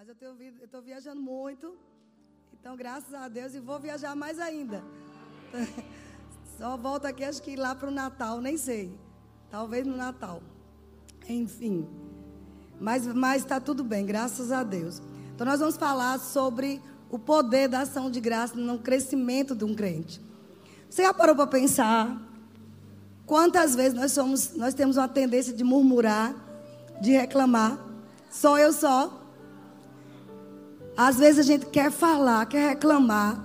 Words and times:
Mas 0.00 0.08
eu 0.08 0.64
estou 0.64 0.80
viajando 0.80 1.20
muito. 1.20 1.76
Então, 2.58 2.74
graças 2.74 3.12
a 3.12 3.28
Deus, 3.28 3.54
e 3.54 3.60
vou 3.60 3.78
viajar 3.78 4.16
mais 4.16 4.38
ainda. 4.38 4.82
Só 6.56 6.74
volto 6.74 7.04
aqui, 7.04 7.22
acho 7.22 7.42
que 7.42 7.54
lá 7.54 7.74
para 7.74 7.88
o 7.88 7.90
Natal, 7.90 8.40
nem 8.40 8.56
sei. 8.56 8.98
Talvez 9.50 9.86
no 9.86 9.94
Natal. 9.94 10.42
Enfim. 11.28 11.86
Mas 12.80 13.04
está 13.36 13.60
tudo 13.60 13.84
bem, 13.84 14.06
graças 14.06 14.50
a 14.50 14.62
Deus. 14.62 15.02
Então, 15.34 15.46
nós 15.46 15.60
vamos 15.60 15.76
falar 15.76 16.18
sobre 16.18 16.80
o 17.10 17.18
poder 17.18 17.68
da 17.68 17.80
ação 17.80 18.10
de 18.10 18.22
graça 18.22 18.56
no 18.56 18.78
crescimento 18.78 19.54
de 19.54 19.66
um 19.66 19.74
crente. 19.74 20.18
Você 20.88 21.02
já 21.02 21.12
parou 21.12 21.36
para 21.36 21.46
pensar 21.46 22.18
quantas 23.26 23.74
vezes 23.74 23.92
nós 23.92 24.12
somos, 24.12 24.56
nós 24.56 24.72
temos 24.72 24.96
uma 24.96 25.08
tendência 25.08 25.52
de 25.52 25.62
murmurar, 25.62 26.34
de 27.02 27.10
reclamar? 27.10 27.78
Só 28.30 28.58
eu 28.58 28.72
só. 28.72 29.19
Às 31.02 31.16
vezes 31.16 31.38
a 31.38 31.42
gente 31.42 31.64
quer 31.64 31.90
falar, 31.90 32.44
quer 32.44 32.68
reclamar. 32.68 33.42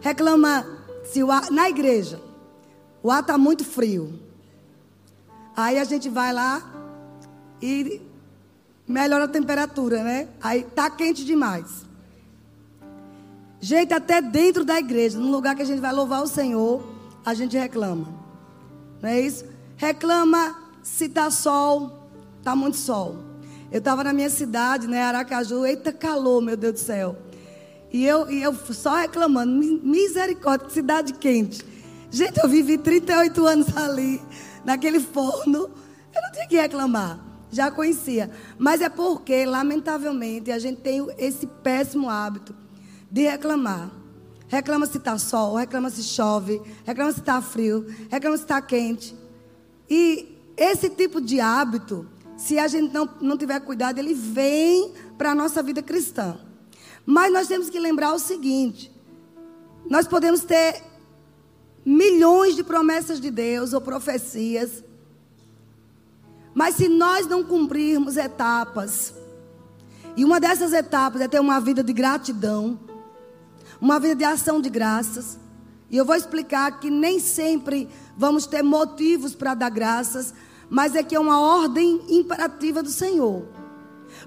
Reclama 0.00 0.66
se 1.04 1.22
o 1.22 1.30
ar, 1.30 1.50
na 1.50 1.68
igreja. 1.68 2.18
O 3.02 3.10
ar 3.10 3.20
está 3.20 3.36
muito 3.36 3.66
frio. 3.66 4.18
Aí 5.54 5.78
a 5.78 5.84
gente 5.84 6.08
vai 6.08 6.32
lá 6.32 6.62
e 7.60 8.00
melhora 8.88 9.24
a 9.24 9.28
temperatura, 9.28 10.02
né? 10.02 10.26
Aí 10.40 10.62
tá 10.62 10.88
quente 10.88 11.22
demais. 11.22 11.84
Gente, 13.60 13.92
até 13.92 14.22
dentro 14.22 14.64
da 14.64 14.78
igreja, 14.78 15.18
no 15.18 15.30
lugar 15.30 15.54
que 15.54 15.60
a 15.60 15.66
gente 15.66 15.80
vai 15.80 15.92
louvar 15.92 16.22
o 16.22 16.26
Senhor, 16.26 16.82
a 17.22 17.34
gente 17.34 17.58
reclama. 17.58 18.08
Não 19.02 19.10
é 19.10 19.20
isso? 19.20 19.44
Reclama 19.76 20.62
se 20.82 21.10
tá 21.10 21.30
sol, 21.30 22.08
tá 22.42 22.56
muito 22.56 22.78
sol. 22.78 23.25
Eu 23.70 23.78
estava 23.78 24.04
na 24.04 24.12
minha 24.12 24.30
cidade, 24.30 24.86
né, 24.86 25.02
Aracaju, 25.02 25.66
eita 25.66 25.92
calor, 25.92 26.40
meu 26.40 26.56
Deus 26.56 26.74
do 26.74 26.78
céu. 26.78 27.16
E 27.92 28.04
eu, 28.04 28.30
e 28.30 28.42
eu 28.42 28.54
só 28.54 28.96
reclamando, 28.96 29.52
misericórdia, 29.82 30.68
cidade 30.70 31.14
quente. 31.14 31.64
Gente, 32.10 32.38
eu 32.38 32.48
vivi 32.48 32.78
38 32.78 33.46
anos 33.46 33.76
ali, 33.76 34.20
naquele 34.64 35.00
forno. 35.00 35.70
Eu 36.14 36.22
não 36.22 36.32
tinha 36.32 36.46
que 36.46 36.56
reclamar, 36.56 37.18
já 37.50 37.70
conhecia. 37.70 38.30
Mas 38.58 38.80
é 38.80 38.88
porque, 38.88 39.44
lamentavelmente, 39.44 40.50
a 40.50 40.58
gente 40.58 40.80
tem 40.80 41.06
esse 41.18 41.46
péssimo 41.46 42.08
hábito 42.08 42.54
de 43.10 43.22
reclamar. 43.22 43.90
Reclama 44.48 44.86
se 44.86 44.98
está 44.98 45.18
sol, 45.18 45.56
reclama 45.56 45.90
se 45.90 46.02
chove, 46.02 46.62
reclama 46.84 47.12
se 47.12 47.18
está 47.18 47.42
frio, 47.42 47.86
reclama 48.08 48.36
se 48.36 48.44
está 48.44 48.60
quente. 48.60 49.16
E 49.90 50.38
esse 50.56 50.88
tipo 50.88 51.20
de 51.20 51.40
hábito 51.40 52.06
se 52.36 52.58
a 52.58 52.68
gente 52.68 52.92
não, 52.92 53.08
não 53.20 53.36
tiver 53.36 53.60
cuidado, 53.60 53.98
ele 53.98 54.14
vem 54.14 54.92
para 55.16 55.32
a 55.32 55.34
nossa 55.34 55.62
vida 55.62 55.82
cristã. 55.82 56.38
Mas 57.04 57.32
nós 57.32 57.48
temos 57.48 57.70
que 57.70 57.78
lembrar 57.78 58.12
o 58.12 58.18
seguinte: 58.18 58.92
nós 59.88 60.06
podemos 60.06 60.42
ter 60.42 60.82
milhões 61.84 62.56
de 62.56 62.64
promessas 62.64 63.20
de 63.20 63.30
Deus 63.30 63.72
ou 63.72 63.80
profecias, 63.80 64.84
mas 66.52 66.74
se 66.74 66.88
nós 66.88 67.26
não 67.26 67.44
cumprirmos 67.44 68.16
etapas, 68.16 69.14
e 70.16 70.24
uma 70.24 70.40
dessas 70.40 70.72
etapas 70.72 71.20
é 71.20 71.28
ter 71.28 71.40
uma 71.40 71.60
vida 71.60 71.84
de 71.84 71.92
gratidão, 71.92 72.80
uma 73.80 74.00
vida 74.00 74.16
de 74.16 74.24
ação 74.24 74.60
de 74.60 74.68
graças, 74.68 75.38
e 75.88 75.96
eu 75.96 76.04
vou 76.04 76.16
explicar 76.16 76.80
que 76.80 76.90
nem 76.90 77.20
sempre 77.20 77.88
vamos 78.16 78.46
ter 78.46 78.62
motivos 78.62 79.34
para 79.34 79.54
dar 79.54 79.70
graças, 79.70 80.34
mas 80.68 80.94
é 80.94 81.02
que 81.02 81.14
é 81.14 81.20
uma 81.20 81.40
ordem 81.40 82.02
imperativa 82.08 82.82
do 82.82 82.90
Senhor. 82.90 83.46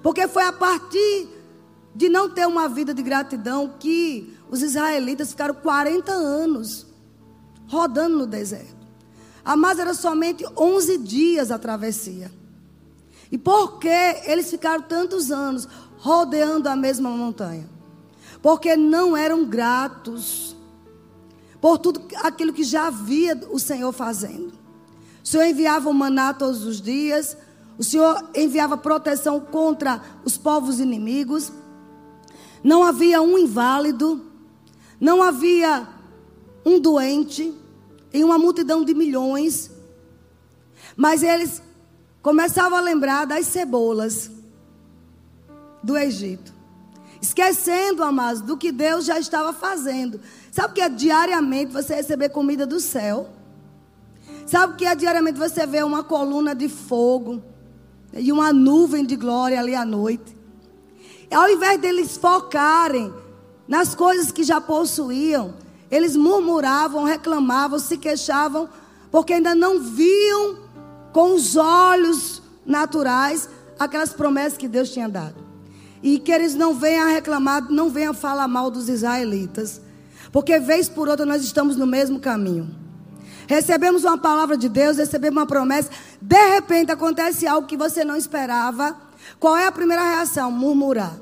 Porque 0.02 0.28
foi 0.28 0.44
a 0.44 0.54
partir 0.54 1.28
de 1.94 2.08
não 2.10 2.30
ter 2.30 2.48
uma 2.48 2.70
vida 2.70 2.94
de 2.94 3.02
gratidão 3.02 3.74
que 3.80 4.34
os 4.50 4.62
israelitas 4.62 5.32
ficaram 5.32 5.54
40 5.54 6.12
anos 6.12 6.88
rodando 7.68 8.18
no 8.18 8.28
deserto. 8.28 8.80
A 9.44 9.56
mais 9.56 9.80
era 9.80 9.94
somente 9.94 10.46
11 10.58 10.98
dias 11.00 11.52
a 11.52 11.60
travessia. 11.60 12.32
E 13.32 13.38
por 13.38 13.80
que 13.80 13.88
eles 14.26 14.50
ficaram 14.50 14.82
tantos 14.82 15.32
anos 15.32 15.68
rodeando 15.98 16.68
a 16.70 16.76
mesma 16.76 17.10
montanha? 17.10 17.70
Porque 18.42 18.76
não 18.76 19.16
eram 19.16 19.46
gratos 19.46 20.56
por 21.62 21.78
tudo 21.78 22.02
aquilo 22.24 22.54
que 22.54 22.64
já 22.64 22.88
havia 22.88 23.40
o 23.50 23.60
Senhor 23.60 23.92
fazendo. 23.92 24.59
O 25.30 25.32
Senhor 25.32 25.46
enviava 25.46 25.88
o 25.88 25.94
maná 25.94 26.34
todos 26.34 26.64
os 26.64 26.82
dias. 26.82 27.38
O 27.78 27.84
Senhor 27.84 28.32
enviava 28.34 28.76
proteção 28.76 29.40
contra 29.40 30.02
os 30.26 30.40
povos 30.40 30.80
inimigos. 30.80 31.52
Não 32.64 32.84
havia 32.84 33.22
um 33.22 33.38
inválido. 33.38 34.26
Não 35.00 35.22
havia 35.22 35.88
um 36.66 36.80
doente. 36.80 37.54
Em 38.12 38.24
uma 38.24 38.40
multidão 38.40 38.84
de 38.84 38.96
milhões. 38.96 39.70
Mas 40.98 41.22
eles 41.22 41.62
começavam 42.24 42.80
a 42.80 42.82
lembrar 42.82 43.26
das 43.26 43.46
cebolas 43.46 44.32
do 45.84 45.96
Egito. 45.96 46.52
Esquecendo, 47.22 48.02
amados, 48.02 48.42
do 48.42 48.58
que 48.58 48.72
Deus 48.72 49.06
já 49.06 49.20
estava 49.20 49.54
fazendo. 49.54 50.20
Sabe 50.52 50.72
o 50.72 50.74
que 50.74 50.82
é 50.82 50.90
diariamente 50.90 51.72
você 51.72 51.94
receber 51.94 52.30
comida 52.30 52.66
do 52.66 52.80
céu? 52.80 53.38
Sabe 54.50 54.78
que 54.78 54.86
é 54.86 54.96
diariamente 54.96 55.38
você 55.38 55.68
vê 55.68 55.84
uma 55.84 56.04
coluna 56.04 56.56
de 56.56 56.68
fogo 56.68 57.40
e 58.12 58.32
uma 58.32 58.52
nuvem 58.52 59.06
de 59.06 59.16
glória 59.16 59.60
ali 59.60 59.76
à 59.76 59.86
noite. 59.86 60.36
E 61.30 61.36
ao 61.36 61.48
invés 61.48 61.80
deles 61.80 62.18
focarem 62.18 63.14
nas 63.68 63.94
coisas 63.94 64.32
que 64.32 64.44
já 64.44 64.60
possuíam, 64.60 65.54
eles 65.92 66.16
murmuravam, 66.16 67.04
reclamavam, 67.04 67.78
se 67.78 67.96
queixavam, 67.96 68.68
porque 69.12 69.34
ainda 69.34 69.54
não 69.54 69.82
viam 69.82 70.58
com 71.14 71.36
os 71.36 71.56
olhos 71.56 72.42
naturais 72.66 73.48
aquelas 73.78 74.14
promessas 74.14 74.58
que 74.58 74.68
Deus 74.68 74.90
tinha 74.90 75.08
dado. 75.08 75.36
E 76.02 76.18
que 76.18 76.32
eles 76.32 76.56
não 76.56 76.74
venham 76.74 77.08
reclamar, 77.08 77.70
não 77.70 77.92
venham 77.92 78.16
falar 78.16 78.48
mal 78.48 78.72
dos 78.72 78.90
israelitas, 78.90 79.80
porque 80.32 80.58
vez 80.58 80.90
por 80.90 81.08
outra 81.08 81.24
nós 81.24 81.44
estamos 81.44 81.76
no 81.76 81.86
mesmo 81.86 82.20
caminho. 82.20 82.89
Recebemos 83.50 84.04
uma 84.04 84.16
palavra 84.16 84.56
de 84.56 84.70
Deus, 84.70 84.98
recebemos 84.98 85.40
uma 85.40 85.48
promessa. 85.48 85.90
De 86.22 86.54
repente 86.54 86.92
acontece 86.92 87.48
algo 87.48 87.68
que 87.68 87.76
você 87.76 88.06
não 88.06 88.16
esperava. 88.16 88.96
Qual 89.40 89.58
é 89.58 89.66
a 89.66 89.72
primeira 89.72 90.04
reação? 90.04 90.52
Murmurar. 90.52 91.20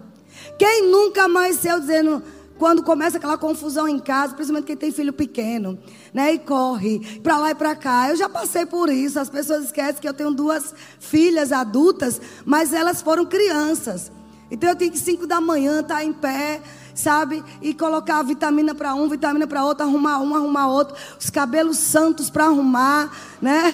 Quem 0.59 0.91
nunca 0.91 1.23
amanheceu 1.23 1.79
dizendo, 1.79 2.21
quando 2.59 2.83
começa 2.83 3.15
aquela 3.15 3.37
confusão 3.37 3.87
em 3.87 3.97
casa, 3.97 4.33
principalmente 4.33 4.65
quem 4.65 4.75
tem 4.75 4.91
filho 4.91 5.13
pequeno, 5.13 5.79
né? 6.13 6.33
E 6.33 6.39
corre 6.39 6.99
para 7.23 7.37
lá 7.37 7.51
e 7.51 7.55
para 7.55 7.73
cá. 7.77 8.09
Eu 8.09 8.17
já 8.17 8.27
passei 8.27 8.65
por 8.65 8.89
isso. 8.89 9.17
As 9.17 9.29
pessoas 9.29 9.63
esquecem 9.63 10.01
que 10.01 10.09
eu 10.09 10.13
tenho 10.13 10.31
duas 10.31 10.75
filhas 10.99 11.53
adultas, 11.53 12.19
mas 12.43 12.73
elas 12.73 13.01
foram 13.01 13.25
crianças. 13.25 14.11
Então 14.51 14.69
eu 14.69 14.75
tenho 14.75 14.91
que 14.91 14.99
cinco 14.99 15.25
da 15.25 15.39
manhã 15.39 15.79
estar 15.79 15.95
tá 15.95 16.03
em 16.03 16.11
pé, 16.11 16.61
sabe? 16.97 17.43
E 17.61 17.73
colocar 17.73 18.23
vitamina 18.23 18.73
para 18.73 18.95
um, 18.95 19.07
vitamina 19.07 19.45
para 19.45 19.63
outro, 19.63 19.85
arrumar 19.85 20.19
um, 20.19 20.35
arrumar 20.35 20.67
outro, 20.67 20.95
os 21.19 21.29
cabelos 21.29 21.77
santos 21.77 22.29
para 22.29 22.45
arrumar, 22.45 23.11
né? 23.39 23.73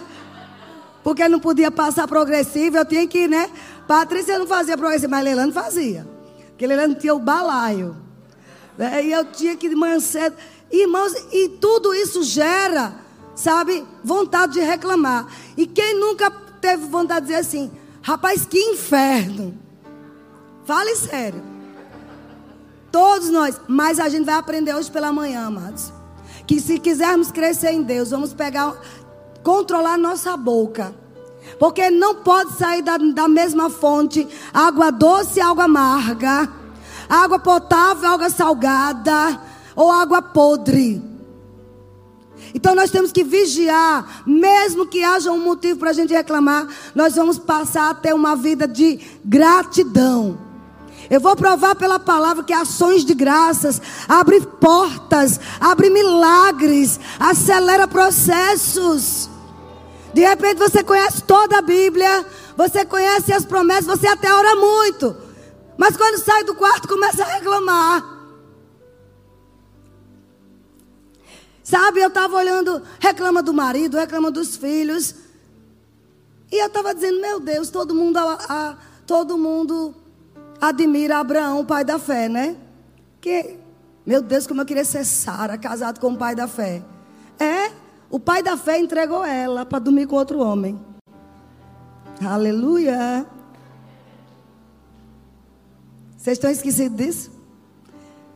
Porque 1.01 1.27
não 1.29 1.39
podia 1.39 1.71
passar 1.71 2.07
progressivo, 2.07 2.77
eu 2.77 2.85
tinha 2.85 3.07
que, 3.07 3.27
né? 3.27 3.49
Patrícia 3.87 4.37
não 4.37 4.45
fazia 4.45 4.77
progressivo, 4.77 5.11
mas 5.11 5.23
Leilano 5.23 5.53
fazia. 5.53 6.07
Porque 6.49 6.67
Leilano 6.67 6.95
tinha 6.95 7.15
o 7.15 7.19
balaio. 7.19 7.95
Né? 8.77 9.05
E 9.05 9.11
eu 9.11 9.25
tinha 9.25 9.55
que 9.55 9.69
de 9.69 9.75
manhã 9.75 9.99
cedo. 9.99 10.35
Irmãos, 10.69 11.13
e 11.31 11.49
tudo 11.61 11.93
isso 11.93 12.23
gera, 12.23 12.93
sabe, 13.35 13.85
vontade 14.03 14.53
de 14.53 14.59
reclamar. 14.61 15.27
E 15.55 15.65
quem 15.65 15.97
nunca 15.97 16.29
teve 16.59 16.85
vontade 16.87 17.21
de 17.21 17.27
dizer 17.27 17.39
assim, 17.39 17.71
rapaz, 18.01 18.45
que 18.45 18.57
inferno. 18.57 19.57
Fale 20.65 20.95
sério. 20.95 21.52
Todos 22.93 23.31
nós. 23.31 23.59
Mas 23.67 23.99
a 23.99 24.07
gente 24.07 24.23
vai 24.23 24.35
aprender 24.35 24.75
hoje 24.75 24.91
pela 24.91 25.11
manhã, 25.11 25.47
amados. 25.47 25.91
Que 26.45 26.61
se 26.61 26.77
quisermos 26.77 27.31
crescer 27.31 27.71
em 27.71 27.81
Deus, 27.81 28.11
vamos 28.11 28.33
pegar, 28.33 28.75
controlar 29.41 29.97
nossa 29.97 30.37
boca. 30.37 30.93
Porque 31.57 31.89
não 31.89 32.15
pode 32.17 32.53
sair 32.53 32.83
da, 32.83 32.97
da 32.97 33.27
mesma 33.27 33.67
fonte 33.67 34.27
água 34.53 34.91
doce 34.91 35.39
e 35.39 35.41
água 35.41 35.63
amarga, 35.63 36.47
água 37.09 37.39
potável, 37.39 38.09
água 38.09 38.29
salgada 38.29 39.41
ou 39.75 39.91
água 39.91 40.21
podre. 40.21 41.01
Então 42.53 42.75
nós 42.75 42.91
temos 42.91 43.11
que 43.11 43.23
vigiar, 43.23 44.21
mesmo 44.27 44.85
que 44.85 45.03
haja 45.03 45.31
um 45.31 45.43
motivo 45.43 45.79
para 45.79 45.89
a 45.89 45.93
gente 45.93 46.13
reclamar, 46.13 46.67
nós 46.93 47.15
vamos 47.15 47.39
passar 47.39 47.89
a 47.89 47.95
ter 47.95 48.13
uma 48.13 48.35
vida 48.35 48.67
de 48.67 48.99
gratidão. 49.25 50.52
Eu 51.09 51.19
vou 51.19 51.35
provar 51.35 51.75
pela 51.75 51.99
palavra 51.99 52.43
que 52.43 52.53
ações 52.53 53.03
de 53.03 53.13
graças 53.13 53.81
abre 54.07 54.41
portas, 54.41 55.39
abre 55.59 55.89
milagres, 55.89 56.99
acelera 57.19 57.87
processos. 57.87 59.29
De 60.13 60.21
repente 60.21 60.59
você 60.59 60.83
conhece 60.83 61.23
toda 61.23 61.57
a 61.57 61.61
Bíblia, 61.61 62.25
você 62.55 62.85
conhece 62.85 63.33
as 63.33 63.45
promessas, 63.45 63.85
você 63.87 64.07
até 64.07 64.31
ora 64.33 64.55
muito. 64.55 65.15
Mas 65.77 65.97
quando 65.97 66.23
sai 66.23 66.43
do 66.43 66.55
quarto, 66.55 66.87
começa 66.87 67.23
a 67.23 67.27
reclamar. 67.27 68.13
Sabe, 71.63 72.01
eu 72.01 72.09
estava 72.09 72.35
olhando, 72.35 72.83
reclama 72.99 73.41
do 73.41 73.53
marido, 73.53 73.97
reclama 73.97 74.29
dos 74.29 74.55
filhos. 74.57 75.15
E 76.51 76.61
eu 76.61 76.67
estava 76.67 76.93
dizendo, 76.93 77.19
meu 77.19 77.39
Deus, 77.39 77.69
todo 77.69 77.95
mundo, 77.95 78.17
a, 78.17 78.37
a, 78.47 78.77
todo 79.07 79.37
mundo 79.37 79.95
admira 80.69 81.19
Abraão, 81.19 81.65
pai 81.65 81.83
da 81.83 81.99
fé, 81.99 82.29
né? 82.29 82.55
Que, 83.19 83.57
meu 84.05 84.21
Deus, 84.21 84.47
como 84.47 84.61
eu 84.61 84.65
queria 84.65 84.85
ser 84.85 85.03
Sara, 85.03 85.57
casado 85.57 85.99
com 85.99 86.13
o 86.13 86.17
pai 86.17 86.35
da 86.35 86.47
fé. 86.47 86.81
É, 87.37 87.71
o 88.09 88.19
pai 88.19 88.41
da 88.41 88.55
fé 88.55 88.79
entregou 88.79 89.25
ela 89.25 89.65
para 89.65 89.79
dormir 89.79 90.07
com 90.07 90.15
outro 90.15 90.39
homem. 90.39 90.79
Aleluia. 92.25 93.25
Vocês 96.17 96.37
estão 96.37 96.49
esquecidos 96.49 96.97
disso? 96.97 97.31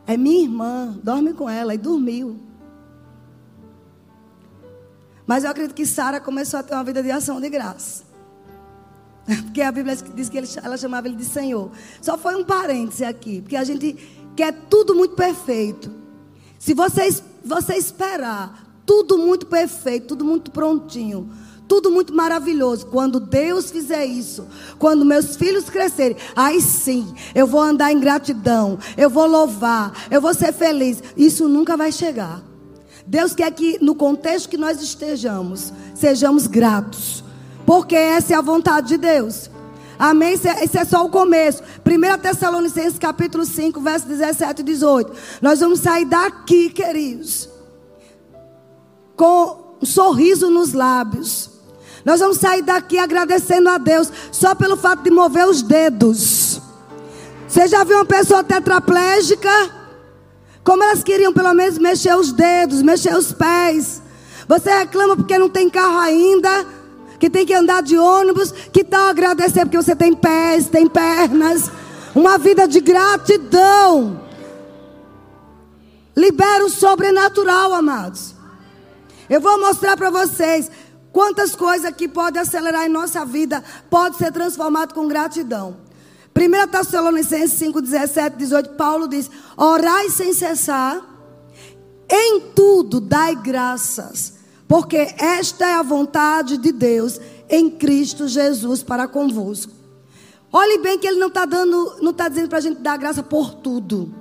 É 0.06 0.18
minha 0.18 0.44
irmã, 0.44 1.00
dorme 1.02 1.34
com 1.34 1.50
ela 1.50 1.74
e 1.74 1.78
dormiu. 1.78 2.38
Mas 5.26 5.44
eu 5.44 5.52
acredito 5.52 5.76
que 5.76 5.86
Sara 5.86 6.20
começou 6.20 6.60
a 6.60 6.64
ter 6.64 6.74
uma 6.74 6.84
vida 6.84 7.02
de 7.02 7.12
ação 7.12 7.40
de 7.40 7.50
graça. 7.50 8.07
Porque 9.44 9.62
a 9.62 9.72
Bíblia 9.72 9.96
diz 10.16 10.30
que 10.30 10.38
ela 10.64 10.78
chamava 10.78 11.08
ele 11.08 11.18
de 11.18 11.26
Senhor. 11.26 11.70
Só 12.02 12.18
foi 12.18 12.36
um 12.36 12.44
parêntese 12.44 13.04
aqui, 13.04 13.42
porque 13.42 13.58
a 13.58 13.64
gente 13.64 13.96
quer 14.36 14.54
tudo 14.70 14.96
muito 14.96 15.16
perfeito. 15.16 15.92
Se 16.58 16.74
você, 16.74 17.10
você 17.44 17.76
esperar 17.76 18.66
tudo 18.86 19.18
muito 19.18 19.46
perfeito, 19.46 20.08
tudo 20.08 20.24
muito 20.24 20.50
prontinho, 20.50 21.30
tudo 21.68 21.92
muito 21.92 22.14
maravilhoso. 22.14 22.86
Quando 22.88 23.20
Deus 23.20 23.70
fizer 23.70 24.06
isso, 24.06 24.48
quando 24.80 25.04
meus 25.04 25.36
filhos 25.36 25.70
crescerem, 25.70 26.16
aí 26.36 26.62
sim, 26.62 27.14
eu 27.36 27.46
vou 27.46 27.62
andar 27.62 27.92
em 27.92 28.00
gratidão, 28.00 28.80
eu 28.96 29.10
vou 29.10 29.28
louvar, 29.28 29.92
eu 30.10 30.22
vou 30.22 30.34
ser 30.34 30.54
feliz. 30.54 31.04
Isso 31.18 31.50
nunca 31.50 31.76
vai 31.76 31.92
chegar. 31.92 32.42
Deus 33.06 33.34
quer 33.34 33.52
que, 33.52 33.78
no 33.82 33.96
contexto 33.96 34.50
que 34.50 34.58
nós 34.58 34.82
estejamos, 34.82 35.72
sejamos 35.96 36.48
gratos, 36.48 37.24
porque 37.68 37.96
essa 37.96 38.34
é 38.34 38.36
a 38.36 38.42
vontade 38.42 38.88
de 38.88 38.98
Deus. 38.98 39.48
Amém? 40.00 40.34
Esse 40.34 40.48
é, 40.48 40.82
é 40.82 40.86
só 40.86 41.06
o 41.06 41.10
começo. 41.10 41.62
1 41.86 42.20
Tessalonicenses 42.20 42.98
capítulo 42.98 43.46
5, 43.46 43.80
verso 43.80 44.08
17 44.08 44.62
e 44.62 44.64
18. 44.64 45.14
Nós 45.40 45.60
vamos 45.60 45.82
sair 45.82 46.06
daqui, 46.06 46.72
queridos 46.72 47.58
com 49.18 49.78
um 49.82 49.86
sorriso 49.86 50.50
nos 50.50 50.72
lábios. 50.72 51.50
Nós 52.06 52.22
vamos 52.22 52.38
sair 52.38 52.62
daqui 52.62 52.98
agradecendo 52.98 53.68
a 53.68 53.78
Deus 53.78 54.10
só 54.32 54.56
pelo 54.56 54.78
fato 54.78 55.04
de 55.04 55.12
mover 55.12 55.46
os 55.46 55.62
dedos. 55.62 56.62
Você 57.48 57.68
já 57.68 57.84
viu 57.84 57.98
uma 57.98 58.06
pessoa 58.06 58.44
tetraplégica? 58.44 59.52
Como 60.64 60.84
elas 60.84 61.04
queriam 61.04 61.34
pelo 61.34 61.54
menos 61.54 61.78
mexer 61.78 62.16
os 62.16 62.32
dedos, 62.32 62.82
mexer 62.82 63.16
os 63.16 63.34
pés. 63.34 64.02
Você 64.48 64.70
reclama 64.70 65.18
porque 65.18 65.38
não 65.38 65.50
tem 65.50 65.70
carro 65.70 65.98
ainda, 65.98 66.66
que 67.20 67.30
tem 67.30 67.46
que 67.46 67.54
andar 67.54 67.82
de 67.82 67.98
ônibus. 67.98 68.52
Que 68.52 68.84
tal 68.84 69.08
agradecer 69.08 69.62
porque 69.62 69.78
você 69.78 69.96
tem 69.96 70.14
pés, 70.14 70.68
tem 70.68 70.88
pernas, 70.88 71.72
uma 72.16 72.38
vida 72.38 72.68
de 72.68 72.80
gratidão. 72.80 74.22
Libera 76.16 76.66
o 76.66 76.70
sobrenatural, 76.70 77.74
amados. 77.74 78.34
Eu 79.30 79.42
vou 79.42 79.60
mostrar 79.60 79.96
para 79.96 80.10
vocês 80.10 80.72
quantas 81.12 81.56
coisas 81.56 81.92
que 81.96 82.08
podem 82.08 82.42
acelerar 82.42 82.86
em 82.86 82.90
nossa 82.90 83.26
vida, 83.26 83.64
pode 83.90 84.18
ser 84.18 84.32
transformado 84.32 84.94
com 84.94 85.08
gratidão. 85.08 85.78
1 86.36 86.68
Tessalonicenses 86.68 87.54
5, 87.54 87.82
17, 87.82 88.38
18, 88.38 88.70
Paulo 88.76 89.08
diz: 89.08 89.30
Orai 89.58 90.10
sem 90.12 90.32
cessar, 90.32 91.02
em 92.08 92.52
tudo 92.54 93.02
dai 93.02 93.36
graças, 93.36 94.36
porque 94.68 95.16
esta 95.18 95.66
é 95.66 95.74
a 95.76 95.84
vontade 95.84 96.58
de 96.58 96.72
Deus 96.72 97.20
em 97.50 97.70
Cristo 97.70 98.28
Jesus 98.28 98.84
para 98.84 99.08
convosco. 99.08 99.72
Olhe 100.52 100.80
bem 100.80 100.98
que 100.98 101.08
ele 101.08 101.20
não 101.20 101.28
está 101.28 101.46
dando, 101.46 101.98
não 102.02 102.12
está 102.12 102.28
dizendo 102.28 102.50
para 102.50 102.58
a 102.58 102.62
gente 102.62 102.82
dar 102.82 102.98
graça 102.98 103.24
por 103.24 103.54
tudo. 103.54 104.14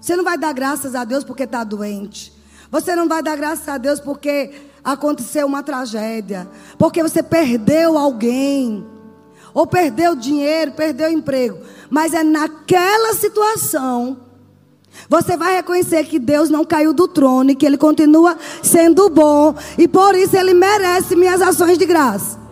Você 0.00 0.16
não 0.16 0.24
vai 0.24 0.38
dar 0.38 0.52
graças 0.52 0.94
a 0.94 1.04
Deus 1.04 1.24
porque 1.24 1.44
está 1.44 1.64
doente. 1.64 2.32
Você 2.70 2.94
não 2.96 3.08
vai 3.08 3.22
dar 3.22 3.36
graças 3.36 3.68
a 3.68 3.78
Deus 3.78 4.00
porque 4.00 4.52
aconteceu 4.82 5.46
uma 5.46 5.62
tragédia, 5.62 6.48
porque 6.78 7.02
você 7.02 7.22
perdeu 7.22 7.98
alguém, 7.98 8.86
ou 9.52 9.66
perdeu 9.66 10.14
dinheiro, 10.14 10.72
perdeu 10.72 11.10
emprego, 11.10 11.58
mas 11.90 12.14
é 12.14 12.22
naquela 12.22 13.14
situação 13.14 14.25
você 15.08 15.36
vai 15.36 15.56
reconhecer 15.56 16.04
que 16.04 16.18
Deus 16.18 16.50
não 16.50 16.64
caiu 16.64 16.92
do 16.92 17.06
trono 17.08 17.50
e 17.50 17.54
que 17.54 17.66
Ele 17.66 17.78
continua 17.78 18.36
sendo 18.62 19.08
bom, 19.08 19.54
e 19.78 19.86
por 19.86 20.14
isso 20.14 20.36
Ele 20.36 20.54
merece 20.54 21.16
minhas 21.16 21.40
ações 21.42 21.78
de 21.78 21.86
graça. 21.86 22.46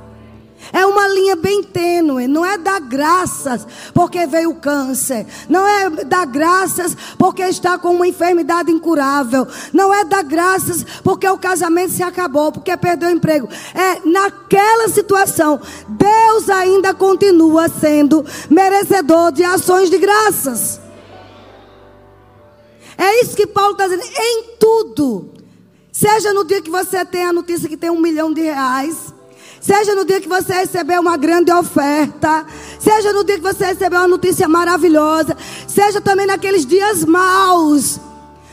É 0.72 0.84
uma 0.86 1.06
linha 1.08 1.36
bem 1.36 1.62
tênue. 1.62 2.26
Não 2.26 2.44
é 2.44 2.58
dar 2.58 2.80
graças 2.80 3.66
porque 3.92 4.26
veio 4.26 4.50
o 4.50 4.56
câncer. 4.56 5.26
Não 5.48 5.66
é 5.66 6.04
dar 6.04 6.26
graças 6.26 6.96
porque 7.18 7.42
está 7.42 7.78
com 7.78 7.94
uma 7.94 8.08
enfermidade 8.08 8.72
incurável. 8.72 9.46
Não 9.72 9.92
é 9.94 10.04
dar 10.04 10.24
graças 10.24 10.84
porque 11.02 11.28
o 11.28 11.38
casamento 11.38 11.92
se 11.92 12.02
acabou, 12.02 12.50
porque 12.50 12.76
perdeu 12.76 13.08
o 13.08 13.12
emprego. 13.12 13.48
É 13.74 14.08
naquela 14.08 14.88
situação, 14.88 15.60
Deus 15.88 16.50
ainda 16.50 16.94
continua 16.94 17.68
sendo 17.68 18.24
merecedor 18.50 19.30
de 19.30 19.44
ações 19.44 19.90
de 19.90 19.98
graças. 19.98 20.83
É 22.96 23.22
isso 23.22 23.36
que 23.36 23.46
Paulo 23.46 23.72
está 23.72 23.86
dizendo. 23.86 24.04
Em 24.04 24.56
tudo. 24.58 25.30
Seja 25.92 26.32
no 26.32 26.44
dia 26.44 26.60
que 26.60 26.70
você 26.70 27.04
tem 27.04 27.24
a 27.24 27.32
notícia 27.32 27.68
que 27.68 27.76
tem 27.76 27.90
um 27.90 28.00
milhão 28.00 28.32
de 28.32 28.42
reais. 28.42 29.14
Seja 29.60 29.94
no 29.94 30.04
dia 30.04 30.20
que 30.20 30.28
você 30.28 30.52
recebeu 30.52 31.00
uma 31.00 31.16
grande 31.16 31.50
oferta. 31.52 32.44
Seja 32.78 33.12
no 33.12 33.24
dia 33.24 33.36
que 33.36 33.42
você 33.42 33.64
recebeu 33.64 34.00
uma 34.00 34.08
notícia 34.08 34.46
maravilhosa. 34.48 35.36
Seja 35.66 36.00
também 36.00 36.26
naqueles 36.26 36.66
dias 36.66 37.04
maus. 37.04 37.98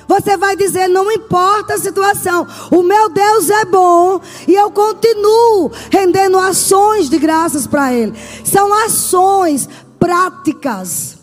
Você 0.08 0.36
vai 0.38 0.56
dizer: 0.56 0.88
não 0.88 1.12
importa 1.12 1.76
a 1.76 1.78
situação, 1.78 2.46
o 2.70 2.84
meu 2.84 3.10
Deus 3.10 3.50
é 3.50 3.64
bom 3.64 4.20
e 4.48 4.54
eu 4.54 4.70
continuo 4.70 5.72
rendendo 5.90 6.38
ações 6.38 7.10
de 7.10 7.18
graças 7.18 7.66
para 7.66 7.94
Ele. 7.94 8.14
São 8.44 8.74
ações 8.74 9.70
práticas. 9.98 11.21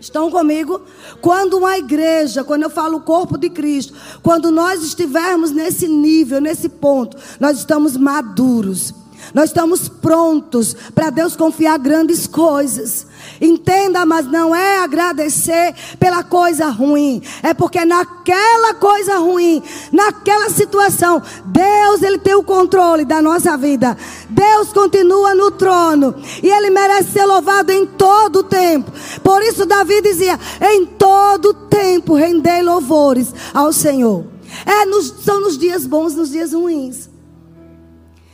Estão 0.00 0.30
comigo? 0.30 0.80
Quando 1.20 1.58
uma 1.58 1.76
igreja, 1.76 2.44
quando 2.44 2.62
eu 2.62 2.70
falo 2.70 2.98
o 2.98 3.02
corpo 3.02 3.36
de 3.36 3.50
Cristo, 3.50 3.94
quando 4.22 4.50
nós 4.50 4.82
estivermos 4.82 5.50
nesse 5.50 5.88
nível, 5.88 6.40
nesse 6.40 6.68
ponto, 6.68 7.16
nós 7.40 7.58
estamos 7.58 7.96
maduros. 7.96 8.94
Nós 9.34 9.50
estamos 9.50 9.88
prontos 9.88 10.74
para 10.94 11.10
Deus 11.10 11.36
confiar 11.36 11.78
grandes 11.78 12.26
coisas. 12.26 13.06
Entenda, 13.40 14.04
mas 14.04 14.26
não 14.26 14.54
é 14.54 14.78
agradecer 14.78 15.74
pela 15.98 16.24
coisa 16.24 16.66
ruim, 16.68 17.22
é 17.42 17.54
porque 17.54 17.84
naquela 17.84 18.74
coisa 18.74 19.18
ruim, 19.18 19.62
naquela 19.92 20.50
situação, 20.50 21.22
Deus 21.44 22.02
ele 22.02 22.18
tem 22.18 22.34
o 22.34 22.42
controle 22.42 23.04
da 23.04 23.22
nossa 23.22 23.56
vida. 23.56 23.96
Deus 24.28 24.72
continua 24.72 25.34
no 25.34 25.50
trono 25.52 26.14
e 26.42 26.48
ele 26.48 26.70
merece 26.70 27.12
ser 27.12 27.24
louvado 27.24 27.70
em 27.70 27.86
todo 27.86 28.40
o 28.40 28.44
tempo. 28.44 28.90
Por 29.22 29.42
isso 29.42 29.64
Davi 29.64 30.00
dizia: 30.02 30.38
"Em 30.60 30.84
todo 30.84 31.54
tempo 31.54 32.14
rendei 32.14 32.62
louvores 32.62 33.32
ao 33.54 33.72
Senhor". 33.72 34.24
É, 34.66 34.84
nos, 34.86 35.14
são 35.24 35.40
nos 35.40 35.56
dias 35.56 35.86
bons, 35.86 36.14
nos 36.14 36.30
dias 36.30 36.52
ruins. 36.52 37.08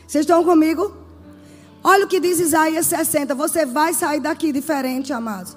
Vocês 0.07 0.23
estão 0.23 0.43
comigo? 0.43 1.04
Olha 1.87 2.05
o 2.05 2.07
que 2.07 2.19
diz 2.19 2.39
Isaías 2.39 2.87
60. 2.87 3.35
Você 3.35 3.63
vai 3.63 3.93
sair 3.93 4.19
daqui 4.19 4.51
diferente, 4.51 5.13
amados. 5.13 5.55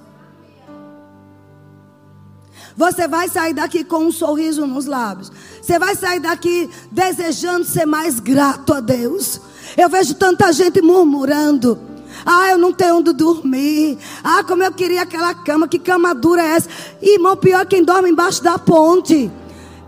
Você 2.76 3.08
vai 3.08 3.30
sair 3.30 3.54
daqui 3.54 3.82
com 3.82 4.04
um 4.04 4.12
sorriso 4.12 4.66
nos 4.66 4.84
lábios. 4.84 5.32
Você 5.62 5.78
vai 5.78 5.96
sair 5.96 6.20
daqui 6.20 6.68
desejando 6.92 7.64
ser 7.64 7.86
mais 7.86 8.20
grato 8.20 8.74
a 8.74 8.80
Deus. 8.80 9.40
Eu 9.74 9.88
vejo 9.88 10.12
tanta 10.16 10.52
gente 10.52 10.82
murmurando. 10.82 11.80
Ah, 12.26 12.50
eu 12.50 12.58
não 12.58 12.74
tenho 12.74 12.98
onde 12.98 13.14
dormir. 13.14 13.96
Ah, 14.22 14.44
como 14.44 14.62
eu 14.62 14.70
queria 14.70 15.04
aquela 15.04 15.32
cama. 15.32 15.66
Que 15.66 15.78
cama 15.78 16.14
dura 16.14 16.42
é 16.42 16.56
essa? 16.56 16.68
Irmão, 17.00 17.38
pior 17.38 17.62
é 17.62 17.64
quem 17.64 17.82
dorme 17.82 18.10
embaixo 18.10 18.44
da 18.44 18.58
ponte. 18.58 19.32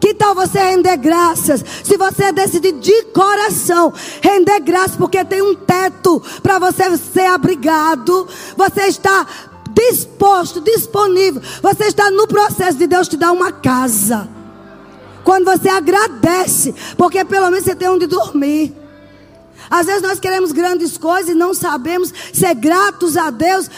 Que 0.00 0.14
tal 0.14 0.34
você 0.34 0.58
render 0.58 0.96
graças? 0.96 1.62
Se 1.84 1.96
você 1.98 2.32
decidir 2.32 2.72
de 2.72 3.02
coração 3.12 3.92
render 4.22 4.60
graças, 4.60 4.96
porque 4.96 5.22
tem 5.24 5.42
um 5.42 5.54
teto 5.54 6.22
para 6.42 6.58
você 6.58 6.96
ser 6.96 7.26
abrigado, 7.26 8.26
você 8.56 8.84
está 8.84 9.26
disposto, 9.74 10.60
disponível, 10.60 11.42
você 11.62 11.84
está 11.84 12.10
no 12.10 12.26
processo 12.26 12.78
de 12.78 12.86
Deus 12.86 13.08
te 13.08 13.16
dar 13.16 13.32
uma 13.32 13.52
casa. 13.52 14.28
Quando 15.22 15.44
você 15.44 15.68
agradece, 15.68 16.74
porque 16.96 17.24
pelo 17.24 17.50
menos 17.50 17.64
você 17.64 17.74
tem 17.74 17.88
onde 17.88 18.06
dormir. 18.06 18.79
Às 19.70 19.86
vezes 19.86 20.02
nós 20.02 20.18
queremos 20.18 20.50
grandes 20.50 20.98
coisas 20.98 21.30
e 21.30 21.34
não 21.34 21.54
sabemos 21.54 22.12
ser 22.32 22.54
gratos 22.54 23.16
a 23.16 23.30
Deus, 23.30 23.70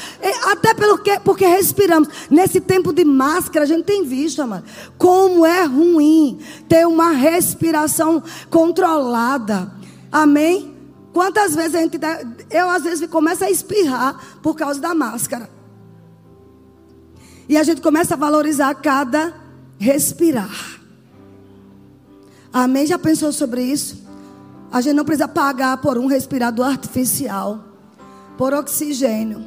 até 0.51 0.73
pelo 0.73 0.97
que, 0.97 1.21
porque 1.21 1.45
respiramos. 1.45 2.09
Nesse 2.31 2.63
tempo 2.63 2.95
de 2.95 3.05
máscara, 3.05 3.67
a 3.67 3.69
gente 3.69 3.85
tem 3.85 4.03
visto, 4.03 4.41
amado, 4.41 4.65
como 4.97 5.45
é 5.45 5.65
ruim 5.65 6.41
ter 6.67 6.87
uma 6.87 7.11
respiração 7.11 8.23
controlada. 8.49 9.71
Amém? 10.11 10.75
Quantas 11.13 11.55
vezes 11.55 11.75
a 11.75 11.81
gente. 11.81 11.99
Eu, 12.51 12.71
às 12.71 12.85
vezes, 12.85 13.07
começo 13.11 13.45
a 13.45 13.51
espirrar 13.51 14.39
por 14.43 14.57
causa 14.57 14.81
da 14.81 14.95
máscara. 14.95 15.51
E 17.47 17.57
a 17.57 17.63
gente 17.63 17.83
começa 17.83 18.15
a 18.15 18.17
valorizar 18.17 18.75
cada 18.77 19.35
respirar. 19.79 20.81
Amém? 22.51 22.87
Já 22.87 22.99
pensou 22.99 23.31
sobre 23.31 23.63
isso? 23.63 24.02
A 24.73 24.81
gente 24.81 24.95
não 24.95 25.05
precisa 25.05 25.29
pagar 25.29 25.77
por 25.77 25.99
um 25.99 26.07
respirador 26.07 26.67
artificial, 26.67 27.61
por 28.39 28.55
oxigênio. 28.55 29.45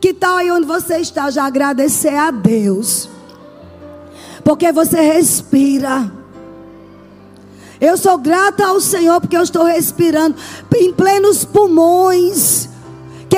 Que 0.00 0.12
tal 0.12 0.36
aí 0.36 0.50
onde 0.50 0.66
você 0.66 0.96
está 0.96 1.30
já 1.30 1.44
agradecer 1.44 2.14
a 2.14 2.32
Deus? 2.32 3.08
Porque 4.42 4.72
você 4.72 5.00
respira. 5.00 6.10
Eu 7.80 7.96
sou 7.96 8.18
grata 8.18 8.66
ao 8.66 8.80
Senhor 8.80 9.20
porque 9.20 9.36
eu 9.36 9.42
estou 9.42 9.64
respirando 9.64 10.36
em 10.74 10.92
plenos 10.92 11.44
pulmões. 11.44 12.68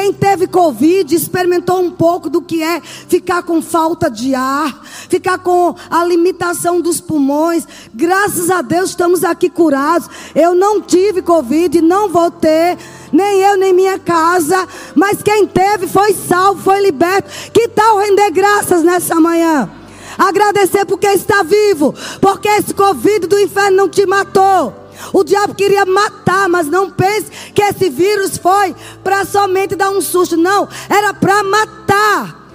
Quem 0.00 0.14
teve 0.14 0.46
Covid 0.46 1.14
experimentou 1.14 1.78
um 1.78 1.90
pouco 1.90 2.30
do 2.30 2.40
que 2.40 2.62
é 2.62 2.80
ficar 2.80 3.42
com 3.42 3.60
falta 3.60 4.10
de 4.10 4.34
ar, 4.34 4.82
ficar 5.10 5.36
com 5.36 5.74
a 5.90 6.02
limitação 6.06 6.80
dos 6.80 7.02
pulmões. 7.02 7.68
Graças 7.92 8.48
a 8.48 8.62
Deus 8.62 8.90
estamos 8.90 9.22
aqui 9.22 9.50
curados. 9.50 10.08
Eu 10.34 10.54
não 10.54 10.80
tive 10.80 11.20
Covid, 11.20 11.82
não 11.82 12.08
vou 12.08 12.30
ter, 12.30 12.78
nem 13.12 13.42
eu, 13.42 13.58
nem 13.58 13.74
minha 13.74 13.98
casa. 13.98 14.66
Mas 14.94 15.22
quem 15.22 15.46
teve 15.46 15.86
foi 15.86 16.14
salvo, 16.14 16.62
foi 16.62 16.80
liberto. 16.80 17.28
Que 17.52 17.68
tal 17.68 17.98
render 17.98 18.30
graças 18.30 18.82
nessa 18.82 19.16
manhã? 19.16 19.70
Agradecer 20.16 20.86
porque 20.86 21.08
está 21.08 21.42
vivo, 21.42 21.94
porque 22.22 22.48
esse 22.48 22.72
Covid 22.72 23.26
do 23.26 23.38
inferno 23.38 23.76
não 23.76 23.88
te 23.90 24.06
matou. 24.06 24.79
O 25.12 25.24
diabo 25.24 25.54
queria 25.54 25.84
matar, 25.84 26.48
mas 26.48 26.66
não 26.66 26.90
pense 26.90 27.30
que 27.54 27.62
esse 27.62 27.88
vírus 27.88 28.36
foi 28.36 28.74
para 29.02 29.24
somente 29.24 29.74
dar 29.74 29.90
um 29.90 30.00
susto. 30.00 30.36
Não, 30.36 30.68
era 30.88 31.12
para 31.14 31.42
matar. 31.42 32.48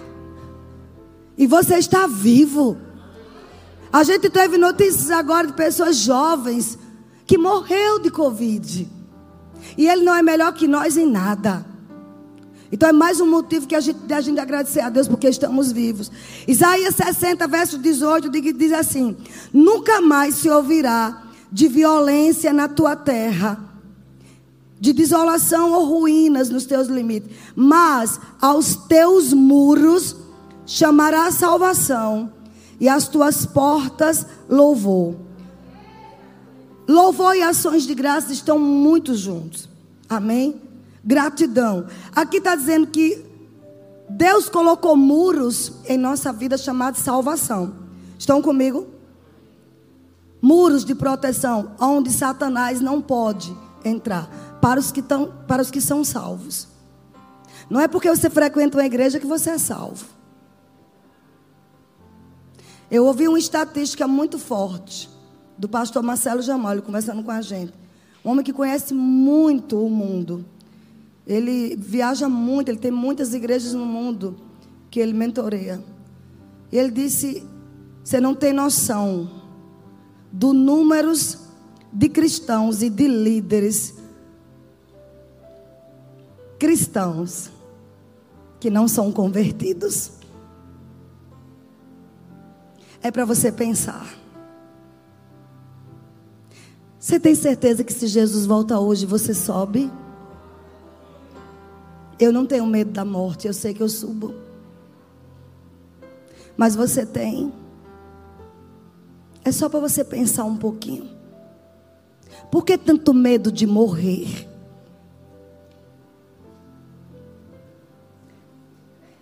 E 1.37 1.47
você 1.47 1.77
está 1.77 2.07
vivo. 2.07 2.77
A 3.91 4.03
gente 4.03 4.29
teve 4.29 4.57
notícias 4.57 5.09
agora 5.11 5.47
de 5.47 5.53
pessoas 5.53 5.97
jovens 5.97 6.77
que 7.25 7.37
morreu 7.37 7.99
de 7.99 8.09
Covid. 8.09 8.89
E 9.77 9.87
ele 9.87 10.03
não 10.03 10.15
é 10.15 10.21
melhor 10.21 10.53
que 10.53 10.67
nós 10.67 10.97
em 10.97 11.05
nada. 11.05 11.65
Então 12.71 12.89
é 12.89 12.91
mais 12.91 13.21
um 13.21 13.25
motivo 13.25 13.67
que 13.67 13.75
a 13.75 13.79
gente, 13.79 14.11
a 14.11 14.21
gente 14.21 14.39
agradecer 14.39 14.81
a 14.81 14.89
Deus 14.89 15.07
porque 15.07 15.27
estamos 15.27 15.71
vivos. 15.71 16.11
Isaías 16.47 16.95
60, 16.95 17.47
verso 17.47 17.77
18, 17.77 18.29
diz 18.29 18.73
assim: 18.73 19.15
Nunca 19.53 20.01
mais 20.01 20.35
se 20.35 20.49
ouvirá 20.49 21.24
de 21.55 21.69
violência 21.69 22.51
na 22.51 22.67
tua 22.67 22.97
terra, 22.97 23.57
de 24.77 24.91
desolação 24.91 25.71
ou 25.71 25.85
ruínas 25.85 26.49
nos 26.49 26.65
teus 26.65 26.89
limites, 26.89 27.31
mas 27.55 28.19
aos 28.41 28.75
teus 28.75 29.31
muros 29.31 30.17
chamará 30.65 31.31
salvação 31.31 32.29
e 32.77 32.89
as 32.89 33.07
tuas 33.07 33.45
portas 33.45 34.25
louvor. 34.49 35.15
Louvor 36.89 37.37
e 37.37 37.41
ações 37.41 37.83
de 37.83 37.95
graça 37.95 38.33
estão 38.33 38.59
muito 38.59 39.15
juntos. 39.15 39.69
Amém? 40.09 40.59
Gratidão. 41.05 41.87
Aqui 42.13 42.39
está 42.39 42.53
dizendo 42.53 42.87
que 42.87 43.23
Deus 44.09 44.49
colocou 44.49 44.97
muros 44.97 45.71
em 45.87 45.97
nossa 45.97 46.33
vida 46.33 46.57
chamados 46.57 46.99
salvação. 46.99 47.73
Estão 48.19 48.41
comigo? 48.41 48.94
Muros 50.45 50.85
de 50.85 50.93
proteção 50.93 51.71
onde 51.81 52.11
Satanás 52.11 52.79
não 52.79 53.01
pode 53.01 53.51
entrar 53.83 54.29
para 54.61 54.79
os 54.79 54.91
que, 54.91 55.01
tão, 55.01 55.33
para 55.47 55.59
os 55.59 55.71
que 55.71 55.81
são 55.81 56.03
salvos. 56.03 56.67
Não 57.67 57.81
é 57.81 57.87
porque 57.87 58.07
você 58.07 58.29
frequenta 58.29 58.77
uma 58.77 58.85
igreja 58.85 59.19
que 59.19 59.25
você 59.25 59.49
é 59.49 59.57
salvo. 59.57 60.05
Eu 62.91 63.05
ouvi 63.07 63.27
uma 63.27 63.39
estatística 63.39 64.07
muito 64.07 64.37
forte 64.37 65.09
do 65.57 65.67
pastor 65.67 66.03
Marcelo 66.03 66.43
Jamalho 66.43 66.83
conversando 66.83 67.23
com 67.23 67.31
a 67.31 67.41
gente. 67.41 67.73
Um 68.23 68.29
homem 68.29 68.45
que 68.45 68.53
conhece 68.53 68.93
muito 68.93 69.83
o 69.83 69.89
mundo. 69.89 70.45
Ele 71.25 71.75
viaja 71.75 72.29
muito, 72.29 72.69
ele 72.69 72.77
tem 72.77 72.91
muitas 72.91 73.33
igrejas 73.33 73.73
no 73.73 73.83
mundo 73.83 74.37
que 74.91 74.99
ele 74.99 75.11
mentoreia. 75.13 75.83
E 76.71 76.77
ele 76.77 76.91
disse: 76.91 77.43
Você 78.03 78.21
não 78.21 78.35
tem 78.35 78.53
noção 78.53 79.44
do 80.35 80.51
números 80.51 81.39
de 81.93 82.09
cristãos 82.09 82.81
e 82.81 82.89
de 82.89 83.07
líderes 83.07 83.93
cristãos 86.59 87.49
que 88.59 88.69
não 88.69 88.85
são 88.85 89.13
convertidos. 89.13 90.11
É 93.01 93.09
para 93.09 93.23
você 93.23 93.49
pensar. 93.49 94.13
Você 96.99 97.17
tem 97.17 97.33
certeza 97.33 97.83
que 97.85 97.93
se 97.93 98.05
Jesus 98.07 98.45
volta 98.45 98.77
hoje, 98.77 99.05
você 99.05 99.33
sobe? 99.33 99.89
Eu 102.19 102.33
não 102.33 102.45
tenho 102.45 102.65
medo 102.65 102.91
da 102.91 103.05
morte, 103.05 103.47
eu 103.47 103.53
sei 103.53 103.73
que 103.73 103.81
eu 103.81 103.87
subo. 103.87 104.33
Mas 106.57 106.75
você 106.75 107.05
tem. 107.05 107.53
É 109.45 109.51
só 109.51 109.69
para 109.69 109.79
você 109.79 110.03
pensar 110.03 110.43
um 110.43 110.57
pouquinho. 110.57 111.07
Por 112.51 112.65
que 112.65 112.79
tanto 112.79 113.13
medo 113.13 113.51
de 113.51 113.67
morrer? 113.67 114.49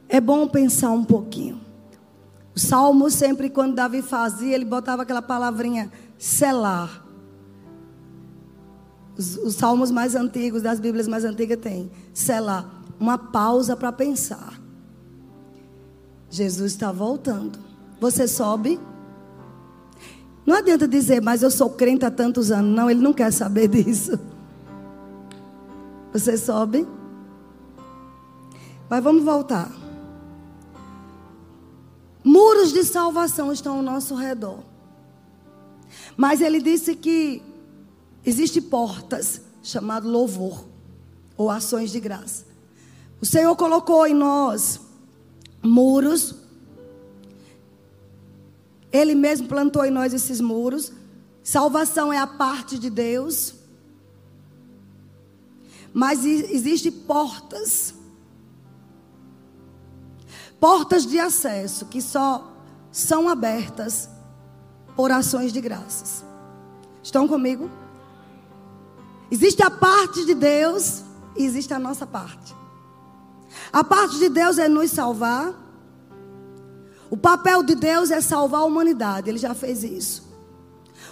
É 0.07 0.21
bom 0.21 0.47
pensar 0.47 0.91
um 0.91 1.03
pouquinho. 1.03 1.59
O 2.55 2.59
salmo 2.59 3.09
sempre, 3.09 3.49
quando 3.49 3.75
Davi 3.75 4.01
fazia, 4.01 4.55
ele 4.55 4.63
botava 4.63 5.01
aquela 5.01 5.21
palavrinha 5.21 5.91
selar. 6.17 7.03
Os, 9.17 9.35
os 9.37 9.55
salmos 9.55 9.91
mais 9.91 10.15
antigos, 10.15 10.61
das 10.61 10.79
Bíblias 10.79 11.07
mais 11.07 11.25
antigas, 11.25 11.57
tem 11.59 11.91
selar. 12.13 12.81
Uma 12.97 13.17
pausa 13.17 13.75
para 13.75 13.91
pensar. 13.91 14.57
Jesus 16.29 16.71
está 16.71 16.93
voltando. 16.93 17.59
Você 17.99 18.25
sobe 18.25 18.79
não 20.45 20.57
adianta 20.57 20.87
dizer, 20.87 21.21
mas 21.21 21.41
eu 21.41 21.49
sou 21.49 21.69
crente 21.69 22.05
há 22.05 22.11
tantos 22.11 22.51
anos. 22.51 22.75
Não, 22.75 22.89
ele 22.89 23.01
não 23.01 23.13
quer 23.13 23.31
saber 23.31 23.67
disso. 23.69 24.19
Você 26.11 26.37
sobe? 26.37 26.87
Mas 28.89 29.03
vamos 29.03 29.23
voltar. 29.23 29.71
Muros 32.23 32.71
de 32.71 32.83
salvação 32.83 33.51
estão 33.51 33.77
ao 33.77 33.81
nosso 33.81 34.15
redor. 34.15 34.59
Mas 36.15 36.41
ele 36.41 36.61
disse 36.61 36.95
que 36.95 37.41
existe 38.25 38.61
portas 38.61 39.41
chamado 39.61 40.07
louvor 40.07 40.65
ou 41.37 41.49
ações 41.49 41.91
de 41.91 41.99
graça. 41.99 42.45
O 43.21 43.25
Senhor 43.25 43.55
colocou 43.55 44.05
em 44.05 44.13
nós 44.13 44.79
muros 45.61 46.35
ele 48.93 49.15
mesmo 49.15 49.47
plantou 49.47 49.83
em 49.83 49.89
nós 49.89 50.13
esses 50.13 50.39
muros. 50.39 50.93
Salvação 51.43 52.13
é 52.13 52.19
a 52.19 52.27
parte 52.27 52.77
de 52.77 52.91
Deus. 52.91 53.55
Mas 55.91 56.23
existem 56.23 56.91
portas. 56.91 57.95
Portas 60.59 61.07
de 61.07 61.19
acesso 61.19 61.87
que 61.87 62.01
só 62.01 62.53
são 62.91 63.27
abertas 63.27 64.07
por 64.95 65.11
ações 65.11 65.51
de 65.51 65.59
graças. 65.59 66.23
Estão 67.01 67.27
comigo? 67.27 67.69
Existe 69.31 69.63
a 69.63 69.71
parte 69.71 70.23
de 70.23 70.35
Deus 70.35 71.03
e 71.35 71.43
existe 71.43 71.73
a 71.73 71.79
nossa 71.79 72.05
parte. 72.05 72.55
A 73.71 73.83
parte 73.83 74.19
de 74.19 74.29
Deus 74.29 74.59
é 74.59 74.69
nos 74.69 74.91
salvar. 74.91 75.62
O 77.13 77.17
papel 77.17 77.61
de 77.61 77.75
Deus 77.75 78.09
é 78.09 78.19
salvar 78.19 78.61
a 78.61 78.65
humanidade, 78.65 79.29
ele 79.29 79.37
já 79.37 79.53
fez 79.53 79.83
isso. 79.83 80.27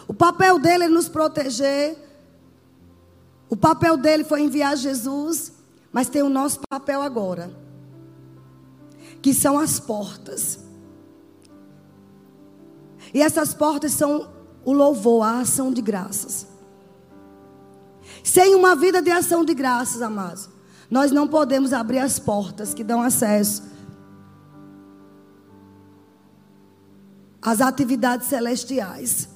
O 0.07 0.15
papel 0.15 0.57
dele 0.57 0.85
é 0.85 0.89
nos 0.89 1.07
proteger. 1.07 1.95
O 3.47 3.55
papel 3.55 3.95
dele 3.97 4.23
foi 4.23 4.41
enviar 4.41 4.75
Jesus, 4.75 5.53
mas 5.91 6.09
tem 6.09 6.23
o 6.23 6.27
nosso 6.27 6.59
papel 6.67 7.03
agora, 7.03 7.55
que 9.21 9.31
são 9.31 9.59
as 9.59 9.79
portas. 9.79 10.61
E 13.13 13.21
essas 13.21 13.53
portas 13.53 13.91
são 13.91 14.27
o 14.65 14.73
louvor, 14.73 15.21
a 15.21 15.41
ação 15.41 15.71
de 15.71 15.83
graças. 15.83 16.47
Sem 18.23 18.55
uma 18.55 18.75
vida 18.75 19.03
de 19.03 19.11
ação 19.11 19.45
de 19.45 19.53
graças, 19.53 20.01
amados, 20.01 20.49
nós 20.89 21.11
não 21.11 21.27
podemos 21.27 21.71
abrir 21.71 21.99
as 21.99 22.17
portas 22.17 22.73
que 22.73 22.83
dão 22.83 23.03
acesso 23.03 23.69
às 27.41 27.61
atividades 27.61 28.27
celestiais. 28.27 29.27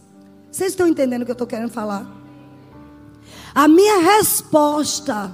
Vocês 0.51 0.71
estão 0.71 0.87
entendendo 0.87 1.23
o 1.23 1.25
que 1.25 1.31
eu 1.31 1.33
estou 1.33 1.47
querendo 1.47 1.71
falar? 1.71 2.05
A 3.53 3.67
minha 3.67 4.17
resposta 4.17 5.33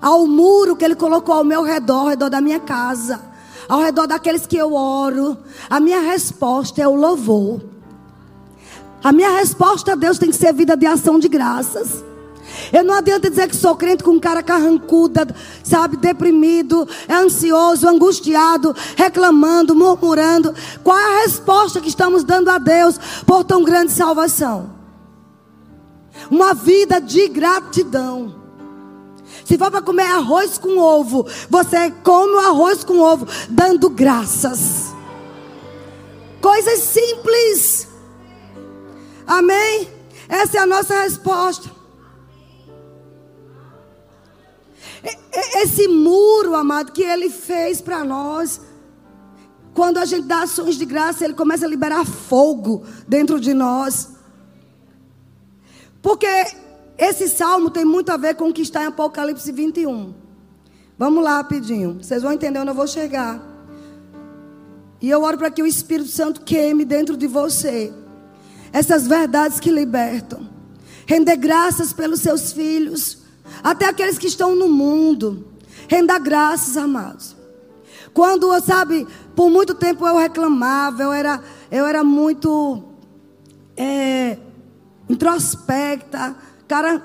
ao 0.00 0.26
muro 0.26 0.76
que 0.76 0.84
ele 0.84 0.94
colocou 0.94 1.34
ao 1.34 1.44
meu 1.44 1.62
redor, 1.62 2.00
ao 2.00 2.08
redor 2.08 2.28
da 2.28 2.40
minha 2.40 2.60
casa, 2.60 3.20
ao 3.68 3.80
redor 3.80 4.06
daqueles 4.06 4.46
que 4.46 4.56
eu 4.56 4.74
oro, 4.74 5.38
a 5.70 5.80
minha 5.80 6.00
resposta 6.00 6.82
é 6.82 6.86
o 6.86 6.94
louvor. 6.94 7.64
A 9.02 9.12
minha 9.12 9.30
resposta 9.38 9.92
a 9.92 9.94
Deus 9.94 10.18
tem 10.18 10.30
que 10.30 10.36
ser 10.36 10.52
vida 10.52 10.76
de 10.76 10.86
ação 10.86 11.18
de 11.18 11.28
graças. 11.28 12.04
Eu 12.72 12.84
não 12.84 12.94
adianta 12.94 13.30
dizer 13.30 13.48
que 13.48 13.56
sou 13.56 13.76
crente 13.76 14.02
com 14.02 14.18
cara 14.20 14.42
carrancuda, 14.42 15.26
sabe, 15.62 15.96
deprimido, 15.96 16.88
é 17.08 17.14
ansioso, 17.14 17.88
angustiado, 17.88 18.74
reclamando, 18.96 19.74
murmurando. 19.74 20.54
Qual 20.82 20.98
é 20.98 21.04
a 21.04 21.22
resposta 21.22 21.80
que 21.80 21.88
estamos 21.88 22.24
dando 22.24 22.50
a 22.50 22.58
Deus 22.58 22.98
por 23.26 23.44
tão 23.44 23.62
grande 23.62 23.92
salvação? 23.92 24.70
Uma 26.30 26.54
vida 26.54 27.00
de 27.00 27.28
gratidão. 27.28 28.42
Se 29.44 29.58
for 29.58 29.70
para 29.70 29.82
comer 29.82 30.04
arroz 30.04 30.56
com 30.56 30.78
ovo, 30.78 31.26
você 31.50 31.90
come 32.02 32.34
o 32.34 32.38
arroz 32.38 32.82
com 32.82 32.98
ovo 32.98 33.26
dando 33.48 33.90
graças. 33.90 34.94
Coisas 36.40 36.78
simples. 36.80 37.88
Amém? 39.26 39.88
Essa 40.28 40.58
é 40.58 40.60
a 40.60 40.66
nossa 40.66 41.02
resposta. 41.02 41.83
Esse 45.62 45.86
muro, 45.88 46.54
amado, 46.54 46.92
que 46.92 47.02
ele 47.02 47.28
fez 47.28 47.80
para 47.80 48.04
nós. 48.04 48.60
Quando 49.74 49.98
a 49.98 50.04
gente 50.04 50.26
dá 50.26 50.42
ações 50.42 50.76
de 50.76 50.84
graça, 50.84 51.24
ele 51.24 51.34
começa 51.34 51.66
a 51.66 51.68
liberar 51.68 52.04
fogo 52.04 52.84
dentro 53.06 53.40
de 53.40 53.52
nós. 53.52 54.10
Porque 56.00 56.26
esse 56.96 57.28
salmo 57.28 57.70
tem 57.70 57.84
muito 57.84 58.10
a 58.10 58.16
ver 58.16 58.36
com 58.36 58.48
o 58.48 58.52
que 58.52 58.62
está 58.62 58.82
em 58.84 58.86
Apocalipse 58.86 59.50
21. 59.50 60.14
Vamos 60.96 61.24
lá 61.24 61.38
rapidinho. 61.38 61.98
Vocês 62.00 62.22
vão 62.22 62.32
entender 62.32 62.58
onde 62.58 62.70
eu 62.70 62.74
vou 62.74 62.86
chegar. 62.86 63.42
E 65.00 65.10
eu 65.10 65.22
oro 65.22 65.36
para 65.36 65.50
que 65.50 65.62
o 65.62 65.66
Espírito 65.66 66.08
Santo 66.08 66.42
queime 66.42 66.84
dentro 66.84 67.16
de 67.16 67.26
você 67.26 67.92
essas 68.72 69.06
verdades 69.06 69.60
que 69.60 69.70
libertam. 69.70 70.48
Render 71.06 71.36
graças 71.36 71.92
pelos 71.92 72.20
seus 72.20 72.52
filhos 72.52 73.23
até 73.62 73.86
aqueles 73.86 74.18
que 74.18 74.26
estão 74.26 74.54
no 74.54 74.68
mundo. 74.68 75.46
Renda 75.88 76.18
graças, 76.18 76.76
amados. 76.76 77.36
Quando, 78.12 78.58
sabe, 78.60 79.06
por 79.34 79.50
muito 79.50 79.74
tempo 79.74 80.06
eu 80.06 80.16
reclamava, 80.16 81.02
eu 81.02 81.12
era, 81.12 81.42
eu 81.70 81.84
era 81.84 82.04
muito 82.04 82.84
é, 83.76 84.38
introspecta, 85.08 86.36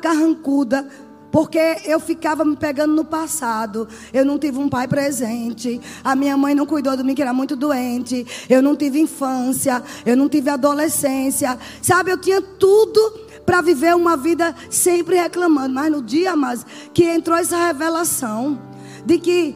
carrancuda, 0.01 0.87
porque 1.31 1.59
eu 1.85 1.99
ficava 1.99 2.43
me 2.43 2.55
pegando 2.55 2.93
no 2.93 3.05
passado. 3.05 3.87
Eu 4.13 4.25
não 4.25 4.39
tive 4.39 4.57
um 4.57 4.69
pai 4.69 4.87
presente. 4.87 5.79
A 6.03 6.15
minha 6.15 6.35
mãe 6.35 6.55
não 6.55 6.65
cuidou 6.65 6.95
de 6.97 7.03
mim, 7.03 7.13
que 7.13 7.21
era 7.21 7.33
muito 7.33 7.55
doente. 7.55 8.25
Eu 8.49 8.63
não 8.63 8.75
tive 8.75 8.99
infância. 8.99 9.83
Eu 10.05 10.17
não 10.17 10.27
tive 10.27 10.49
adolescência. 10.49 11.57
Sabe, 11.81 12.11
eu 12.11 12.17
tinha 12.17 12.41
tudo 12.41 13.28
para 13.49 13.61
viver 13.61 13.95
uma 13.95 14.15
vida 14.15 14.55
sempre 14.69 15.15
reclamando. 15.15 15.73
Mas 15.73 15.91
no 15.91 16.03
dia, 16.03 16.35
mas 16.35 16.63
que 16.93 17.03
entrou 17.03 17.35
essa 17.35 17.57
revelação 17.57 18.61
de 19.03 19.17
que 19.17 19.55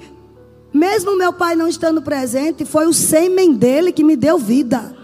mesmo 0.73 1.15
meu 1.15 1.31
pai 1.31 1.55
não 1.55 1.67
estando 1.67 2.01
presente, 2.01 2.65
foi 2.65 2.87
o 2.87 2.93
sêmen 2.93 3.53
dele 3.53 3.91
que 3.91 4.03
me 4.03 4.15
deu 4.15 4.39
vida. 4.39 4.97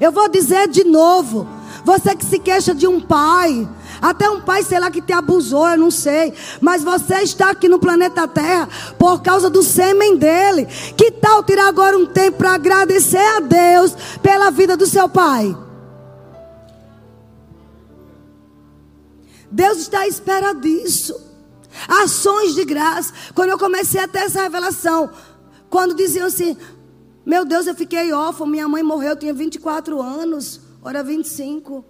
Eu 0.00 0.12
vou 0.12 0.28
dizer 0.28 0.68
de 0.68 0.84
novo, 0.84 1.48
você 1.84 2.14
que 2.14 2.24
se 2.24 2.38
queixa 2.38 2.72
de 2.72 2.86
um 2.86 3.00
pai, 3.00 3.68
até 4.00 4.30
um 4.30 4.42
pai, 4.42 4.62
sei 4.62 4.78
lá, 4.78 4.92
que 4.92 5.02
te 5.02 5.12
abusou, 5.12 5.68
eu 5.68 5.78
não 5.78 5.90
sei. 5.90 6.32
Mas 6.60 6.84
você 6.84 7.16
está 7.22 7.50
aqui 7.50 7.68
no 7.68 7.80
planeta 7.80 8.28
Terra 8.28 8.68
por 8.96 9.22
causa 9.22 9.50
do 9.50 9.60
sêmen 9.60 10.16
dele. 10.16 10.66
Que 10.96 11.10
tal 11.10 11.42
tirar 11.42 11.66
agora 11.66 11.98
um 11.98 12.06
tempo 12.06 12.38
para 12.38 12.54
agradecer 12.54 13.18
a 13.18 13.40
Deus 13.40 13.96
pela 14.22 14.52
vida 14.52 14.76
do 14.76 14.86
seu 14.86 15.08
pai? 15.08 15.56
Deus 19.50 19.78
está 19.78 20.00
à 20.00 20.08
espera 20.08 20.52
disso. 20.52 21.28
Ações 21.86 22.54
de 22.54 22.64
graça. 22.64 23.12
Quando 23.34 23.50
eu 23.50 23.58
comecei 23.58 24.00
a 24.00 24.08
ter 24.08 24.20
essa 24.20 24.42
revelação, 24.42 25.10
quando 25.70 25.94
diziam 25.94 26.26
assim: 26.26 26.56
Meu 27.24 27.44
Deus, 27.44 27.66
eu 27.66 27.74
fiquei 27.74 28.12
órfão, 28.12 28.46
minha 28.46 28.68
mãe 28.68 28.82
morreu, 28.82 29.10
eu 29.10 29.16
tinha 29.16 29.34
24 29.34 30.00
anos, 30.00 30.60
ora 30.82 31.02
25. 31.02 31.84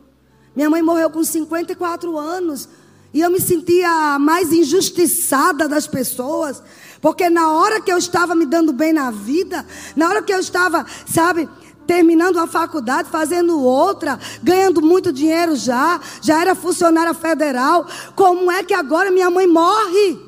Minha 0.55 0.71
mãe 0.71 0.83
morreu 0.83 1.11
com 1.11 1.23
54 1.23 2.18
anos. 2.18 2.68
E 3.12 3.21
eu 3.21 3.31
me 3.31 3.40
sentia 3.40 4.14
a 4.14 4.18
mais 4.18 4.53
injustiçada 4.53 5.68
das 5.68 5.87
pessoas. 5.87 6.62
Porque 7.01 7.31
na 7.31 7.53
hora 7.53 7.81
que 7.81 7.92
eu 7.92 7.97
estava 7.97 8.35
me 8.35 8.44
dando 8.44 8.73
bem 8.73 8.92
na 8.92 9.11
vida, 9.11 9.64
na 9.97 10.09
hora 10.09 10.23
que 10.23 10.33
eu 10.33 10.40
estava, 10.40 10.85
sabe, 11.07 11.49
terminando 11.88 12.37
a 12.37 12.46
faculdade, 12.46 13.09
fazendo 13.09 13.59
outra, 13.62 14.20
ganhando 14.42 14.83
muito 14.83 15.11
dinheiro 15.11 15.57
já, 15.57 15.98
já 16.20 16.38
era 16.38 16.55
funcionária 16.55 17.14
federal. 17.14 17.87
Como 18.14 18.53
é 18.53 18.62
que 18.62 18.74
agora 18.74 19.11
minha 19.11 19.31
mãe 19.31 19.46
morre? 19.46 20.20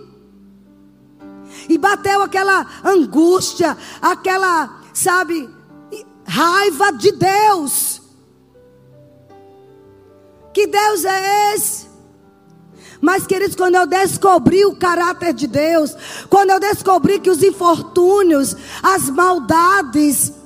E 1.69 1.77
bateu 1.77 2.23
aquela 2.23 2.67
angústia, 2.83 3.77
aquela, 4.01 4.81
sabe, 4.95 5.51
raiva 6.27 6.93
de 6.93 7.13
Deus. 7.13 8.01
Que 10.55 10.67
Deus 10.67 11.05
é 11.05 11.55
esse? 11.55 11.91
Mas, 13.03 13.27
queridos, 13.27 13.55
quando 13.55 13.75
eu 13.75 13.87
descobri 13.87 14.65
o 14.65 14.77
caráter 14.77 15.35
de 15.35 15.47
Deus, 15.47 15.95
quando 16.31 16.51
eu 16.51 16.61
descobri 16.61 17.21
que 17.21 17.31
os 17.31 17.43
infortúnios, 17.43 18.57
as 18.83 19.11
maldades, 19.11 20.40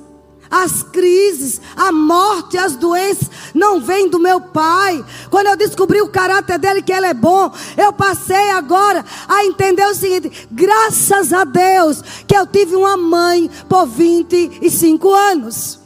as 0.49 0.83
crises, 0.83 1.59
a 1.75 1.91
morte, 1.91 2.57
as 2.57 2.75
doenças 2.75 3.29
não 3.53 3.79
vêm 3.79 4.09
do 4.09 4.19
meu 4.19 4.39
pai. 4.39 5.03
Quando 5.29 5.47
eu 5.47 5.57
descobri 5.57 6.01
o 6.01 6.09
caráter 6.09 6.57
dele, 6.59 6.81
que 6.81 6.93
ele 6.93 7.07
é 7.07 7.13
bom, 7.13 7.51
eu 7.77 7.91
passei 7.93 8.51
agora 8.51 9.03
a 9.27 9.45
entender 9.45 9.85
o 9.85 9.95
seguinte: 9.95 10.47
graças 10.51 11.33
a 11.33 11.43
Deus 11.43 12.01
que 12.27 12.35
eu 12.35 12.45
tive 12.45 12.75
uma 12.75 12.97
mãe 12.97 13.49
por 13.67 13.85
25 13.85 15.13
anos. 15.13 15.79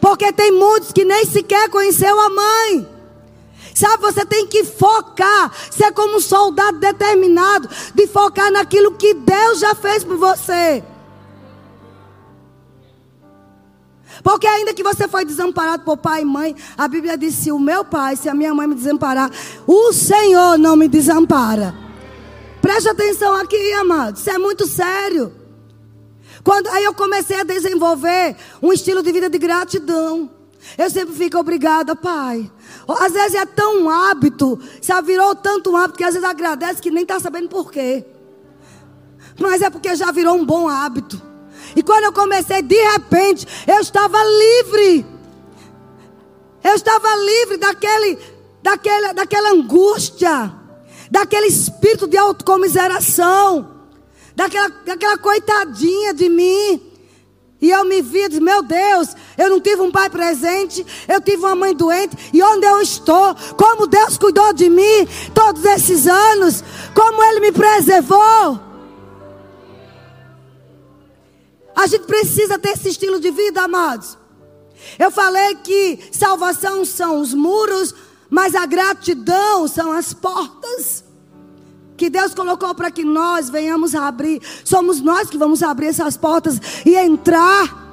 Porque 0.00 0.32
tem 0.32 0.52
muitos 0.52 0.92
que 0.92 1.04
nem 1.04 1.24
sequer 1.24 1.68
conheceu 1.70 2.18
a 2.20 2.30
mãe. 2.30 2.96
Sabe, 3.74 4.02
você 4.02 4.24
tem 4.24 4.46
que 4.46 4.64
focar, 4.64 5.52
ser 5.70 5.92
como 5.92 6.16
um 6.16 6.20
soldado 6.20 6.78
determinado, 6.78 7.68
de 7.94 8.06
focar 8.06 8.50
naquilo 8.50 8.92
que 8.92 9.12
Deus 9.12 9.60
já 9.60 9.74
fez 9.74 10.02
por 10.02 10.16
você. 10.16 10.82
Porque 14.26 14.48
ainda 14.48 14.74
que 14.74 14.82
você 14.82 15.06
foi 15.06 15.24
desamparado 15.24 15.84
por 15.84 15.96
pai 15.98 16.22
e 16.22 16.24
mãe, 16.24 16.56
a 16.76 16.88
Bíblia 16.88 17.16
diz: 17.16 17.32
se 17.32 17.52
o 17.52 17.60
meu 17.60 17.84
pai, 17.84 18.16
se 18.16 18.28
a 18.28 18.34
minha 18.34 18.52
mãe 18.52 18.66
me 18.66 18.74
desamparar, 18.74 19.30
o 19.64 19.92
Senhor 19.92 20.58
não 20.58 20.74
me 20.74 20.88
desampara. 20.88 21.72
Preste 22.60 22.88
atenção 22.88 23.36
aqui, 23.36 23.72
amados. 23.74 24.22
Isso 24.22 24.30
é 24.30 24.36
muito 24.36 24.66
sério. 24.66 25.32
Quando 26.42 26.66
aí 26.70 26.82
eu 26.82 26.92
comecei 26.92 27.38
a 27.38 27.44
desenvolver 27.44 28.34
um 28.60 28.72
estilo 28.72 29.00
de 29.00 29.12
vida 29.12 29.30
de 29.30 29.38
gratidão. 29.38 30.28
Eu 30.76 30.90
sempre 30.90 31.14
fico 31.14 31.38
obrigada, 31.38 31.94
pai. 31.94 32.50
Às 32.98 33.12
vezes 33.12 33.36
é 33.36 33.46
tão 33.46 33.84
um 33.84 33.88
hábito, 33.88 34.58
já 34.82 35.00
virou 35.00 35.36
tanto 35.36 35.70
um 35.70 35.76
hábito 35.76 35.98
que 35.98 36.04
às 36.04 36.14
vezes 36.14 36.28
agradece 36.28 36.82
que 36.82 36.90
nem 36.90 37.04
está 37.04 37.20
sabendo 37.20 37.48
por 37.48 37.70
quê. 37.70 38.04
Mas 39.38 39.62
é 39.62 39.70
porque 39.70 39.94
já 39.94 40.10
virou 40.10 40.34
um 40.34 40.44
bom 40.44 40.68
hábito. 40.68 41.35
E 41.76 41.82
quando 41.82 42.04
eu 42.04 42.12
comecei, 42.12 42.62
de 42.62 42.82
repente, 42.92 43.46
eu 43.66 43.80
estava 43.80 44.16
livre. 44.24 45.06
Eu 46.64 46.74
estava 46.74 47.14
livre 47.14 47.58
daquele, 47.58 48.18
daquele, 48.62 49.12
daquela 49.12 49.50
angústia, 49.50 50.52
daquele 51.10 51.46
espírito 51.46 52.08
de 52.08 52.16
autocomiseração, 52.16 53.70
daquela, 54.34 54.70
daquela 54.86 55.18
coitadinha 55.18 56.14
de 56.14 56.30
mim. 56.30 56.82
E 57.60 57.70
eu 57.70 57.84
me 57.84 58.00
vi, 58.00 58.26
disse, 58.28 58.40
meu 58.40 58.62
Deus, 58.62 59.14
eu 59.36 59.50
não 59.50 59.60
tive 59.60 59.82
um 59.82 59.92
pai 59.92 60.08
presente, 60.08 60.84
eu 61.06 61.20
tive 61.20 61.38
uma 61.38 61.54
mãe 61.54 61.74
doente, 61.74 62.16
e 62.32 62.42
onde 62.42 62.66
eu 62.66 62.80
estou, 62.80 63.34
como 63.56 63.86
Deus 63.86 64.16
cuidou 64.16 64.52
de 64.54 64.68
mim 64.70 65.06
todos 65.34 65.64
esses 65.64 66.06
anos, 66.06 66.64
como 66.94 67.22
Ele 67.22 67.40
me 67.40 67.52
preservou. 67.52 68.65
A 71.76 71.86
gente 71.86 72.06
precisa 72.06 72.58
ter 72.58 72.70
esse 72.70 72.88
estilo 72.88 73.20
de 73.20 73.30
vida, 73.30 73.62
amados. 73.62 74.16
Eu 74.98 75.10
falei 75.10 75.56
que 75.56 75.98
salvação 76.10 76.86
são 76.86 77.20
os 77.20 77.34
muros, 77.34 77.94
mas 78.30 78.54
a 78.54 78.64
gratidão 78.64 79.68
são 79.68 79.92
as 79.92 80.14
portas. 80.14 81.04
que 81.96 82.10
Deus 82.10 82.34
colocou 82.34 82.74
para 82.74 82.90
que 82.90 83.04
nós 83.04 83.48
venhamos 83.48 83.94
a 83.94 84.06
abrir. 84.06 84.42
Somos 84.64 85.00
nós 85.00 85.30
que 85.30 85.38
vamos 85.38 85.62
abrir 85.62 85.86
essas 85.86 86.16
portas 86.16 86.60
e 86.84 86.94
entrar 86.94 87.86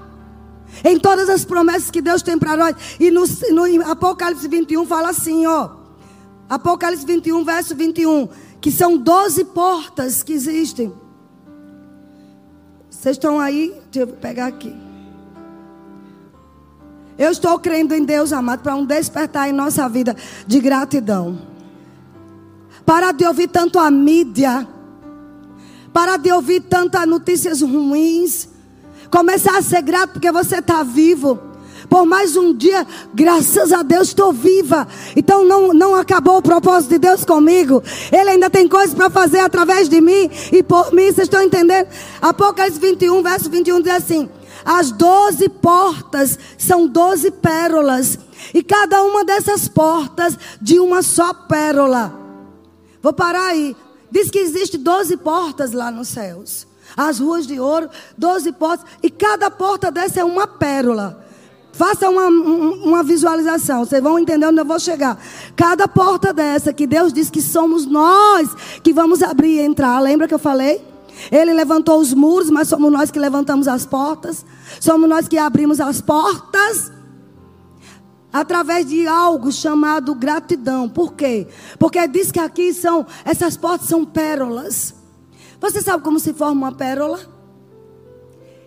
em 0.83 0.99
todas 0.99 1.29
as 1.29 1.45
promessas 1.45 1.89
que 1.89 2.01
Deus 2.01 2.21
tem 2.21 2.37
para 2.37 2.57
nós. 2.57 2.75
E 2.99 3.09
no, 3.09 3.23
no 3.51 3.89
Apocalipse 3.89 4.47
21 4.47 4.85
fala 4.85 5.09
assim, 5.09 5.45
ó. 5.45 5.69
Apocalipse 6.49 7.05
21, 7.05 7.43
verso 7.45 7.75
21. 7.75 8.27
Que 8.59 8.71
são 8.71 8.97
12 8.97 9.45
portas 9.45 10.21
que 10.21 10.33
existem. 10.33 10.93
Vocês 13.03 13.17
estão 13.17 13.37
aí? 13.37 13.75
Deixa 13.91 14.09
eu 14.09 14.15
pegar 14.15 14.45
aqui. 14.45 14.73
Eu 17.17 17.31
estou 17.31 17.59
crendo 17.59 17.93
em 17.93 18.05
Deus, 18.05 18.31
amado, 18.31 18.61
para 18.61 18.77
um 18.77 18.85
despertar 18.85 19.49
em 19.49 19.51
nossa 19.51 19.89
vida 19.89 20.15
de 20.47 20.61
gratidão. 20.61 21.37
Para 22.85 23.11
de 23.11 23.25
ouvir 23.25 23.49
tanto 23.49 23.77
a 23.77 23.91
mídia. 23.91 24.65
Para 25.91 26.15
de 26.15 26.31
ouvir 26.31 26.61
tantas 26.61 27.05
notícias 27.05 27.61
ruins. 27.61 28.47
Começar 29.11 29.57
a 29.57 29.61
ser 29.61 29.81
grato 29.81 30.13
porque 30.13 30.31
você 30.31 30.59
está 30.59 30.81
vivo. 30.81 31.37
Por 31.93 32.07
mais 32.07 32.35
um 32.35 32.51
dia, 32.55 32.87
graças 33.13 33.71
a 33.71 33.83
Deus 33.83 34.07
estou 34.07 34.33
viva. 34.33 34.87
Então 35.15 35.45
não, 35.45 35.71
não 35.75 35.93
acabou 35.93 36.37
o 36.37 36.41
propósito 36.41 36.89
de 36.89 36.97
Deus 36.97 37.23
comigo. 37.23 37.83
Ele 38.11 38.31
ainda 38.31 38.49
tem 38.49 38.67
coisas 38.67 38.95
para 38.95 39.11
fazer 39.11 39.37
através 39.37 39.87
de 39.87 40.01
mim 40.01 40.27
e 40.51 40.63
por 40.63 40.91
mim. 40.91 41.03
Vocês 41.03 41.27
estão 41.27 41.43
entendendo? 41.43 41.87
Apocalipse 42.19 42.79
21, 42.79 43.21
verso 43.21 43.47
21 43.47 43.79
diz 43.79 43.93
assim: 43.93 44.27
As 44.65 44.89
doze 44.89 45.47
portas 45.47 46.39
são 46.57 46.87
doze 46.87 47.29
pérolas. 47.29 48.17
E 48.55 48.63
cada 48.63 49.03
uma 49.03 49.23
dessas 49.23 49.67
portas 49.67 50.35
de 50.59 50.79
uma 50.79 51.03
só 51.03 51.31
pérola. 51.31 52.11
Vou 53.03 53.13
parar 53.13 53.49
aí. 53.49 53.75
Diz 54.09 54.31
que 54.31 54.39
existe 54.39 54.79
doze 54.79 55.15
portas 55.15 55.73
lá 55.73 55.91
nos 55.91 56.07
céus 56.07 56.65
as 56.95 57.19
ruas 57.19 57.47
de 57.47 57.59
ouro, 57.59 57.89
doze 58.17 58.51
portas, 58.51 58.85
e 59.01 59.09
cada 59.09 59.49
porta 59.49 59.91
dessa 59.91 60.19
é 60.19 60.23
uma 60.23 60.47
pérola. 60.47 61.22
Faça 61.73 62.07
uma, 62.07 62.27
uma 62.27 63.03
visualização, 63.03 63.83
vocês 63.83 64.01
vão 64.01 64.19
entender 64.19 64.45
onde 64.45 64.59
eu 64.59 64.65
vou 64.65 64.79
chegar. 64.79 65.19
Cada 65.55 65.87
porta 65.87 66.31
dessa 66.31 66.71
que 66.71 66.85
Deus 66.85 67.11
diz 67.11 67.31
que 67.31 67.41
somos 67.41 67.87
nós 67.87 68.49
que 68.83 68.93
vamos 68.93 69.23
abrir 69.23 69.55
e 69.55 69.59
entrar. 69.59 69.99
Lembra 69.99 70.27
que 70.27 70.33
eu 70.35 70.39
falei? 70.39 70.85
Ele 71.31 71.51
levantou 71.51 71.99
os 71.99 72.13
muros, 72.13 72.51
mas 72.51 72.67
somos 72.67 72.91
nós 72.91 73.09
que 73.09 73.17
levantamos 73.17 73.67
as 73.67 73.87
portas. 73.87 74.45
Somos 74.79 75.09
nós 75.09 75.27
que 75.27 75.35
abrimos 75.35 75.79
as 75.79 75.99
portas 75.99 76.91
através 78.31 78.87
de 78.87 79.07
algo 79.07 79.51
chamado 79.51 80.13
gratidão. 80.13 80.87
Por 80.87 81.13
quê? 81.13 81.47
Porque 81.79 82.07
diz 82.07 82.31
que 82.31 82.39
aqui 82.39 82.71
são 82.71 83.03
essas 83.25 83.57
portas 83.57 83.87
são 83.87 84.05
pérolas. 84.05 84.93
Você 85.59 85.81
sabe 85.81 86.03
como 86.03 86.19
se 86.19 86.33
forma 86.33 86.67
uma 86.67 86.71
pérola? 86.71 87.32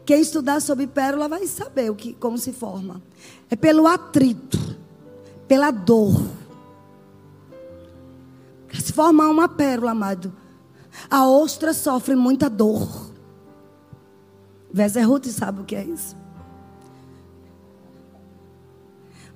Quem 0.07 0.21
estudar 0.21 0.63
sobre 0.63 0.87
pérola 0.87 1.29
vai 1.29 1.49
saber 1.49 1.91
o 1.91 1.97
que, 1.97 2.13
como 2.15 2.39
se 2.39 2.53
forma. 2.53 3.03
É 3.51 3.57
pelo 3.57 3.89
atrito, 3.89 4.57
pela 5.49 5.73
dor. 5.73 6.25
Para 8.69 8.81
se 8.81 8.93
formar 8.93 9.29
uma 9.29 9.49
pérola, 9.49 9.91
amado, 9.91 10.33
a 11.11 11.27
ostra 11.27 11.75
sofre 11.75 12.15
muita 12.15 12.49
dor. 12.49 13.11
Vézer 14.73 15.09
Ruth 15.09 15.27
sabe 15.27 15.63
o 15.63 15.65
que 15.65 15.75
é 15.75 15.83
isso. 15.83 16.17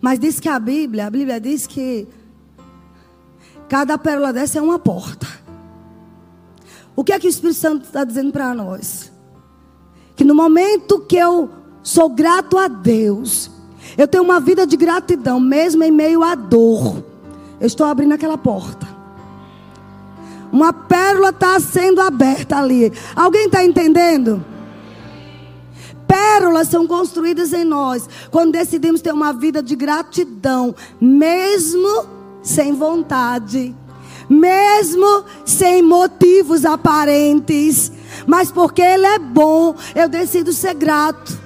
Mas 0.01 0.21
diz 0.21 0.39
que 0.39 0.49
a 0.49 0.59
Bíblia, 0.61 1.09
a 1.09 1.11
Bíblia 1.11 1.41
diz 1.41 1.67
que 1.67 2.07
cada 3.69 3.99
pérola 3.99 4.33
dessa 4.33 4.61
é 4.61 4.63
uma 4.63 4.79
porta. 4.79 5.27
O 6.95 7.03
que 7.03 7.13
é 7.13 7.19
que 7.19 7.27
o 7.27 7.31
Espírito 7.31 7.59
Santo 7.59 7.87
está 7.87 8.05
dizendo 8.05 8.31
para 8.31 8.55
nós? 8.55 9.11
Que 10.21 10.25
no 10.25 10.35
momento 10.35 11.01
que 11.01 11.17
eu 11.17 11.49
sou 11.83 12.11
grato 12.11 12.59
a 12.59 12.69
Deus, 12.69 13.51
eu 13.97 14.07
tenho 14.07 14.23
uma 14.23 14.39
vida 14.39 14.67
de 14.67 14.77
gratidão, 14.77 15.41
mesmo 15.41 15.83
em 15.83 15.91
meio 15.91 16.23
à 16.23 16.35
dor. 16.35 17.03
Eu 17.59 17.67
estou 17.67 17.87
abrindo 17.87 18.13
aquela 18.13 18.37
porta. 18.37 18.87
Uma 20.53 20.75
pérola 20.75 21.31
está 21.31 21.59
sendo 21.59 22.03
aberta 22.03 22.59
ali. 22.59 22.93
Alguém 23.17 23.47
está 23.47 23.65
entendendo? 23.65 24.45
Pérolas 26.07 26.69
são 26.69 26.87
construídas 26.87 27.55
em 27.55 27.65
nós 27.65 28.07
quando 28.31 28.53
decidimos 28.53 29.01
ter 29.01 29.15
uma 29.15 29.33
vida 29.33 29.63
de 29.63 29.75
gratidão, 29.75 30.75
mesmo 31.01 32.05
sem 32.43 32.75
vontade 32.75 33.75
mesmo 34.31 35.25
sem 35.45 35.83
motivos 35.83 36.65
aparentes, 36.65 37.91
mas 38.27 38.51
porque 38.51 38.83
Ele 38.83 39.07
é 39.07 39.19
bom, 39.19 39.75
eu 39.95 40.09
decido 40.09 40.53
ser 40.53 40.75
grato. 40.75 41.39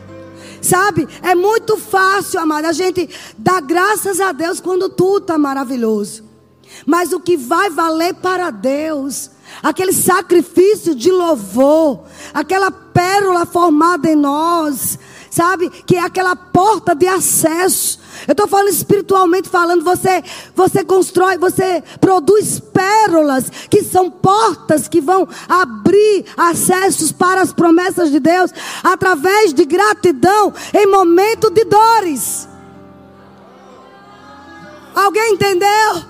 Sabe, 0.60 1.06
é 1.22 1.34
muito 1.34 1.76
fácil, 1.76 2.40
amado, 2.40 2.64
a 2.64 2.72
gente 2.72 3.08
dar 3.36 3.60
graças 3.60 4.18
a 4.18 4.32
Deus 4.32 4.60
quando 4.60 4.88
tudo 4.88 5.18
está 5.18 5.36
maravilhoso. 5.36 6.24
Mas 6.86 7.12
o 7.12 7.20
que 7.20 7.36
vai 7.36 7.70
valer 7.70 8.14
para 8.14 8.50
Deus, 8.50 9.30
aquele 9.62 9.92
sacrifício 9.92 10.94
de 10.94 11.10
louvor, 11.10 12.04
aquela 12.32 12.70
pérola 12.70 13.44
formada 13.44 14.10
em 14.10 14.16
nós, 14.16 14.98
sabe? 15.34 15.68
Que 15.68 15.96
é 15.96 16.00
aquela 16.00 16.36
porta 16.36 16.94
de 16.94 17.08
acesso. 17.08 17.98
Eu 18.26 18.32
estou 18.32 18.46
falando 18.46 18.68
espiritualmente 18.68 19.48
falando, 19.48 19.82
você, 19.82 20.22
você 20.54 20.84
constrói, 20.84 21.36
você 21.36 21.82
produz 22.00 22.60
pérolas 22.60 23.50
que 23.68 23.82
são 23.82 24.10
portas 24.10 24.86
que 24.86 25.00
vão 25.00 25.28
abrir 25.48 26.24
acessos 26.36 27.10
para 27.10 27.42
as 27.42 27.52
promessas 27.52 28.12
de 28.12 28.20
Deus 28.20 28.52
através 28.82 29.52
de 29.52 29.64
gratidão 29.64 30.52
em 30.72 30.86
momento 30.86 31.50
de 31.50 31.64
dores. 31.64 32.48
Alguém 34.94 35.34
entendeu? 35.34 36.04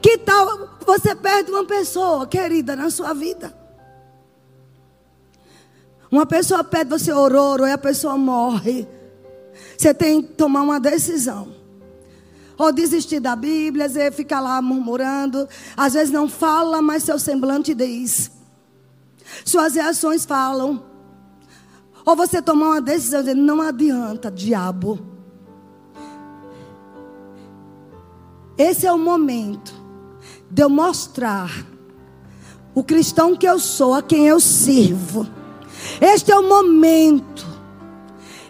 Que 0.00 0.18
tal 0.18 0.68
você 0.86 1.16
perde 1.16 1.50
uma 1.50 1.64
pessoa 1.64 2.24
querida 2.28 2.76
na 2.76 2.88
sua 2.90 3.12
vida? 3.12 3.65
Uma 6.10 6.26
pessoa 6.26 6.62
pede, 6.62 6.90
você 6.90 7.12
orou, 7.12 7.52
orou 7.52 7.66
e 7.66 7.72
a 7.72 7.78
pessoa 7.78 8.16
morre. 8.16 8.86
Você 9.76 9.92
tem 9.92 10.22
que 10.22 10.32
tomar 10.34 10.62
uma 10.62 10.80
decisão. 10.80 11.54
Ou 12.58 12.72
desistir 12.72 13.20
da 13.20 13.36
Bíblia, 13.36 13.88
você 13.88 14.10
fica 14.10 14.40
lá 14.40 14.62
murmurando. 14.62 15.48
Às 15.76 15.94
vezes 15.94 16.12
não 16.12 16.28
fala, 16.28 16.80
mas 16.80 17.02
seu 17.02 17.18
semblante 17.18 17.74
diz. 17.74 18.30
Suas 19.44 19.74
reações 19.74 20.24
falam. 20.24 20.82
Ou 22.04 22.16
você 22.16 22.40
tomar 22.40 22.66
uma 22.66 22.80
decisão 22.80 23.20
dizendo, 23.20 23.42
não 23.42 23.60
adianta, 23.60 24.30
diabo. 24.30 24.98
Esse 28.56 28.86
é 28.86 28.92
o 28.92 28.98
momento 28.98 29.74
de 30.50 30.62
eu 30.62 30.70
mostrar 30.70 31.50
o 32.74 32.82
cristão 32.82 33.36
que 33.36 33.46
eu 33.46 33.58
sou, 33.58 33.94
a 33.94 34.02
quem 34.02 34.26
eu 34.26 34.40
sirvo. 34.40 35.26
Este 36.00 36.32
é 36.32 36.38
o 36.38 36.42
momento. 36.42 37.46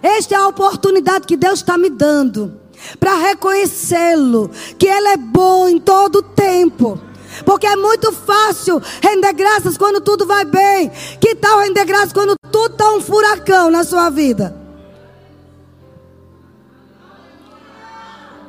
Esta 0.03 0.35
é 0.35 0.39
a 0.39 0.49
oportunidade 0.49 1.27
que 1.27 1.37
Deus 1.37 1.61
está 1.61 1.77
me 1.77 1.91
dando 1.91 2.61
para 3.01 3.15
reconhecê-lo, 3.15 4.51
que 4.79 4.87
Ele 4.87 5.09
é 5.09 5.17
bom 5.17 5.69
em 5.69 5.79
todo 5.81 6.23
tempo. 6.23 7.01
Porque 7.45 7.67
é 7.67 7.77
muito 7.77 8.13
fácil 8.13 8.81
render 9.03 9.33
graças 9.35 9.77
quando 9.77 10.01
tudo 10.01 10.27
vai 10.27 10.45
bem. 10.45 10.91
Que 11.21 11.35
tal 11.35 11.61
render 11.61 11.85
graças 11.85 12.13
quando 12.13 12.35
tudo 12.51 12.73
está 12.73 12.93
um 12.93 13.01
furacão 13.01 13.71
na 13.71 13.85
sua 13.85 14.09
vida? 14.11 14.57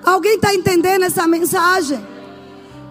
Alguém 0.04 0.36
está 0.36 0.54
entendendo 0.54 1.04
essa 1.04 1.28
mensagem? 1.28 2.17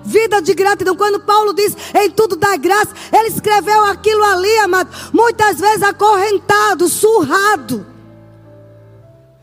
Vida 0.06 0.40
de 0.40 0.54
gratidão. 0.54 0.96
Quando 0.96 1.20
Paulo 1.20 1.52
diz 1.52 1.76
em 1.94 2.10
tudo 2.10 2.36
dá 2.36 2.56
graça, 2.56 2.94
ele 3.12 3.28
escreveu 3.28 3.84
aquilo 3.84 4.22
ali, 4.22 4.58
amado, 4.58 4.90
muitas 5.12 5.58
vezes 5.58 5.82
acorrentado, 5.82 6.88
surrado, 6.88 7.86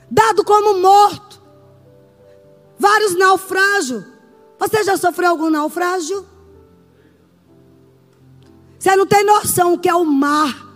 dado 0.10 0.44
como 0.44 0.80
morto. 0.80 1.42
Vários 2.80 3.16
naufrágios. 3.16 4.04
Você 4.60 4.84
já 4.84 4.98
sofreu 4.98 5.32
algum 5.32 5.50
naufrágio? 5.50 6.26
Você 8.80 8.96
não 8.96 9.06
tem 9.06 9.24
noção 9.26 9.74
o 9.74 9.78
que 9.78 9.88
é 9.88 9.96
o 9.96 10.06
mar. 10.06 10.72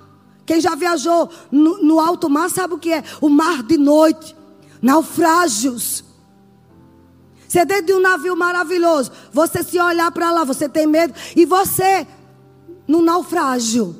Quem 0.45 0.61
já 0.61 0.75
viajou 0.75 1.29
no, 1.51 1.83
no 1.83 1.99
alto 1.99 2.29
mar 2.29 2.49
sabe 2.49 2.73
o 2.73 2.77
que 2.77 2.93
é 2.93 3.03
o 3.19 3.27
mar 3.27 3.63
de 3.63 3.77
noite. 3.77 4.35
Naufrágios. 4.81 6.06
Você 7.47 7.59
é 7.59 7.65
dentro 7.65 7.85
de 7.87 7.93
um 7.93 8.01
navio 8.01 8.35
maravilhoso. 8.35 9.11
Você 9.31 9.63
se 9.63 9.79
olhar 9.79 10.11
para 10.11 10.31
lá, 10.31 10.43
você 10.43 10.67
tem 10.67 10.85
medo. 10.85 11.13
E 11.35 11.45
você, 11.45 12.05
no 12.87 13.01
naufrágio. 13.01 13.95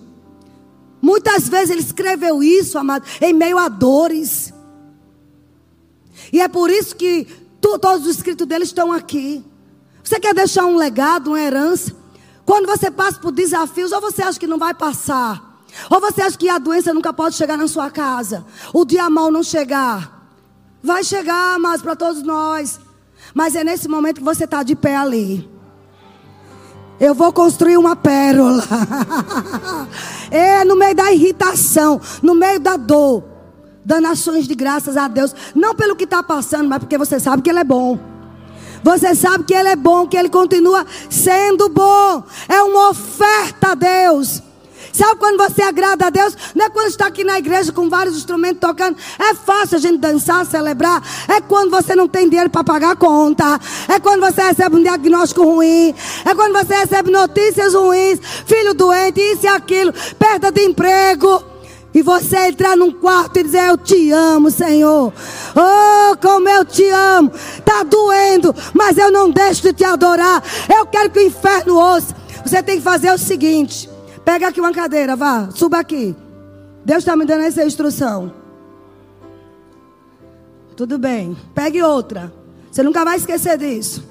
Muitas 1.02 1.48
vezes 1.48 1.70
ele 1.70 1.82
escreveu 1.82 2.44
isso, 2.44 2.78
amado, 2.78 3.06
em 3.22 3.34
meio 3.34 3.58
a 3.58 3.70
dores. 3.70 4.54
E 6.34 6.42
é 6.42 6.48
por 6.48 6.70
isso 6.70 6.96
que 6.96 7.26
tu, 7.62 7.78
todos 7.80 8.06
os 8.06 8.16
escritos 8.16 8.48
dele 8.48 8.64
estão 8.64 8.92
aqui. 8.92 9.46
Você 10.04 10.20
quer 10.20 10.34
deixar 10.34 10.66
um 10.66 10.76
legado, 10.76 11.30
uma 11.30 11.40
herança? 11.40 11.96
Quando 12.46 12.66
você 12.66 12.90
passa 12.90 13.20
por 13.20 13.32
desafios, 13.32 13.92
ou 13.92 14.02
você 14.02 14.24
acha 14.24 14.40
que 14.40 14.48
não 14.48 14.58
vai 14.58 14.74
passar, 14.74 15.64
ou 15.90 16.00
você 16.00 16.22
acha 16.22 16.38
que 16.38 16.50
a 16.50 16.58
doença 16.58 16.94
nunca 16.94 17.14
pode 17.14 17.36
chegar 17.36 17.58
na 17.58 17.68
sua 17.68 17.92
casa, 17.92 18.46
o 18.74 18.86
dia 18.86 19.10
mal 19.10 19.32
não 19.32 19.44
chegar. 19.44 20.32
Vai 20.82 21.04
chegar, 21.04 21.60
mas 21.60 21.82
para 21.82 21.96
todos 21.96 22.24
nós. 22.24 22.80
Mas 23.38 23.54
é 23.54 23.64
nesse 23.64 23.88
momento 23.88 24.18
que 24.18 24.24
você 24.24 24.46
está 24.46 24.64
de 24.64 24.76
pé 24.76 24.96
ali. 24.96 25.48
Eu 27.00 27.14
vou 27.14 27.32
construir 27.32 27.78
uma 27.78 27.96
pérola. 27.96 28.64
é 30.32 30.66
no 30.66 30.76
meio 30.76 30.96
da 30.96 31.12
irritação, 31.12 32.02
no 32.24 32.34
meio 32.34 32.60
da 32.60 32.76
dor, 32.78 33.24
dando 33.86 34.08
ações 34.08 34.48
de 34.48 34.56
graças 34.56 34.98
a 34.98 35.08
Deus, 35.08 35.36
não 35.54 35.76
pelo 35.76 35.96
que 35.96 36.06
está 36.06 36.24
passando, 36.24 36.68
mas 36.68 36.80
porque 36.80 36.98
você 36.98 37.20
sabe 37.20 37.44
que 37.44 37.52
Ele 37.52 37.60
é 37.60 37.64
bom. 37.64 38.00
Você 38.82 39.14
sabe 39.14 39.44
que 39.44 39.54
Ele 39.54 39.70
é 39.70 39.76
bom, 39.76 40.08
que 40.08 40.18
Ele 40.18 40.30
continua 40.30 40.84
sendo 41.08 41.70
bom. 41.70 42.24
É 42.50 42.64
uma 42.64 42.90
oferta 42.90 43.74
a 43.74 43.76
Deus. 43.76 44.42
Sabe 44.98 45.20
quando 45.20 45.38
você 45.38 45.62
agrada 45.62 46.08
a 46.08 46.10
Deus? 46.10 46.36
Não 46.56 46.66
é 46.66 46.70
quando 46.72 46.88
está 46.88 47.06
aqui 47.06 47.24
na 47.24 47.38
igreja 47.38 47.72
com 47.72 47.88
vários 47.88 48.18
instrumentos 48.18 48.60
tocando. 48.60 48.98
É 49.20 49.36
fácil 49.36 49.78
a 49.78 49.80
gente 49.80 50.00
dançar, 50.00 50.44
celebrar. 50.44 51.04
É 51.28 51.40
quando 51.40 51.70
você 51.70 51.96
não 51.96 52.08
tem 52.08 52.28
dinheiro 52.28 52.50
para 52.50 52.64
pagar 52.64 52.94
a 52.94 52.96
conta. 52.96 53.60
É 53.88 54.00
quando 54.00 54.22
você 54.22 54.42
recebe 54.42 54.76
um 54.76 54.82
diagnóstico 54.82 55.44
ruim. 55.44 55.94
É 56.26 56.34
quando 56.34 56.54
você 56.54 56.78
recebe 56.78 57.12
notícias 57.12 57.76
ruins. 57.76 58.20
Filho 58.48 58.74
doente, 58.74 59.22
isso 59.22 59.46
e 59.46 59.48
aquilo. 59.48 59.94
Perda 60.18 60.52
de 60.52 60.62
emprego. 60.62 61.44
E 61.94 62.02
você 62.02 62.48
entrar 62.48 62.76
num 62.76 62.92
quarto 62.92 63.38
e 63.38 63.44
dizer: 63.44 63.70
Eu 63.70 63.78
te 63.78 64.12
amo, 64.12 64.50
Senhor. 64.50 65.14
Oh, 65.56 66.18
como 66.18 66.50
eu 66.50 66.66
te 66.66 66.90
amo. 66.90 67.32
Está 67.60 67.84
doendo, 67.84 68.54
mas 68.74 68.98
eu 68.98 69.12
não 69.12 69.30
deixo 69.30 69.62
de 69.62 69.74
te 69.74 69.84
adorar. 69.84 70.44
Eu 70.76 70.88
quero 70.88 71.12
que 71.12 71.20
o 71.20 71.28
inferno 71.28 71.76
ouça. 71.76 72.16
Você 72.44 72.64
tem 72.64 72.78
que 72.78 72.84
fazer 72.84 73.12
o 73.12 73.18
seguinte. 73.20 73.96
Pega 74.28 74.50
aqui 74.50 74.60
uma 74.60 74.74
cadeira, 74.74 75.16
vá, 75.16 75.50
suba 75.52 75.80
aqui. 75.80 76.14
Deus 76.84 76.98
está 76.98 77.16
me 77.16 77.24
dando 77.24 77.46
essa 77.46 77.64
instrução. 77.64 78.34
Tudo 80.76 80.98
bem. 80.98 81.38
Pegue 81.56 81.82
outra. 81.82 82.34
Você 82.70 82.84
nunca 82.84 83.06
vai 83.06 83.16
esquecer 83.16 83.58
disso. 83.58 84.04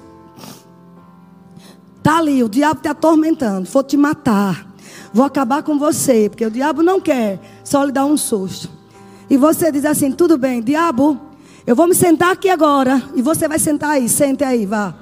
Tá 2.01 2.17
ali, 2.17 2.43
o 2.43 2.49
diabo 2.49 2.81
te 2.81 2.87
atormentando. 2.87 3.69
Vou 3.69 3.83
te 3.83 3.95
matar. 3.95 4.65
Vou 5.13 5.23
acabar 5.23 5.61
com 5.61 5.77
você. 5.77 6.27
Porque 6.29 6.47
o 6.47 6.49
diabo 6.49 6.81
não 6.81 6.99
quer 6.99 7.39
só 7.63 7.83
lhe 7.83 7.91
dar 7.91 8.05
um 8.05 8.17
susto. 8.17 8.71
E 9.29 9.37
você 9.37 9.71
diz 9.71 9.85
assim: 9.85 10.11
tudo 10.11 10.35
bem, 10.35 10.63
diabo, 10.63 11.21
eu 11.63 11.75
vou 11.75 11.85
me 11.85 11.93
sentar 11.93 12.31
aqui 12.31 12.49
agora. 12.49 13.03
E 13.13 13.21
você 13.21 13.47
vai 13.47 13.59
sentar 13.59 13.91
aí. 13.91 14.09
Sente 14.09 14.43
aí, 14.43 14.65
vá. 14.65 14.95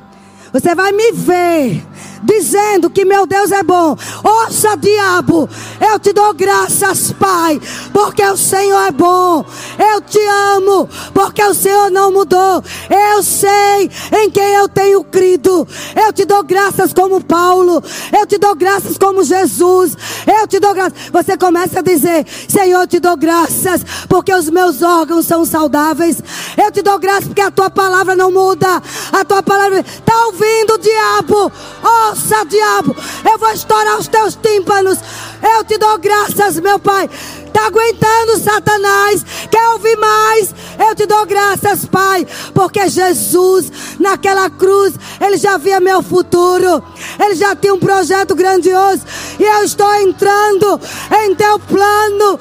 Você 0.55 0.73
vai 0.73 0.93
me 0.93 1.11
ver 1.11 1.85
dizendo 2.25 2.89
que 2.89 3.05
meu 3.05 3.25
Deus 3.25 3.51
é 3.51 3.61
bom. 3.61 3.95
Ouça, 4.23 4.75
diabo, 4.75 5.47
eu 5.79 5.99
te 5.99 6.11
dou 6.11 6.33
graças, 6.33 7.11
Pai, 7.13 7.61
porque 7.93 8.23
o 8.23 8.35
Senhor 8.35 8.87
é 8.87 8.91
bom. 8.91 9.45
Eu 9.77 10.01
te 10.01 10.19
amo, 10.55 10.89
porque 11.13 11.43
o 11.43 11.53
Senhor 11.53 11.91
não 11.91 12.11
mudou. 12.11 12.63
Eu 12.89 13.21
sei 13.21 13.89
em 14.19 14.29
quem 14.31 14.53
eu 14.55 14.67
tenho 14.67 15.03
crido. 15.03 15.67
Eu 15.95 16.11
te 16.11 16.25
dou 16.25 16.43
graças 16.43 16.91
como 16.93 17.23
Paulo. 17.23 17.83
Eu 18.17 18.25
te 18.25 18.37
dou 18.37 18.55
graças 18.55 18.97
como 18.97 19.23
Jesus. 19.23 19.95
Eu 20.25 20.47
te 20.47 20.59
dou 20.59 20.73
graças. 20.73 20.97
Você 21.11 21.37
começa 21.37 21.79
a 21.79 21.83
dizer: 21.83 22.25
Senhor, 22.47 22.81
eu 22.81 22.87
te 22.87 22.99
dou 22.99 23.15
graças 23.15 23.85
porque 24.09 24.33
os 24.33 24.49
meus 24.49 24.81
órgãos 24.81 25.27
são 25.27 25.45
saudáveis. 25.45 26.17
Eu 26.57 26.71
te 26.71 26.81
dou 26.81 26.97
graças 26.97 27.25
porque 27.25 27.41
a 27.41 27.51
tua 27.51 27.69
palavra 27.69 28.15
não 28.15 28.31
muda. 28.31 28.81
A 29.11 29.23
tua 29.23 29.43
palavra 29.43 29.79
está 29.79 30.27
ouvindo 30.45 30.77
diabo. 30.77 31.51
Ouça, 31.83 32.45
diabo. 32.45 32.95
Eu 33.29 33.37
vou 33.37 33.51
estourar 33.51 33.97
os 33.97 34.07
teus 34.07 34.35
tímpanos. 34.35 34.99
Eu 35.41 35.63
te 35.63 35.77
dou 35.77 35.97
graças, 35.97 36.59
meu 36.59 36.79
Pai. 36.79 37.09
Está 37.55 37.67
aguentando, 37.67 38.37
Satanás? 38.37 39.25
Quer 39.49 39.69
ouvir 39.69 39.95
mais? 39.95 40.53
Eu 40.77 40.93
te 40.93 41.05
dou 41.05 41.25
graças, 41.25 41.85
Pai, 41.85 42.27
porque 42.53 42.89
Jesus, 42.89 43.71
naquela 43.97 44.49
cruz, 44.49 44.93
Ele 45.21 45.37
já 45.37 45.55
via 45.57 45.79
meu 45.79 46.03
futuro, 46.03 46.83
Ele 47.17 47.33
já 47.33 47.55
tinha 47.55 47.73
um 47.73 47.79
projeto 47.79 48.35
grandioso, 48.35 49.03
e 49.39 49.43
eu 49.43 49.63
estou 49.63 49.89
entrando 49.95 50.81
em 51.23 51.33
teu 51.33 51.57
plano. 51.59 52.37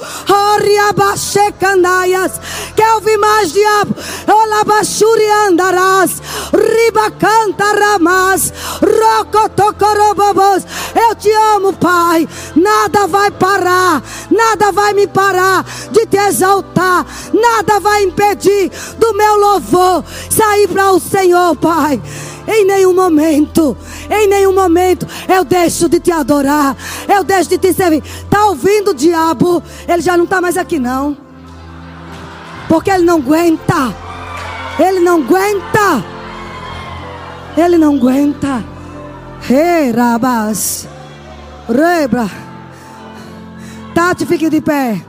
Quer 2.74 2.94
ouvir 2.94 3.16
mais, 3.16 3.53
diabo? 3.53 3.94
Olabashuri 4.27 5.31
andarás, 5.48 6.20
riba 6.53 7.11
cantaramas, 7.12 8.53
rocotocorobobos. 8.81 10.64
Eu 10.94 11.14
te 11.14 11.31
amo, 11.55 11.72
Pai. 11.74 12.29
Nada 12.57 13.07
vai 13.07 13.31
parar, 13.31 14.03
nada 14.31 14.72
vai 14.72 14.92
me 14.92 15.04
parar 15.07 15.64
de 15.90 16.07
te 16.07 16.17
exaltar, 16.17 17.07
nada 17.33 17.81
vai 17.81 18.05
impedir 18.05 18.71
do 18.99 19.14
meu 19.14 19.37
louvor 19.37 20.05
sair 20.31 20.69
para 20.69 20.93
o 20.93 21.01
Senhor, 21.01 21.57
Pai. 21.57 22.01
Em 22.47 22.67
nenhum 22.67 22.95
momento, 22.95 23.77
em 24.11 24.27
nenhum 24.27 24.55
momento 24.55 25.07
eu 25.29 25.45
deixo 25.45 25.88
de 25.88 25.99
te 25.99 26.12
adorar, 26.12 26.77
eu 27.09 27.25
deixo 27.25 27.51
de 27.51 27.59
te 27.59 27.73
servir. 27.73 28.03
Tá 28.29 28.47
ouvindo 28.47 28.90
o 28.90 28.95
diabo? 28.95 29.62
Ele 29.88 30.03
já 30.03 30.17
não 30.17 30.25
está 30.25 30.40
mais 30.40 30.57
aqui 30.57 30.79
não. 30.79 31.17
Porque 32.69 32.90
ele 32.90 33.05
não 33.05 33.17
aguenta. 33.17 33.95
Ele 34.79 35.01
não 35.01 35.23
aguenta. 35.23 36.05
Ele 37.57 37.79
não 37.79 37.95
aguenta. 37.95 38.64
Hey, 39.49 39.93
rabas. 39.93 40.88
Rebra. 41.69 42.43
Tati, 43.94 44.26
fique 44.26 44.50
de 44.50 44.61
pé. 44.61 45.00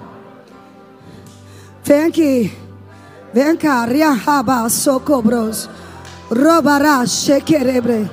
Vem 1.83 2.03
aqui. 2.05 2.53
Vem 3.33 3.57
cá. 3.57 3.85
Riahaba, 3.85 4.69
socobros. 4.69 5.67
Robará, 6.29 7.05
shekerebre. 7.05 8.09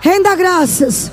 Renda 0.00 0.34
graças. 0.34 1.12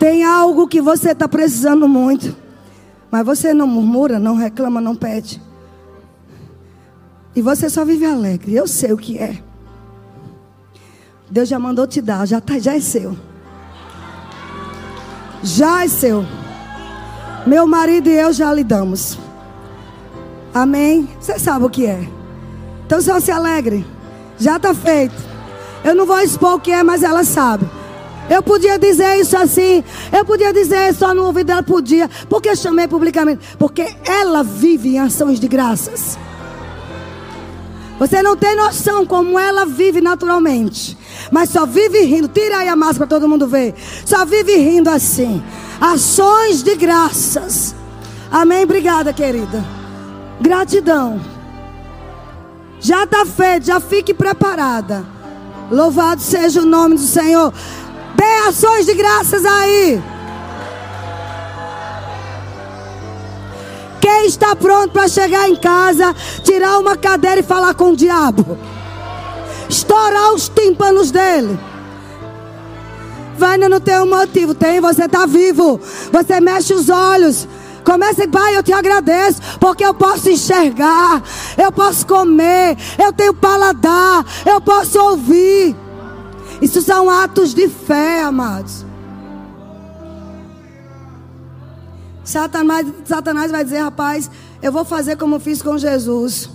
Tem 0.00 0.24
algo 0.24 0.66
que 0.66 0.80
você 0.80 1.10
está 1.10 1.28
precisando 1.28 1.86
muito. 1.86 2.34
Mas 3.10 3.24
você 3.24 3.54
não 3.54 3.66
murmura, 3.66 4.18
não 4.18 4.34
reclama, 4.34 4.80
não 4.80 4.96
pede. 4.96 5.40
E 7.34 7.40
você 7.40 7.70
só 7.70 7.84
vive 7.84 8.04
alegre. 8.04 8.54
Eu 8.54 8.66
sei 8.66 8.92
o 8.92 8.96
que 8.96 9.18
é. 9.18 9.40
Deus 11.30 11.48
já 11.48 11.58
mandou 11.58 11.86
te 11.86 12.00
dar, 12.00 12.26
já, 12.26 12.40
tá, 12.40 12.58
já 12.58 12.74
é 12.74 12.80
seu. 12.80 13.16
Já 15.42 15.84
é 15.84 15.88
seu. 15.88 16.24
Meu 17.46 17.66
marido 17.66 18.08
e 18.08 18.18
eu 18.18 18.32
já 18.32 18.52
lidamos. 18.52 19.18
Amém? 20.52 21.08
Você 21.20 21.38
sabe 21.38 21.64
o 21.64 21.70
que 21.70 21.86
é. 21.86 22.06
Então 22.86 23.00
só 23.00 23.20
se 23.20 23.30
alegre. 23.30 23.86
Já 24.38 24.56
está 24.56 24.74
feito. 24.74 25.14
Eu 25.84 25.94
não 25.94 26.04
vou 26.04 26.20
expor 26.20 26.54
o 26.54 26.60
que 26.60 26.70
é, 26.70 26.82
mas 26.82 27.02
ela 27.02 27.24
sabe. 27.24 27.66
Eu 28.28 28.42
podia 28.42 28.78
dizer 28.78 29.16
isso 29.16 29.36
assim. 29.36 29.82
Eu 30.12 30.24
podia 30.24 30.52
dizer 30.52 30.94
só 30.94 31.14
no 31.14 31.24
ouvido 31.24 31.48
dela. 31.48 31.62
Podia. 31.62 32.08
Porque 32.28 32.48
eu 32.48 32.56
chamei 32.56 32.86
publicamente. 32.86 33.56
Porque 33.58 33.94
ela 34.04 34.42
vive 34.42 34.90
em 34.90 34.98
ações 34.98 35.40
de 35.40 35.48
graças. 35.48 36.18
Você 38.00 38.22
não 38.22 38.34
tem 38.34 38.56
noção 38.56 39.04
como 39.04 39.38
ela 39.38 39.66
vive 39.66 40.00
naturalmente. 40.00 40.96
Mas 41.30 41.50
só 41.50 41.66
vive 41.66 42.00
rindo. 42.00 42.28
Tira 42.28 42.56
aí 42.56 42.68
a 42.68 42.74
máscara 42.74 43.06
para 43.06 43.18
todo 43.18 43.28
mundo 43.28 43.46
ver. 43.46 43.74
Só 44.06 44.24
vive 44.24 44.56
rindo 44.56 44.88
assim. 44.88 45.42
Ações 45.78 46.62
de 46.62 46.76
graças. 46.76 47.74
Amém. 48.32 48.64
Obrigada, 48.64 49.12
querida. 49.12 49.62
Gratidão. 50.40 51.20
Já 52.80 53.04
está 53.04 53.26
feito. 53.26 53.66
Já 53.66 53.78
fique 53.78 54.14
preparada. 54.14 55.04
Louvado 55.70 56.22
seja 56.22 56.62
o 56.62 56.66
nome 56.66 56.94
do 56.94 57.02
Senhor. 57.02 57.52
Dê 58.16 58.48
ações 58.48 58.86
de 58.86 58.94
graças 58.94 59.44
aí. 59.44 60.02
Quem 64.00 64.26
está 64.26 64.56
pronto 64.56 64.92
para 64.92 65.08
chegar 65.08 65.48
em 65.48 65.56
casa, 65.56 66.14
tirar 66.42 66.78
uma 66.78 66.96
cadeira 66.96 67.40
e 67.40 67.44
falar 67.44 67.74
com 67.74 67.90
o 67.90 67.96
diabo? 67.96 68.58
Estourar 69.68 70.32
os 70.32 70.48
tímpanos 70.48 71.10
dele. 71.10 71.58
Vai 73.36 73.56
não 73.56 73.80
tem 73.80 73.98
um 74.00 74.08
motivo, 74.08 74.54
tem, 74.54 74.80
você 74.80 75.04
está 75.04 75.26
vivo. 75.26 75.80
Você 76.12 76.40
mexe 76.40 76.74
os 76.74 76.88
olhos. 76.88 77.46
Comece, 77.84 78.28
Pai, 78.28 78.56
eu 78.56 78.62
te 78.62 78.72
agradeço, 78.72 79.40
porque 79.58 79.84
eu 79.84 79.94
posso 79.94 80.28
enxergar, 80.28 81.22
eu 81.56 81.72
posso 81.72 82.06
comer, 82.06 82.76
eu 83.02 83.12
tenho 83.12 83.32
paladar, 83.32 84.24
eu 84.44 84.60
posso 84.60 84.98
ouvir. 85.00 85.74
Isso 86.60 86.82
são 86.82 87.08
atos 87.08 87.54
de 87.54 87.68
fé, 87.68 88.22
amados. 88.22 88.84
Satanás, 92.30 92.86
Satanás 93.04 93.50
vai 93.50 93.64
dizer, 93.64 93.80
rapaz, 93.80 94.30
eu 94.62 94.70
vou 94.70 94.84
fazer 94.84 95.16
como 95.16 95.40
fiz 95.40 95.60
com 95.60 95.76
Jesus. 95.76 96.48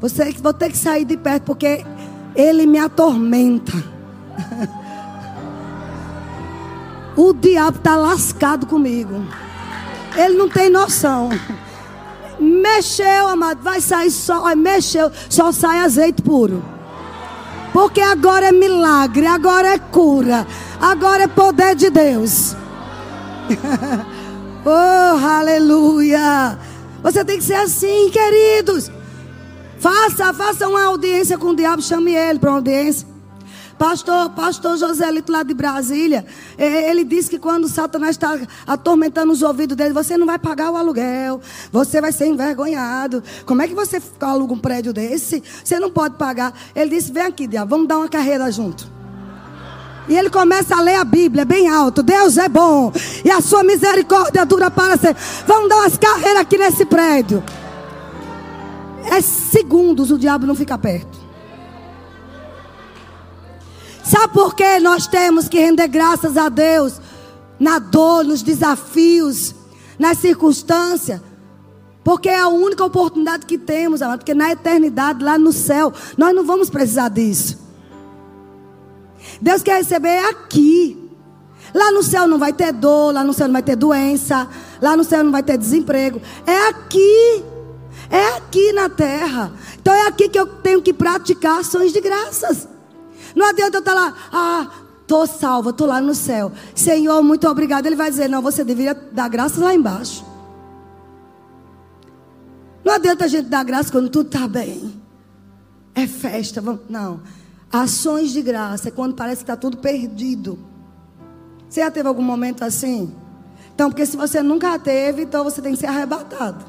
Você 0.00 0.30
vou 0.40 0.52
ter 0.52 0.70
que 0.70 0.78
sair 0.78 1.04
de 1.04 1.16
perto, 1.16 1.42
porque 1.44 1.84
ele 2.36 2.64
me 2.66 2.78
atormenta. 2.78 3.72
O 7.16 7.32
diabo 7.32 7.78
está 7.78 7.94
lascado 7.94 8.66
comigo. 8.66 9.24
Ele 10.16 10.36
não 10.36 10.48
tem 10.48 10.68
noção. 10.68 11.30
Mexeu, 12.40 13.28
amado, 13.28 13.62
vai 13.62 13.80
sair 13.80 14.10
só, 14.10 14.52
mexeu, 14.56 15.12
só 15.30 15.52
sai 15.52 15.78
azeite 15.78 16.20
puro. 16.20 16.60
Porque 17.72 18.00
agora 18.00 18.48
é 18.48 18.52
milagre, 18.52 19.28
agora 19.28 19.74
é 19.74 19.78
cura, 19.78 20.44
agora 20.80 21.22
é 21.22 21.28
poder 21.28 21.76
de 21.76 21.88
Deus. 21.88 22.56
oh, 24.64 25.26
aleluia. 25.26 26.58
Você 27.02 27.24
tem 27.24 27.38
que 27.38 27.44
ser 27.44 27.54
assim, 27.54 28.10
queridos. 28.10 28.90
Faça, 29.78 30.32
faça 30.32 30.66
uma 30.68 30.84
audiência 30.84 31.36
com 31.36 31.48
o 31.48 31.56
diabo, 31.56 31.82
chame 31.82 32.14
ele 32.14 32.38
para 32.38 32.50
uma 32.50 32.56
audiência. 32.56 33.06
Pastor, 33.78 34.30
pastor 34.30 34.78
Joselito 34.78 35.32
lá 35.32 35.42
de 35.42 35.52
Brasília, 35.52 36.24
ele 36.56 37.04
disse 37.04 37.28
que 37.28 37.38
quando 37.38 37.68
Satanás 37.68 38.12
está 38.12 38.38
atormentando 38.66 39.32
os 39.32 39.42
ouvidos 39.42 39.76
dele, 39.76 39.92
você 39.92 40.16
não 40.16 40.26
vai 40.26 40.38
pagar 40.38 40.70
o 40.70 40.76
aluguel, 40.76 41.40
você 41.72 42.00
vai 42.00 42.12
ser 42.12 42.26
envergonhado. 42.26 43.22
Como 43.44 43.60
é 43.60 43.68
que 43.68 43.74
você 43.74 44.00
aluga 44.20 44.54
um 44.54 44.58
prédio 44.58 44.92
desse? 44.92 45.42
Você 45.62 45.78
não 45.80 45.90
pode 45.90 46.16
pagar. 46.16 46.54
Ele 46.74 46.96
disse: 46.96 47.12
Vem 47.12 47.24
aqui, 47.24 47.46
diabo, 47.46 47.70
vamos 47.70 47.88
dar 47.88 47.98
uma 47.98 48.08
carreira 48.08 48.50
junto. 48.50 48.93
E 50.08 50.16
ele 50.16 50.28
começa 50.28 50.76
a 50.76 50.80
ler 50.80 50.96
a 50.96 51.04
Bíblia 51.04 51.44
bem 51.44 51.68
alto. 51.68 52.02
Deus 52.02 52.36
é 52.36 52.48
bom. 52.48 52.92
E 53.24 53.30
a 53.30 53.40
sua 53.40 53.62
misericórdia 53.62 54.44
dura 54.44 54.70
para 54.70 54.96
sempre. 54.98 55.22
Vamos 55.46 55.68
dar 55.68 55.76
umas 55.76 55.96
carreiras 55.96 56.42
aqui 56.42 56.58
nesse 56.58 56.84
prédio. 56.84 57.42
É 59.10 59.20
segundos 59.20 60.10
o 60.10 60.18
diabo 60.18 60.46
não 60.46 60.54
fica 60.54 60.76
perto. 60.76 61.24
Sabe 64.02 64.34
por 64.34 64.54
que 64.54 64.78
nós 64.80 65.06
temos 65.06 65.48
que 65.48 65.58
render 65.58 65.88
graças 65.88 66.36
a 66.36 66.50
Deus 66.50 67.00
na 67.58 67.78
dor, 67.78 68.24
nos 68.24 68.42
desafios, 68.42 69.54
nas 69.98 70.18
circunstâncias? 70.18 71.20
Porque 72.02 72.28
é 72.28 72.38
a 72.38 72.48
única 72.48 72.84
oportunidade 72.84 73.46
que 73.46 73.56
temos, 73.56 74.02
amado. 74.02 74.18
Porque 74.18 74.34
na 74.34 74.52
eternidade, 74.52 75.24
lá 75.24 75.38
no 75.38 75.52
céu, 75.52 75.90
nós 76.18 76.34
não 76.34 76.44
vamos 76.44 76.68
precisar 76.68 77.08
disso. 77.08 77.63
Deus 79.40 79.62
quer 79.62 79.78
receber 79.78 80.18
aqui. 80.26 81.00
Lá 81.74 81.90
no 81.90 82.02
céu 82.02 82.26
não 82.28 82.38
vai 82.38 82.52
ter 82.52 82.72
dor, 82.72 83.12
lá 83.12 83.24
no 83.24 83.32
céu 83.32 83.48
não 83.48 83.52
vai 83.52 83.62
ter 83.62 83.74
doença, 83.74 84.48
lá 84.80 84.96
no 84.96 85.02
céu 85.02 85.24
não 85.24 85.32
vai 85.32 85.42
ter 85.42 85.58
desemprego. 85.58 86.20
É 86.46 86.68
aqui. 86.68 87.44
É 88.10 88.36
aqui 88.36 88.72
na 88.72 88.88
terra. 88.88 89.52
Então 89.80 89.92
é 89.92 90.06
aqui 90.06 90.28
que 90.28 90.38
eu 90.38 90.46
tenho 90.46 90.80
que 90.80 90.92
praticar 90.92 91.60
ações 91.60 91.92
de 91.92 92.00
graças. 92.00 92.68
Não 93.34 93.46
adianta 93.46 93.78
eu 93.78 93.80
estar 93.80 93.94
lá, 93.94 94.14
ah, 94.32 94.70
estou 95.02 95.26
salva, 95.26 95.70
estou 95.70 95.86
lá 95.86 96.00
no 96.00 96.14
céu. 96.14 96.52
Senhor, 96.74 97.22
muito 97.22 97.48
obrigado. 97.48 97.86
Ele 97.86 97.96
vai 97.96 98.10
dizer, 98.10 98.28
não, 98.28 98.40
você 98.40 98.62
deveria 98.62 98.94
dar 98.94 99.28
graças 99.28 99.58
lá 99.58 99.74
embaixo. 99.74 100.24
Não 102.84 102.92
adianta 102.94 103.24
a 103.24 103.28
gente 103.28 103.48
dar 103.48 103.64
graça 103.64 103.90
quando 103.90 104.08
tudo 104.08 104.26
está 104.26 104.46
bem. 104.46 105.02
É 105.94 106.06
festa, 106.06 106.60
vamos. 106.60 106.82
Não. 106.88 107.20
Ações 107.72 108.30
de 108.30 108.42
graça 108.42 108.88
é 108.88 108.90
quando 108.90 109.14
parece 109.14 109.38
que 109.38 109.42
está 109.44 109.56
tudo 109.56 109.78
perdido. 109.78 110.58
Você 111.68 111.80
já 111.80 111.90
teve 111.90 112.08
algum 112.08 112.22
momento 112.22 112.64
assim? 112.64 113.12
Então, 113.74 113.90
porque 113.90 114.06
se 114.06 114.16
você 114.16 114.42
nunca 114.42 114.78
teve, 114.78 115.22
então 115.22 115.42
você 115.42 115.60
tem 115.60 115.72
que 115.72 115.80
ser 115.80 115.86
arrebatado. 115.86 116.64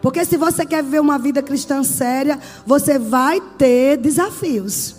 Porque 0.00 0.24
se 0.24 0.36
você 0.36 0.64
quer 0.64 0.82
viver 0.82 1.00
uma 1.00 1.18
vida 1.18 1.42
cristã 1.42 1.82
séria, 1.82 2.38
você 2.64 2.98
vai 2.98 3.40
ter 3.40 3.96
desafios. 3.96 4.94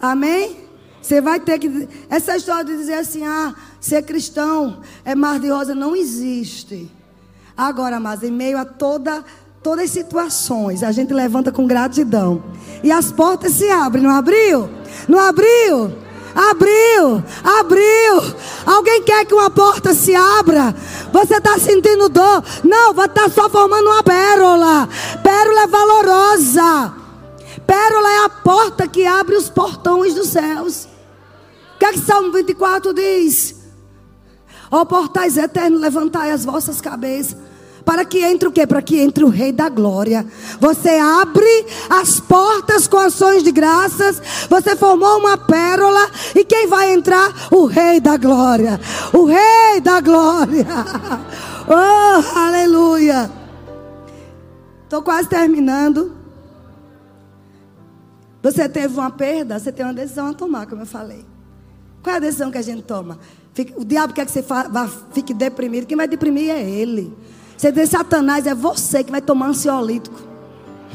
Amém? 0.00 0.56
Você 1.00 1.20
vai 1.20 1.38
ter 1.38 1.58
que. 1.58 1.88
Essa 2.08 2.36
história 2.36 2.64
de 2.64 2.76
dizer 2.76 2.94
assim, 2.94 3.24
ah, 3.24 3.54
ser 3.80 4.02
cristão 4.02 4.80
é 5.04 5.14
mar 5.14 5.38
de 5.38 5.48
rosa, 5.48 5.74
não 5.74 5.94
existe. 5.94 6.90
Agora, 7.56 8.00
mas 8.00 8.22
em 8.22 8.30
meio 8.30 8.58
a 8.58 8.64
toda, 8.64 9.24
todas 9.62 9.84
as 9.84 9.90
situações, 9.90 10.82
a 10.82 10.90
gente 10.90 11.12
levanta 11.12 11.52
com 11.52 11.66
gratidão. 11.66 12.42
E 12.82 12.90
as 12.90 13.12
portas 13.12 13.52
se 13.52 13.70
abrem, 13.70 14.02
não 14.02 14.10
abriu? 14.10 14.68
Não 15.08 15.18
abriu? 15.18 15.92
Abriu, 16.34 17.22
abriu. 17.42 18.34
Alguém 18.64 19.02
quer 19.02 19.24
que 19.26 19.34
uma 19.34 19.50
porta 19.50 19.92
se 19.92 20.14
abra? 20.14 20.74
Você 21.12 21.34
está 21.36 21.58
sentindo 21.58 22.08
dor? 22.08 22.44
Não, 22.62 22.94
vai 22.94 23.06
estar 23.06 23.24
tá 23.24 23.30
só 23.30 23.50
formando 23.50 23.86
uma 23.86 24.02
pérola. 24.02 24.88
Pérola 25.22 25.62
é 25.62 25.66
valorosa. 25.66 26.94
Pérola 27.66 28.08
é 28.08 28.24
a 28.24 28.28
porta 28.28 28.86
que 28.86 29.04
abre 29.04 29.34
os 29.34 29.50
portões 29.50 30.14
dos 30.14 30.28
céus. 30.28 30.88
O 31.74 31.78
que 31.80 31.84
é 31.84 31.92
que 31.92 31.98
Salmo 31.98 32.32
24 32.32 32.94
diz? 32.94 33.56
Ó 34.70 34.84
portais 34.84 35.36
eternos, 35.36 35.80
levantai 35.80 36.30
as 36.30 36.44
vossas 36.44 36.80
cabeças. 36.80 37.49
Para 37.84 38.04
que 38.04 38.18
entre 38.18 38.48
o 38.48 38.52
quê? 38.52 38.66
Para 38.66 38.82
que 38.82 38.98
entre 38.98 39.24
o 39.24 39.28
Rei 39.28 39.52
da 39.52 39.68
Glória. 39.68 40.26
Você 40.60 40.90
abre 40.90 41.66
as 41.88 42.20
portas 42.20 42.86
com 42.86 42.98
ações 42.98 43.42
de 43.42 43.52
graças. 43.52 44.20
Você 44.48 44.76
formou 44.76 45.18
uma 45.18 45.36
pérola. 45.36 46.10
E 46.34 46.44
quem 46.44 46.66
vai 46.66 46.92
entrar? 46.92 47.48
O 47.50 47.66
Rei 47.66 48.00
da 48.00 48.16
Glória. 48.16 48.80
O 49.12 49.24
Rei 49.24 49.80
da 49.82 50.00
Glória. 50.00 50.66
Oh, 51.72 52.38
aleluia. 52.38 53.30
Estou 54.82 55.02
quase 55.02 55.28
terminando. 55.28 56.16
Você 58.42 58.68
teve 58.68 58.92
uma 58.94 59.10
perda, 59.10 59.56
você 59.56 59.70
tem 59.70 59.86
uma 59.86 59.94
decisão 59.94 60.30
a 60.30 60.34
tomar, 60.34 60.66
como 60.66 60.82
eu 60.82 60.86
falei. 60.86 61.24
Qual 62.02 62.14
é 62.14 62.16
a 62.16 62.20
decisão 62.20 62.50
que 62.50 62.58
a 62.58 62.62
gente 62.62 62.82
toma? 62.82 63.20
o 63.76 63.84
diabo 63.84 64.14
quer 64.14 64.24
que 64.24 64.32
você 64.32 64.44
fique 65.12 65.34
deprimido. 65.34 65.86
Quem 65.86 65.96
vai 65.96 66.08
deprimir 66.08 66.50
é 66.50 66.62
ele. 66.62 67.12
Você 67.60 67.70
diz, 67.70 67.90
Satanás, 67.90 68.46
é 68.46 68.54
você 68.54 69.04
que 69.04 69.10
vai 69.10 69.20
tomar 69.20 69.48
ansiolítico. 69.48 70.18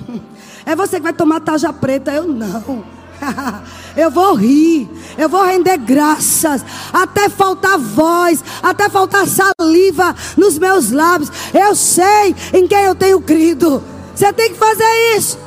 É 0.67 0.75
você 0.75 0.97
que 0.97 1.04
vai 1.04 1.13
tomar 1.13 1.41
taja 1.41 1.71
preta. 1.71 2.12
Eu 2.12 2.28
não. 2.28 2.84
eu 3.95 4.10
vou 4.10 4.34
rir. 4.34 4.89
Eu 5.15 5.30
vou 5.30 5.45
render 5.45 5.78
graças. 5.78 6.65
Até 6.91 7.30
faltar 7.30 7.78
voz. 7.78 8.43
Até 8.63 8.89
faltar 8.89 9.28
saliva 9.28 10.15
nos 10.36 10.58
meus 10.58 10.89
lábios. 10.89 11.30
Eu 11.54 11.75
sei 11.75 12.36
em 12.51 12.67
quem 12.67 12.80
eu 12.80 12.95
tenho 12.95 13.21
crido. 13.21 13.84
Você 14.15 14.34
tem 14.34 14.54
que 14.54 14.58
fazer 14.58 15.15
isso. 15.15 15.38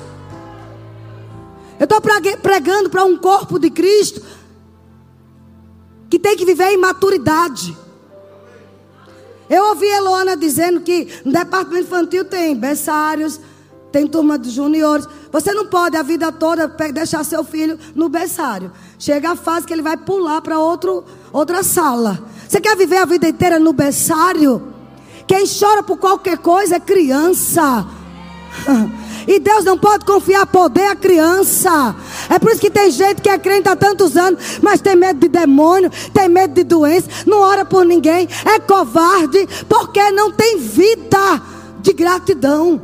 Eu 1.80 1.84
estou 1.84 2.00
pregando 2.00 2.90
para 2.90 3.04
um 3.04 3.16
corpo 3.16 3.58
de 3.58 3.70
Cristo 3.70 4.22
que 6.08 6.20
tem 6.20 6.36
que 6.36 6.44
viver 6.44 6.68
em 6.70 6.76
maturidade. 6.76 7.76
Eu 9.48 9.64
ouvi 9.70 9.86
Elona 9.86 10.36
dizendo 10.36 10.80
que 10.80 11.08
no 11.24 11.32
departamento 11.32 11.86
infantil 11.86 12.24
tem 12.24 12.54
berçários, 12.54 13.40
tem 13.90 14.06
turma 14.06 14.38
de 14.38 14.50
juniores. 14.50 15.06
Você 15.32 15.52
não 15.52 15.66
pode 15.66 15.96
a 15.96 16.02
vida 16.02 16.30
toda 16.30 16.68
deixar 16.92 17.24
seu 17.24 17.42
filho 17.42 17.78
no 17.94 18.08
berçário. 18.08 18.70
Chega 18.98 19.30
a 19.30 19.36
fase 19.36 19.66
que 19.66 19.72
ele 19.72 19.82
vai 19.82 19.96
pular 19.96 20.40
para 20.42 20.58
outra 20.58 21.62
sala. 21.62 22.18
Você 22.46 22.60
quer 22.60 22.76
viver 22.76 22.98
a 22.98 23.04
vida 23.04 23.28
inteira 23.28 23.58
no 23.58 23.72
berçário? 23.72 24.74
Quem 25.26 25.44
chora 25.46 25.82
por 25.82 25.98
qualquer 25.98 26.38
coisa 26.38 26.76
é 26.76 26.80
criança. 26.80 27.86
E 29.28 29.38
Deus 29.38 29.62
não 29.62 29.76
pode 29.76 30.06
confiar 30.06 30.46
poder 30.46 30.86
à 30.86 30.96
criança. 30.96 31.94
É 32.30 32.38
por 32.38 32.50
isso 32.50 32.62
que 32.62 32.70
tem 32.70 32.90
gente 32.90 33.20
que 33.20 33.28
é 33.28 33.38
crente 33.38 33.68
há 33.68 33.76
tantos 33.76 34.16
anos, 34.16 34.58
mas 34.62 34.80
tem 34.80 34.96
medo 34.96 35.20
de 35.20 35.28
demônio, 35.28 35.90
tem 36.14 36.30
medo 36.30 36.54
de 36.54 36.64
doença, 36.64 37.10
não 37.26 37.40
ora 37.40 37.62
por 37.62 37.84
ninguém, 37.84 38.26
é 38.46 38.58
covarde, 38.58 39.46
porque 39.68 40.10
não 40.12 40.32
tem 40.32 40.56
vida 40.56 41.42
de 41.82 41.92
gratidão. 41.92 42.80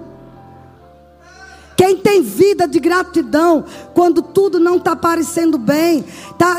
Quem 1.79 1.97
tem 1.97 2.21
vida 2.21 2.69
de 2.69 2.79
gratidão, 2.79 3.65
quando 3.95 4.21
tudo 4.21 4.61
não 4.61 4.77
está 4.77 4.95
parecendo 4.95 5.57
bem, 5.57 6.05
está 6.31 6.59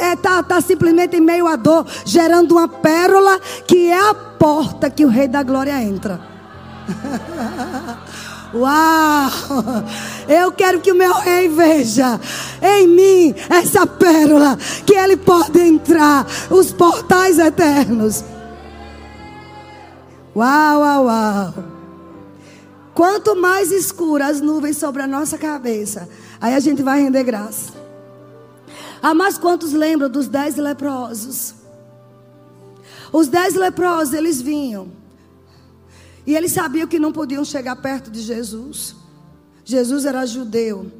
é, 0.00 0.16
tá, 0.16 0.42
tá 0.42 0.62
simplesmente 0.62 1.14
em 1.14 1.20
meio 1.20 1.46
à 1.46 1.56
dor, 1.56 1.86
gerando 2.06 2.52
uma 2.52 2.66
pérola 2.66 3.38
que 3.66 3.90
é 3.90 4.10
a 4.10 4.14
porta 4.14 4.88
que 4.88 5.04
o 5.04 5.08
Rei 5.08 5.28
da 5.28 5.42
Glória 5.42 5.78
entra. 5.82 6.20
Uau! 8.56 9.30
Eu 10.28 10.50
quero 10.52 10.80
que 10.80 10.90
o 10.90 10.94
meu 10.94 11.14
rei 11.14 11.48
veja 11.48 12.20
em 12.62 12.88
mim 12.88 13.34
essa 13.48 13.86
pérola 13.86 14.56
que 14.84 14.94
ele 14.94 15.16
pode 15.16 15.60
entrar, 15.60 16.26
os 16.50 16.72
portais 16.72 17.38
eternos. 17.38 18.24
Uau, 20.34 20.80
uau, 20.80 21.04
uau. 21.06 21.54
Quanto 22.94 23.36
mais 23.36 23.70
escuras 23.70 24.36
as 24.36 24.40
nuvens 24.40 24.78
sobre 24.78 25.02
a 25.02 25.06
nossa 25.06 25.36
cabeça, 25.36 26.08
aí 26.40 26.54
a 26.54 26.60
gente 26.60 26.82
vai 26.82 27.02
render 27.02 27.24
graça. 27.24 27.72
Ah, 29.02 29.14
mas 29.14 29.38
quantos 29.38 29.72
lembram 29.72 30.08
dos 30.08 30.28
dez 30.28 30.56
leprosos? 30.56 31.54
Os 33.12 33.28
dez 33.28 33.54
leprosos, 33.54 34.14
eles 34.14 34.40
vinham 34.40 34.88
e 36.26 36.34
eles 36.34 36.52
sabiam 36.52 36.88
que 36.88 36.98
não 36.98 37.12
podiam 37.12 37.44
chegar 37.44 37.76
perto 37.76 38.10
de 38.10 38.20
Jesus. 38.20 38.96
Jesus 39.64 40.04
era 40.04 40.26
judeu. 40.26 40.90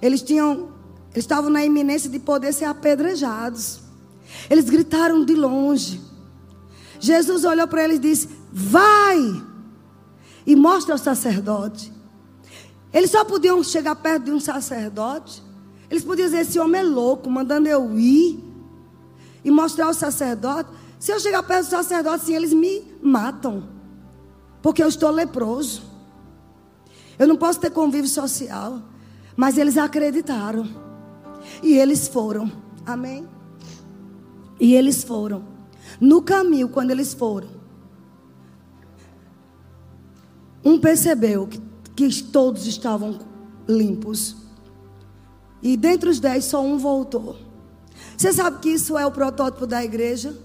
Eles 0.00 0.22
tinham, 0.22 0.70
eles 1.12 1.24
estavam 1.24 1.50
na 1.50 1.64
iminência 1.64 2.08
de 2.08 2.18
poder 2.18 2.52
ser 2.52 2.66
apedrejados. 2.66 3.80
Eles 4.48 4.70
gritaram 4.70 5.24
de 5.24 5.34
longe. 5.34 6.00
Jesus 7.00 7.44
olhou 7.44 7.66
para 7.66 7.84
eles 7.84 7.96
e 7.96 8.00
disse: 8.00 8.28
Vai 8.52 9.42
e 10.46 10.54
mostra 10.54 10.94
ao 10.94 10.98
sacerdote. 10.98 11.92
Eles 12.92 13.10
só 13.10 13.24
podiam 13.24 13.62
chegar 13.62 13.96
perto 13.96 14.24
de 14.24 14.30
um 14.30 14.40
sacerdote. 14.40 15.42
Eles 15.90 16.04
podiam 16.04 16.26
dizer: 16.26 16.42
Esse 16.42 16.58
homem 16.60 16.80
é 16.80 16.84
louco, 16.84 17.28
mandando 17.28 17.68
eu 17.68 17.98
ir 17.98 18.38
e 19.44 19.50
mostrar 19.50 19.86
ao 19.86 19.94
sacerdote. 19.94 20.70
Se 20.98 21.12
eu 21.12 21.18
chegar 21.18 21.42
perto 21.42 21.66
do 21.66 21.70
sacerdote, 21.70 22.26
sim, 22.26 22.34
eles 22.34 22.52
me 22.52 22.84
matam, 23.02 23.79
porque 24.62 24.82
eu 24.82 24.88
estou 24.88 25.10
leproso. 25.10 25.82
Eu 27.18 27.26
não 27.26 27.36
posso 27.36 27.60
ter 27.60 27.70
convívio 27.70 28.08
social. 28.08 28.82
Mas 29.36 29.56
eles 29.56 29.76
acreditaram. 29.76 30.68
E 31.62 31.76
eles 31.76 32.08
foram. 32.08 32.50
Amém? 32.84 33.26
E 34.58 34.74
eles 34.74 35.02
foram. 35.02 35.44
No 36.00 36.22
caminho, 36.22 36.68
quando 36.68 36.90
eles 36.90 37.14
foram, 37.14 37.48
um 40.64 40.78
percebeu 40.78 41.46
que, 41.46 41.60
que 41.96 42.22
todos 42.24 42.66
estavam 42.66 43.18
limpos. 43.68 44.36
E 45.62 45.76
dentre 45.76 46.08
os 46.08 46.20
dez, 46.20 46.44
só 46.44 46.62
um 46.62 46.78
voltou. 46.78 47.36
Você 48.16 48.32
sabe 48.32 48.60
que 48.60 48.70
isso 48.70 48.96
é 48.98 49.06
o 49.06 49.10
protótipo 49.10 49.66
da 49.66 49.82
igreja? 49.82 50.36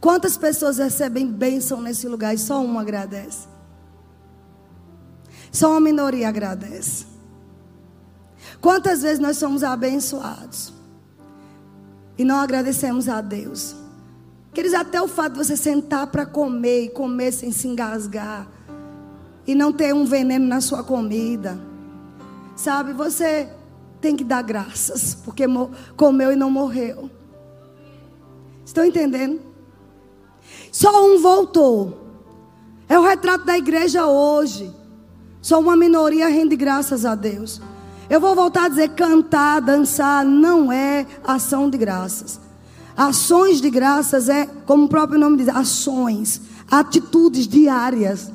Quantas 0.00 0.36
pessoas 0.36 0.78
recebem 0.78 1.26
bênção 1.26 1.80
nesse 1.80 2.06
lugar 2.06 2.34
e 2.34 2.38
só 2.38 2.60
um 2.60 2.78
agradece? 2.78 3.48
Só 5.50 5.70
uma 5.70 5.80
minoria 5.80 6.28
agradece. 6.28 7.06
Quantas 8.60 9.02
vezes 9.02 9.18
nós 9.18 9.36
somos 9.36 9.64
abençoados 9.64 10.72
e 12.18 12.24
não 12.24 12.36
agradecemos 12.36 13.08
a 13.08 13.20
Deus? 13.20 13.74
Queridos, 14.52 14.78
até 14.78 15.00
o 15.00 15.08
fato 15.08 15.32
de 15.32 15.38
você 15.38 15.56
sentar 15.56 16.06
para 16.06 16.24
comer 16.24 16.84
e 16.84 16.88
comer 16.88 17.32
sem 17.32 17.52
se 17.52 17.68
engasgar 17.68 18.48
e 19.46 19.54
não 19.54 19.72
ter 19.72 19.94
um 19.94 20.04
veneno 20.04 20.46
na 20.46 20.60
sua 20.60 20.82
comida, 20.82 21.58
sabe? 22.56 22.92
Você 22.92 23.48
tem 24.00 24.16
que 24.16 24.24
dar 24.24 24.42
graças 24.42 25.14
porque 25.14 25.44
comeu 25.96 26.32
e 26.32 26.36
não 26.36 26.50
morreu. 26.50 27.10
Estão 28.64 28.84
entendendo? 28.84 29.40
Só 30.70 31.06
um 31.06 31.20
voltou. 31.20 32.06
É 32.88 32.98
o 32.98 33.02
retrato 33.02 33.44
da 33.44 33.56
igreja 33.56 34.06
hoje. 34.06 34.70
Só 35.40 35.60
uma 35.60 35.76
minoria 35.76 36.28
rende 36.28 36.56
graças 36.56 37.04
a 37.04 37.14
Deus. 37.14 37.60
Eu 38.08 38.20
vou 38.20 38.34
voltar 38.34 38.64
a 38.64 38.68
dizer: 38.68 38.90
cantar, 38.90 39.60
dançar 39.60 40.24
não 40.24 40.72
é 40.72 41.06
ação 41.24 41.68
de 41.68 41.78
graças. 41.78 42.40
Ações 42.96 43.60
de 43.60 43.68
graças 43.68 44.28
é, 44.28 44.46
como 44.64 44.84
o 44.84 44.88
próprio 44.88 45.18
nome 45.18 45.36
diz, 45.36 45.48
ações, 45.48 46.40
atitudes 46.70 47.46
diárias, 47.46 48.32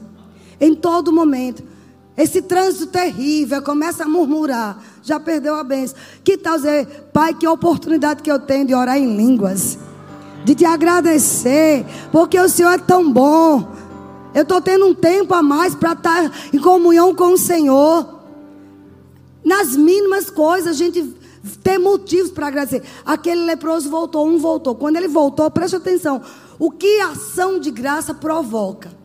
em 0.60 0.76
todo 0.76 1.12
momento. 1.12 1.64
Esse 2.16 2.42
trânsito 2.42 2.88
terrível, 2.88 3.62
começa 3.62 4.04
a 4.04 4.08
murmurar, 4.08 4.80
já 5.02 5.20
perdeu 5.20 5.56
a 5.56 5.64
bênção. 5.64 5.98
Que 6.24 6.38
tal 6.38 6.58
dizer, 6.58 6.86
Pai, 7.12 7.34
que 7.34 7.48
oportunidade 7.48 8.22
que 8.22 8.32
eu 8.32 8.38
tenho 8.38 8.68
de 8.68 8.76
orar 8.76 8.98
em 8.98 9.16
línguas, 9.16 9.80
de 10.44 10.56
te 10.56 10.66
agradecer, 10.66 11.86
porque 12.12 12.40
o 12.40 12.50
Senhor 12.50 12.72
é 12.72 12.78
tão 12.78 13.12
bom. 13.12 13.72
Eu 14.34 14.44
estou 14.44 14.62
tendo 14.62 14.86
um 14.86 14.94
tempo 14.94 15.34
a 15.34 15.42
mais 15.44 15.76
para 15.76 15.94
estar 15.94 16.32
em 16.54 16.58
comunhão 16.58 17.14
com 17.14 17.34
o 17.34 17.38
Senhor. 17.38 18.22
Nas 19.44 19.76
mínimas 19.76 20.30
coisas, 20.30 20.68
a 20.68 20.74
gente 20.74 21.16
tem 21.64 21.78
motivos 21.78 22.32
para 22.32 22.48
agradecer. 22.48 22.84
Aquele 23.06 23.44
leproso 23.44 23.90
voltou, 23.90 24.28
um 24.28 24.38
voltou. 24.38 24.76
Quando 24.76 24.96
ele 24.96 25.08
voltou, 25.08 25.50
preste 25.52 25.76
atenção. 25.76 26.22
O 26.58 26.72
que 26.72 27.00
ação 27.02 27.60
de 27.60 27.72
graça 27.72 28.14
provoca? 28.14 28.96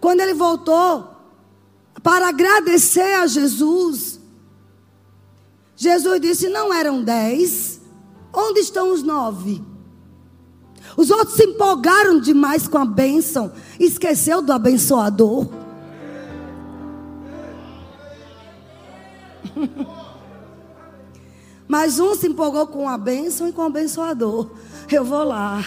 Quando 0.00 0.20
ele 0.20 0.34
voltou 0.34 1.08
para 2.02 2.28
agradecer 2.28 3.14
a 3.14 3.26
Jesus, 3.26 4.20
Jesus 5.74 6.20
disse: 6.20 6.48
Não 6.48 6.72
eram 6.72 7.02
dez, 7.02 7.80
onde 8.32 8.60
estão 8.60 8.92
os 8.92 9.02
nove? 9.02 9.64
Os 10.96 11.10
outros 11.10 11.36
se 11.36 11.44
empolgaram 11.44 12.18
demais 12.18 12.66
com 12.66 12.78
a 12.78 12.84
bênção, 12.84 13.52
esqueceu 13.78 14.40
do 14.40 14.52
abençoador. 14.52 15.46
Mas 21.68 21.98
um 21.98 22.14
se 22.14 22.28
empolgou 22.28 22.66
com 22.66 22.88
a 22.88 22.96
bênção 22.96 23.48
e 23.48 23.52
com 23.52 23.62
o 23.62 23.66
abençoador. 23.66 24.50
Eu 24.90 25.04
vou 25.04 25.24
lá. 25.24 25.64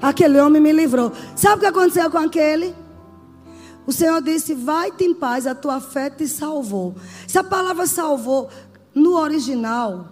Aquele 0.00 0.38
homem 0.38 0.62
me 0.62 0.72
livrou. 0.72 1.10
Sabe 1.34 1.56
o 1.56 1.60
que 1.60 1.66
aconteceu 1.66 2.10
com 2.10 2.18
aquele? 2.18 2.74
O 3.86 3.92
Senhor 3.92 4.20
disse: 4.20 4.54
Vai-te 4.54 5.04
em 5.04 5.14
paz, 5.14 5.46
a 5.46 5.54
tua 5.54 5.80
fé 5.80 6.10
te 6.10 6.28
salvou. 6.28 6.94
Se 7.26 7.38
a 7.38 7.44
palavra 7.44 7.86
salvou, 7.86 8.50
no 8.94 9.16
original, 9.16 10.08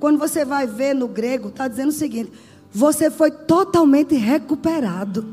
quando 0.00 0.18
você 0.18 0.44
vai 0.44 0.66
ver 0.66 0.94
no 0.94 1.06
grego, 1.06 1.48
está 1.48 1.68
dizendo 1.68 1.90
o 1.90 1.92
seguinte: 1.92 2.32
Você 2.74 3.08
foi 3.08 3.30
totalmente 3.30 4.16
recuperado. 4.16 5.24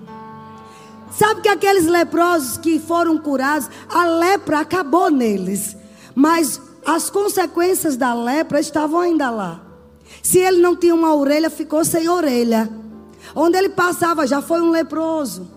Sabe 1.12 1.42
que 1.42 1.50
aqueles 1.50 1.88
leprosos 1.88 2.58
que 2.58 2.80
foram 2.80 3.18
curados, 3.18 3.68
a 3.90 4.06
lepra 4.06 4.60
acabou 4.60 5.10
neles. 5.10 5.76
Mas 6.14 6.62
as 6.86 7.10
consequências 7.10 7.98
da 7.98 8.14
lepra 8.14 8.60
estavam 8.60 9.00
ainda 9.00 9.32
lá. 9.32 9.60
Se 10.22 10.38
ele 10.38 10.62
não 10.62 10.76
tinha 10.76 10.94
uma 10.94 11.16
orelha, 11.16 11.50
ficou 11.50 11.84
sem 11.84 12.08
orelha. 12.08 12.70
Onde 13.36 13.58
ele 13.58 13.70
passava 13.70 14.28
já 14.28 14.42
foi 14.42 14.62
um 14.62 14.70
leproso. 14.70 15.48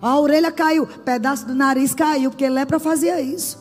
A 0.00 0.18
orelha 0.18 0.52
caiu, 0.52 0.86
pedaço 0.86 1.46
do 1.46 1.54
nariz 1.54 1.94
caiu, 1.94 2.30
porque 2.30 2.48
lepra 2.48 2.78
fazia 2.78 3.20
isso. 3.20 3.58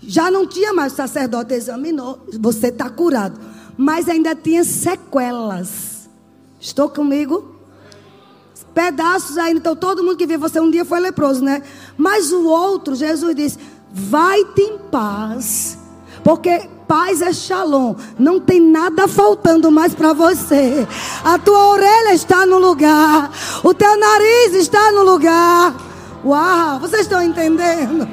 Já 0.00 0.30
não 0.30 0.46
tinha 0.46 0.72
mais, 0.72 0.92
o 0.92 0.96
sacerdote 0.96 1.54
examinou, 1.54 2.24
você 2.38 2.68
está 2.68 2.88
curado. 2.88 3.55
Mas 3.76 4.08
ainda 4.08 4.34
tinha 4.34 4.64
sequelas. 4.64 6.08
Estou 6.60 6.88
comigo? 6.88 7.56
Pedaços 8.74 9.38
ainda, 9.38 9.58
então 9.58 9.76
todo 9.76 10.02
mundo 10.02 10.16
que 10.16 10.26
viu 10.26 10.38
você 10.38 10.60
um 10.60 10.70
dia 10.70 10.84
foi 10.84 11.00
leproso, 11.00 11.42
né? 11.42 11.62
Mas 11.96 12.32
o 12.32 12.46
outro, 12.46 12.94
Jesus 12.94 13.34
disse: 13.34 13.58
Vai-te 13.90 14.60
em 14.60 14.78
paz. 14.78 15.78
Porque 16.22 16.68
paz 16.86 17.22
é 17.22 17.32
shalom. 17.32 17.94
Não 18.18 18.40
tem 18.40 18.60
nada 18.60 19.06
faltando 19.08 19.70
mais 19.70 19.94
para 19.94 20.12
você. 20.12 20.86
A 21.24 21.38
tua 21.38 21.68
orelha 21.68 22.12
está 22.12 22.44
no 22.44 22.58
lugar. 22.58 23.30
O 23.62 23.72
teu 23.72 23.96
nariz 23.98 24.54
está 24.54 24.92
no 24.92 25.02
lugar. 25.02 25.74
Uau, 26.24 26.80
vocês 26.80 27.02
estão 27.02 27.22
entendendo? 27.22 28.08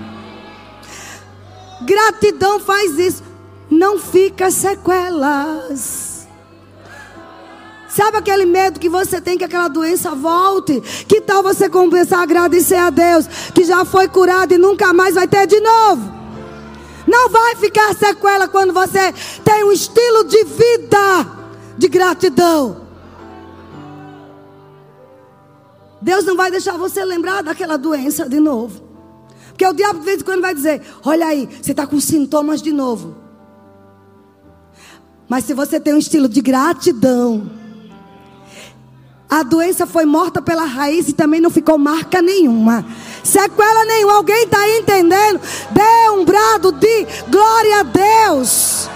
Gratidão 1.81 2.59
faz 2.59 2.97
isso. 2.97 3.23
Não 3.69 3.99
fica 3.99 4.51
sequelas. 4.51 6.13
Sabe 7.87 8.17
aquele 8.17 8.45
medo 8.45 8.79
que 8.79 8.89
você 8.89 9.21
tem 9.21 9.37
que 9.37 9.43
aquela 9.43 9.67
doença 9.67 10.15
volte? 10.15 10.81
Que 11.07 11.21
tal 11.21 11.43
você 11.43 11.69
começar 11.69 12.19
a 12.19 12.23
agradecer 12.23 12.75
a 12.75 12.89
Deus 12.89 13.27
que 13.53 13.63
já 13.63 13.85
foi 13.85 14.07
curado 14.07 14.53
e 14.53 14.57
nunca 14.57 14.91
mais 14.91 15.13
vai 15.13 15.27
ter 15.27 15.45
de 15.45 15.59
novo? 15.59 16.11
Não 17.05 17.29
vai 17.29 17.55
ficar 17.57 17.93
sequela 17.93 18.47
quando 18.47 18.73
você 18.73 19.13
tem 19.43 19.63
um 19.63 19.71
estilo 19.71 20.23
de 20.23 20.43
vida 20.43 21.27
de 21.77 21.87
gratidão. 21.87 22.81
Deus 26.01 26.25
não 26.25 26.35
vai 26.35 26.49
deixar 26.49 26.77
você 26.77 27.05
lembrar 27.05 27.43
daquela 27.43 27.77
doença 27.77 28.27
de 28.27 28.39
novo. 28.39 28.81
Porque 29.49 29.67
o 29.67 29.73
diabo 29.73 29.99
de 29.99 30.05
vez 30.05 30.21
em 30.21 30.25
quando 30.25 30.41
vai 30.41 30.55
dizer: 30.55 30.81
Olha 31.05 31.27
aí, 31.27 31.47
você 31.61 31.71
está 31.71 31.85
com 31.85 31.99
sintomas 31.99 32.59
de 32.59 32.73
novo. 32.73 33.22
Mas 35.33 35.45
se 35.45 35.55
você 35.55 35.79
tem 35.79 35.95
um 35.95 35.97
estilo 35.97 36.29
de 36.29 36.41
gratidão, 36.41 37.49
a 39.27 39.41
doença 39.41 39.87
foi 39.87 40.05
morta 40.05 40.43
pela 40.43 40.63
raiz 40.63 41.09
e 41.09 41.13
também 41.13 41.41
não 41.41 41.49
ficou 41.49 41.75
marca 41.75 42.21
nenhuma. 42.21 42.85
Sequela 43.23 43.83
nenhuma. 43.83 44.13
Alguém 44.13 44.43
está 44.43 44.69
entendendo? 44.77 45.41
Dê 45.71 46.09
um 46.11 46.23
brado 46.23 46.71
de 46.73 47.07
glória 47.31 47.79
a 47.79 47.81
Deus. 47.81 48.87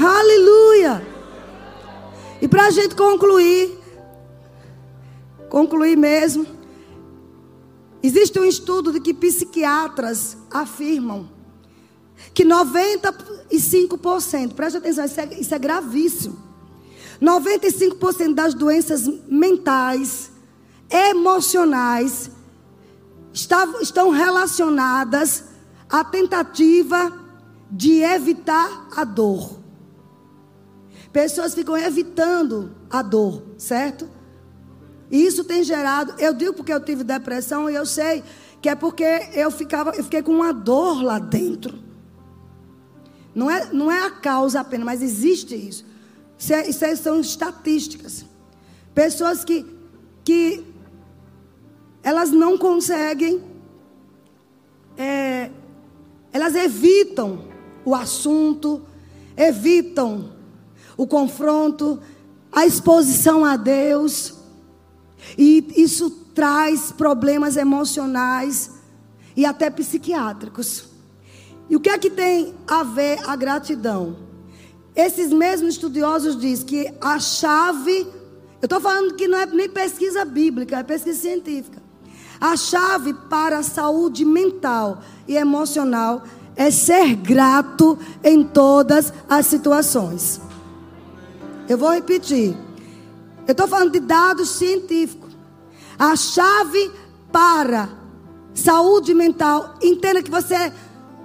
Aleluia. 0.00 1.04
E 2.40 2.46
para 2.46 2.66
a 2.66 2.70
gente 2.70 2.94
concluir, 2.94 3.80
concluir 5.48 5.96
mesmo, 5.96 6.46
existe 8.00 8.38
um 8.38 8.44
estudo 8.44 8.92
de 8.92 9.00
que 9.00 9.12
psiquiatras 9.12 10.36
afirmam 10.52 11.36
que 12.34 12.44
95%, 12.44 14.54
preste 14.54 14.76
atenção, 14.76 15.04
isso 15.04 15.20
é, 15.20 15.40
isso 15.40 15.54
é 15.54 15.58
gravíssimo. 15.58 16.48
95% 17.20 18.34
das 18.34 18.54
doenças 18.54 19.08
mentais, 19.26 20.30
emocionais, 20.90 22.30
estão 23.32 24.10
relacionadas 24.10 25.44
a 25.88 26.04
tentativa 26.04 27.12
de 27.70 28.02
evitar 28.02 28.88
a 28.96 29.04
dor. 29.04 29.58
Pessoas 31.12 31.54
ficam 31.54 31.76
evitando 31.76 32.74
a 32.90 33.02
dor, 33.02 33.42
certo? 33.56 34.08
E 35.10 35.24
isso 35.24 35.44
tem 35.44 35.64
gerado, 35.64 36.14
eu 36.18 36.34
digo 36.34 36.52
porque 36.52 36.72
eu 36.72 36.80
tive 36.80 37.02
depressão 37.02 37.68
e 37.68 37.74
eu 37.74 37.86
sei 37.86 38.22
que 38.60 38.68
é 38.68 38.74
porque 38.74 39.04
eu 39.34 39.50
ficava, 39.50 39.92
eu 39.96 40.04
fiquei 40.04 40.22
com 40.22 40.32
uma 40.32 40.52
dor 40.52 41.02
lá 41.02 41.18
dentro. 41.18 41.87
Não 43.38 43.48
é, 43.48 43.72
não 43.72 43.88
é 43.88 44.04
a 44.04 44.10
causa 44.10 44.58
apenas, 44.58 44.84
mas 44.84 45.00
existe 45.00 45.54
isso. 45.54 45.84
Isso, 46.36 46.52
é, 46.52 46.68
isso 46.68 46.84
é, 46.84 46.96
são 46.96 47.20
estatísticas. 47.20 48.24
Pessoas 48.92 49.44
que, 49.44 49.64
que 50.24 50.64
elas 52.02 52.32
não 52.32 52.58
conseguem, 52.58 53.40
é, 54.96 55.52
elas 56.32 56.56
evitam 56.56 57.44
o 57.84 57.94
assunto, 57.94 58.82
evitam 59.36 60.32
o 60.96 61.06
confronto, 61.06 62.00
a 62.50 62.66
exposição 62.66 63.44
a 63.44 63.56
Deus. 63.56 64.34
E 65.38 65.64
isso 65.76 66.10
traz 66.34 66.90
problemas 66.90 67.56
emocionais 67.56 68.72
e 69.36 69.46
até 69.46 69.70
psiquiátricos. 69.70 70.87
E 71.68 71.76
o 71.76 71.80
que 71.80 71.90
é 71.90 71.98
que 71.98 72.10
tem 72.10 72.54
a 72.66 72.82
ver 72.82 73.18
a 73.26 73.36
gratidão? 73.36 74.16
Esses 74.94 75.32
mesmos 75.32 75.74
estudiosos 75.74 76.38
dizem 76.38 76.66
que 76.66 76.94
a 77.00 77.18
chave, 77.20 78.00
eu 78.60 78.66
estou 78.66 78.80
falando 78.80 79.14
que 79.14 79.28
não 79.28 79.38
é 79.38 79.46
nem 79.46 79.68
pesquisa 79.68 80.24
bíblica, 80.24 80.78
é 80.78 80.82
pesquisa 80.82 81.20
científica. 81.20 81.82
A 82.40 82.56
chave 82.56 83.12
para 83.28 83.58
a 83.58 83.62
saúde 83.62 84.24
mental 84.24 85.02
e 85.26 85.36
emocional 85.36 86.22
é 86.56 86.70
ser 86.70 87.14
grato 87.16 87.98
em 88.24 88.42
todas 88.42 89.12
as 89.28 89.46
situações. 89.46 90.40
Eu 91.68 91.76
vou 91.76 91.92
repetir. 91.92 92.56
Eu 93.46 93.52
estou 93.52 93.68
falando 93.68 93.92
de 93.92 94.00
dados 94.00 94.50
científicos. 94.50 95.36
A 95.98 96.16
chave 96.16 96.90
para 97.30 97.88
saúde 98.54 99.14
mental, 99.14 99.76
entenda 99.80 100.22
que 100.22 100.30
você 100.30 100.72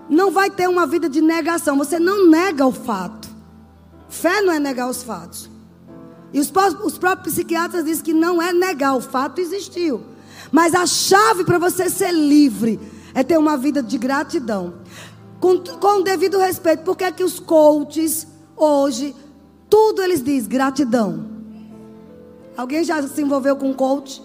não 0.10 0.32
vai 0.32 0.50
ter 0.50 0.68
uma 0.68 0.86
vida 0.86 1.10
de 1.10 1.22
negação. 1.22 1.78
Você 1.78 2.00
não 2.00 2.30
nega 2.30 2.66
o 2.66 2.72
fato. 2.72 3.30
Fé 4.10 4.42
não 4.42 4.54
é 4.54 4.60
negar 4.60 4.90
os 4.90 5.04
fatos. 5.04 5.50
E 6.34 6.40
os, 6.40 6.52
os 6.84 6.98
próprios 6.98 7.36
psiquiatras 7.36 7.86
dizem 7.86 8.04
que 8.04 8.14
não 8.14 8.42
é 8.42 8.52
negar, 8.52 8.96
o 8.96 9.02
fato 9.02 9.40
existiu. 9.40 10.04
Mas 10.52 10.74
a 10.74 10.86
chave 10.86 11.44
para 11.44 11.58
você 11.58 11.90
ser 11.90 12.12
livre 12.12 12.80
é 13.14 13.24
ter 13.24 13.38
uma 13.38 13.56
vida 13.56 13.82
de 13.82 13.98
gratidão. 13.98 14.76
Com, 15.40 15.60
com 15.60 16.02
devido 16.02 16.38
respeito, 16.40 16.84
porque 16.84 17.04
é 17.04 17.12
que 17.12 17.24
os 17.24 17.40
coaches 17.40 18.28
hoje, 18.56 19.16
tudo 19.70 20.02
eles 20.02 20.24
dizem 20.24 20.50
gratidão. 20.50 21.28
Alguém 22.58 22.84
já 22.84 23.02
se 23.08 23.22
envolveu 23.22 23.56
com 23.56 23.74
coach? 23.74 24.22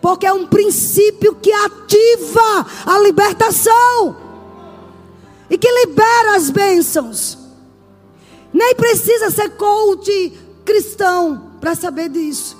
Porque 0.00 0.26
é 0.26 0.32
um 0.32 0.46
princípio 0.46 1.34
que 1.34 1.52
ativa 1.52 2.66
a 2.86 2.98
libertação 3.00 4.16
e 5.52 5.58
que 5.58 5.70
libera 5.70 6.34
as 6.34 6.48
bênçãos. 6.48 7.36
Nem 8.54 8.74
precisa 8.74 9.30
ser 9.30 9.50
coach 9.50 10.32
cristão 10.64 11.52
para 11.60 11.74
saber 11.74 12.08
disso. 12.08 12.56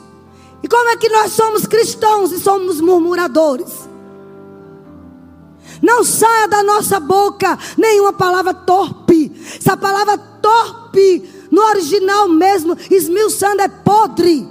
E 0.62 0.68
como 0.68 0.90
é 0.90 0.96
que 0.98 1.08
nós 1.08 1.32
somos 1.32 1.66
cristãos 1.66 2.32
e 2.32 2.38
somos 2.38 2.82
murmuradores? 2.82 3.88
Não 5.80 6.04
saia 6.04 6.46
da 6.46 6.62
nossa 6.62 7.00
boca 7.00 7.58
nenhuma 7.78 8.12
palavra 8.12 8.52
torpe. 8.52 9.32
Essa 9.58 9.74
palavra 9.74 10.18
torpe, 10.18 11.48
no 11.50 11.62
original 11.62 12.28
mesmo, 12.28 12.76
esmiuçando, 12.90 13.62
é 13.62 13.68
podre. 13.68 14.46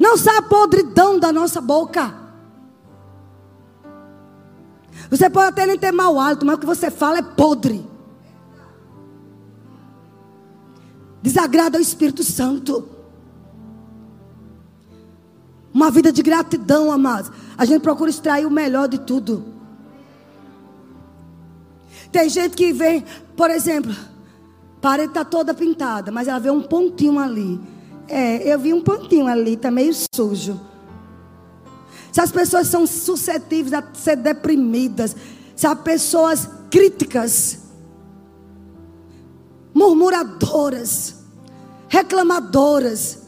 Não 0.00 0.16
saia 0.16 0.40
podridão 0.40 1.18
da 1.18 1.30
nossa 1.30 1.60
boca. 1.60 2.21
Você 5.12 5.28
pode 5.28 5.48
até 5.48 5.66
nem 5.66 5.76
ter 5.76 5.92
mau 5.92 6.18
hálito, 6.18 6.46
mas 6.46 6.56
o 6.56 6.58
que 6.58 6.64
você 6.64 6.90
fala 6.90 7.18
é 7.18 7.22
podre. 7.22 7.84
Desagrada 11.20 11.76
ao 11.76 11.82
Espírito 11.82 12.24
Santo. 12.24 12.88
Uma 15.72 15.90
vida 15.90 16.10
de 16.10 16.22
gratidão, 16.22 16.90
amados. 16.90 17.30
A 17.58 17.66
gente 17.66 17.82
procura 17.82 18.08
extrair 18.08 18.46
o 18.46 18.50
melhor 18.50 18.88
de 18.88 19.00
tudo. 19.00 19.44
Tem 22.10 22.26
gente 22.30 22.56
que 22.56 22.72
vem, 22.72 23.04
por 23.36 23.50
exemplo, 23.50 23.92
a 23.92 24.80
parede 24.80 25.10
está 25.10 25.26
toda 25.26 25.52
pintada, 25.52 26.10
mas 26.10 26.26
ela 26.26 26.38
vê 26.38 26.50
um 26.50 26.62
pontinho 26.62 27.18
ali. 27.18 27.60
É, 28.08 28.50
eu 28.50 28.58
vi 28.58 28.72
um 28.72 28.80
pontinho 28.80 29.26
ali, 29.26 29.52
está 29.52 29.70
meio 29.70 29.92
sujo. 30.14 30.58
Se 32.12 32.20
as 32.20 32.30
pessoas 32.30 32.68
são 32.68 32.86
suscetíveis 32.86 33.72
a 33.72 33.82
ser 33.94 34.16
deprimidas, 34.16 35.16
se 35.56 35.66
há 35.66 35.74
pessoas 35.74 36.46
críticas, 36.70 37.58
murmuradoras, 39.72 41.14
reclamadoras, 41.88 43.18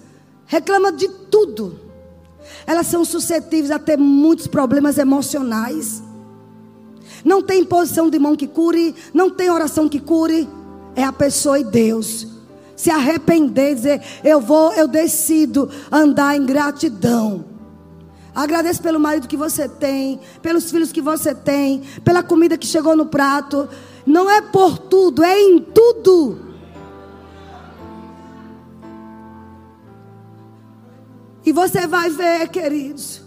reclama 0.47 0.93
de 0.93 1.09
tudo. 1.09 1.80
Elas 2.66 2.87
são 2.87 3.05
suscetíveis 3.05 3.70
a 3.70 3.78
ter 3.78 3.97
muitos 3.97 4.47
problemas 4.47 4.99
emocionais. 4.99 6.03
Não 7.24 7.43
tem 7.43 7.64
posição 7.64 8.11
de 8.11 8.18
mão 8.18 8.37
que 8.37 8.47
cure, 8.47 8.95
não 9.14 9.30
tem 9.30 9.51
oração 9.51 9.89
que 9.89 9.99
cure. 9.99 10.47
É 10.95 11.03
a 11.03 11.12
pessoa 11.12 11.59
e 11.59 11.64
Deus. 11.64 12.26
Se 12.76 12.91
arrepender, 12.91 13.74
dizer, 13.74 14.03
eu 14.22 14.41
vou, 14.41 14.72
eu 14.74 14.87
decido 14.87 15.70
andar 15.91 16.37
em 16.37 16.45
gratidão. 16.45 17.53
Agradeço 18.35 18.82
pelo 18.82 18.99
marido 18.99 19.28
que 19.28 19.37
você 19.37 19.68
tem, 19.68 20.20
pelos 20.43 20.70
filhos 20.70 20.91
que 20.91 21.01
você 21.01 21.35
tem, 21.35 21.82
pela 22.05 22.22
comida 22.22 22.59
que 22.59 22.66
chegou 22.66 22.97
no 22.97 23.07
prato. 23.07 23.68
Não 24.05 24.28
é 24.28 24.41
por 24.41 24.76
tudo, 24.76 25.22
é 25.22 25.41
em 25.41 25.61
tudo. 25.61 26.45
E 31.47 31.53
você 31.53 31.87
vai 31.87 32.11
ver, 32.11 32.49
queridos, 32.49 33.22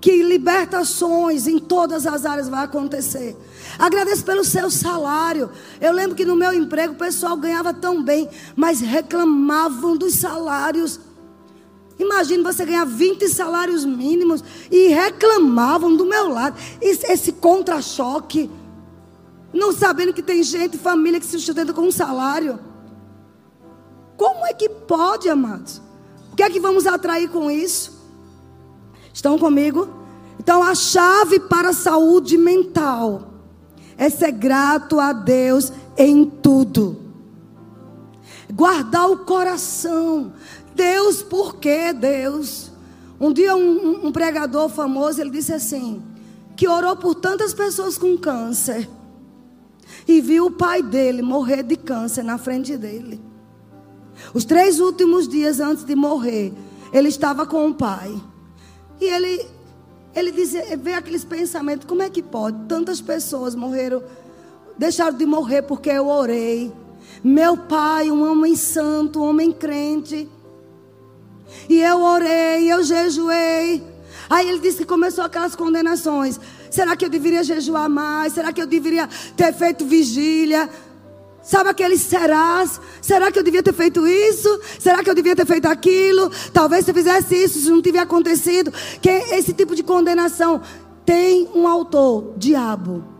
que 0.00 0.22
libertações 0.22 1.46
em 1.46 1.58
todas 1.58 2.06
as 2.06 2.24
áreas 2.24 2.48
vai 2.48 2.64
acontecer. 2.64 3.36
Agradeço 3.78 4.24
pelo 4.24 4.44
seu 4.44 4.70
salário. 4.70 5.50
Eu 5.80 5.92
lembro 5.92 6.14
que 6.14 6.24
no 6.24 6.36
meu 6.36 6.52
emprego 6.52 6.94
o 6.94 6.98
pessoal 6.98 7.36
ganhava 7.36 7.74
tão 7.74 8.02
bem, 8.02 8.28
mas 8.54 8.80
reclamavam 8.80 9.96
dos 9.96 10.14
salários. 10.14 11.00
Imagine 12.00 12.42
você 12.42 12.64
ganhar 12.64 12.86
20 12.86 13.28
salários 13.28 13.84
mínimos 13.84 14.42
e 14.70 14.88
reclamavam 14.88 15.94
do 15.94 16.06
meu 16.06 16.30
lado. 16.30 16.56
Esse 16.80 17.32
contra-choque. 17.32 18.50
Não 19.52 19.70
sabendo 19.72 20.14
que 20.14 20.22
tem 20.22 20.42
gente, 20.42 20.78
família 20.78 21.20
que 21.20 21.26
se 21.26 21.38
sustenta 21.38 21.74
com 21.74 21.82
um 21.82 21.92
salário. 21.92 22.58
Como 24.16 24.46
é 24.46 24.54
que 24.54 24.68
pode, 24.68 25.28
amados? 25.28 25.82
O 26.32 26.36
que 26.36 26.42
é 26.42 26.48
que 26.48 26.58
vamos 26.58 26.86
atrair 26.86 27.28
com 27.28 27.50
isso? 27.50 28.00
Estão 29.12 29.38
comigo? 29.38 29.88
Então, 30.38 30.62
a 30.62 30.74
chave 30.74 31.38
para 31.38 31.68
a 31.70 31.74
saúde 31.74 32.38
mental 32.38 33.30
é 33.98 34.08
ser 34.08 34.32
grato 34.32 34.98
a 34.98 35.12
Deus 35.12 35.70
em 35.98 36.24
tudo. 36.24 36.96
Guardar 38.50 39.10
o 39.10 39.18
coração. 39.18 40.32
Deus, 40.80 41.22
por 41.22 41.56
que 41.56 41.92
Deus? 41.92 42.70
Um 43.20 43.34
dia 43.34 43.54
um, 43.54 44.06
um, 44.06 44.10
pregador 44.10 44.70
famoso, 44.70 45.20
ele 45.20 45.28
disse 45.28 45.52
assim, 45.52 46.02
que 46.56 46.66
orou 46.66 46.96
por 46.96 47.14
tantas 47.14 47.52
pessoas 47.52 47.98
com 47.98 48.16
câncer. 48.16 48.88
E 50.08 50.22
viu 50.22 50.46
o 50.46 50.50
pai 50.50 50.82
dele 50.82 51.20
morrer 51.20 51.62
de 51.62 51.76
câncer 51.76 52.22
na 52.22 52.38
frente 52.38 52.78
dele. 52.78 53.20
Os 54.32 54.46
três 54.46 54.80
últimos 54.80 55.28
dias 55.28 55.60
antes 55.60 55.84
de 55.84 55.94
morrer, 55.94 56.50
ele 56.94 57.10
estava 57.10 57.44
com 57.44 57.68
o 57.68 57.74
pai. 57.74 58.18
E 58.98 59.04
ele, 59.04 59.46
ele 60.14 60.32
dizia, 60.32 60.78
vê 60.78 60.94
aqueles 60.94 61.26
pensamentos, 61.26 61.86
como 61.86 62.02
é 62.02 62.08
que 62.08 62.22
pode? 62.22 62.56
Tantas 62.66 63.02
pessoas 63.02 63.54
morreram, 63.54 64.02
deixaram 64.78 65.18
de 65.18 65.26
morrer 65.26 65.60
porque 65.60 65.90
eu 65.90 66.08
orei. 66.08 66.72
Meu 67.22 67.54
pai, 67.54 68.10
um 68.10 68.32
homem 68.32 68.56
santo, 68.56 69.20
um 69.20 69.28
homem 69.28 69.52
crente. 69.52 70.26
E 71.68 71.80
eu 71.80 72.02
orei, 72.02 72.72
eu 72.72 72.82
jejuei. 72.82 73.82
Aí 74.28 74.48
ele 74.48 74.60
disse 74.60 74.78
que 74.78 74.84
começou 74.84 75.24
aquelas 75.24 75.56
condenações. 75.56 76.38
Será 76.70 76.94
que 76.96 77.04
eu 77.04 77.08
deveria 77.08 77.42
jejuar 77.42 77.88
mais? 77.88 78.32
Será 78.32 78.52
que 78.52 78.62
eu 78.62 78.66
deveria 78.66 79.08
ter 79.36 79.52
feito 79.52 79.84
vigília? 79.84 80.68
Sabe 81.42 81.70
aqueles 81.70 82.02
serás? 82.02 82.80
Será 83.00 83.32
que 83.32 83.38
eu 83.38 83.42
devia 83.42 83.62
ter 83.62 83.72
feito 83.72 84.06
isso? 84.06 84.60
Será 84.78 85.02
que 85.02 85.10
eu 85.10 85.14
devia 85.14 85.34
ter 85.34 85.46
feito 85.46 85.66
aquilo? 85.66 86.30
Talvez 86.52 86.84
se 86.84 86.90
eu 86.90 86.94
fizesse 86.94 87.34
isso, 87.34 87.58
se 87.58 87.70
não 87.70 87.82
tivesse 87.82 88.04
acontecido. 88.04 88.72
Que 89.00 89.08
esse 89.08 89.52
tipo 89.52 89.74
de 89.74 89.82
condenação 89.82 90.60
tem 91.04 91.48
um 91.54 91.66
autor, 91.66 92.34
diabo. 92.36 93.19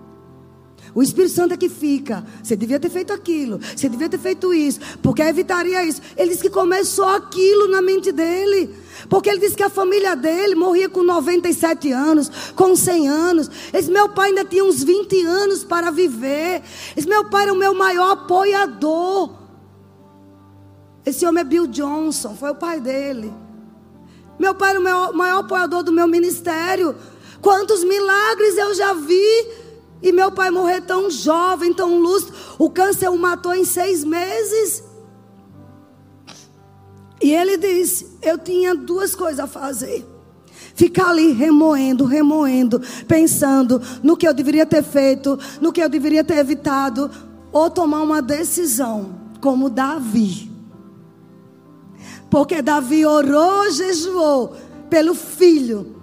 O 0.95 1.03
Espírito 1.03 1.35
Santo 1.35 1.55
é 1.55 1.57
que 1.57 1.69
fica. 1.69 2.25
Você 2.43 2.57
devia 2.57 2.81
ter 2.81 2.91
feito 2.91 3.13
aquilo. 3.13 3.61
Você 3.77 3.89
devia 3.89 4.09
ter 4.09 4.19
feito 4.19 4.53
isso. 4.53 4.81
Porque 5.03 5.23
evitaria 5.23 5.85
isso. 5.85 6.03
Ele 6.17 6.31
disse 6.31 6.43
que 6.43 6.51
começou 6.51 7.09
aquilo 7.09 7.69
na 7.69 7.81
mente 7.81 8.11
dele. 8.11 8.75
Porque 9.09 9.31
ele 9.31 9.39
disse 9.39 9.57
que 9.57 9.63
a 9.63 9.71
família 9.71 10.15
dele 10.17 10.55
morria 10.55 10.89
com 10.89 11.03
97 11.03 11.93
anos, 11.93 12.31
com 12.55 12.75
100 12.75 13.09
anos. 13.09 13.51
Esse 13.73 13.91
meu 13.91 14.09
pai 14.09 14.31
ainda 14.31 14.45
tinha 14.45 14.65
uns 14.65 14.83
20 14.83 15.25
anos 15.25 15.65
para 15.65 15.91
viver. 15.91 16.63
Esse 16.97 17.09
meu 17.09 17.25
pai 17.25 17.45
era 17.45 17.53
o 17.53 17.57
meu 17.57 17.75
maior 17.75 18.13
apoiador. 18.13 19.39
Esse 21.05 21.25
homem 21.25 21.41
é 21.41 21.45
Bill 21.45 21.67
Johnson, 21.67 22.35
foi 22.35 22.51
o 22.51 22.55
pai 22.55 22.81
dele. 22.81 23.33
Meu 24.39 24.55
pai 24.55 24.71
era 24.71 24.81
o 24.81 24.83
maior, 24.83 25.13
maior 25.13 25.39
apoiador 25.41 25.83
do 25.83 25.93
meu 25.93 26.07
ministério. 26.07 26.95
Quantos 27.41 27.85
milagres 27.85 28.57
eu 28.57 28.75
já 28.75 28.93
vi. 28.93 29.70
E 30.03 30.13
meu 30.13 30.33
pai 30.33 30.51
morrer 30.51 30.81
tão 30.81 31.11
jovem, 31.11 31.75
tão 31.75 31.99
lúcido. 31.99 32.33
O 32.59 32.71
câncer 32.71 33.09
o 33.09 33.19
matou 33.19 33.55
em 33.55 33.65
seis 33.65 34.03
meses. 34.05 34.83
E 37.21 37.35
ele 37.35 37.59
disse: 37.59 38.19
Eu 38.23 38.39
tinha 38.39 38.75
duas 38.75 39.15
coisas 39.15 39.41
a 39.41 39.47
fazer. 39.47 40.07
Ficar 40.75 41.11
ali 41.11 41.33
remoendo, 41.33 42.05
remoendo, 42.05 42.81
pensando 43.07 43.83
no 44.03 44.17
que 44.17 44.27
eu 44.27 44.33
deveria 44.33 44.65
ter 44.65 44.83
feito, 44.83 45.39
no 45.61 45.73
que 45.73 45.83
eu 45.83 45.89
deveria 45.89 46.25
ter 46.25 46.39
evitado, 46.39 47.11
ou 47.53 47.69
tomar 47.69 48.01
uma 48.03 48.23
decisão, 48.23 49.15
como 49.41 49.69
Davi. 49.69 50.51
Porque 52.31 52.63
Davi 52.63 53.05
orou, 53.05 53.71
jejuou 53.71 54.57
pelo 54.89 55.15
filho, 55.15 55.97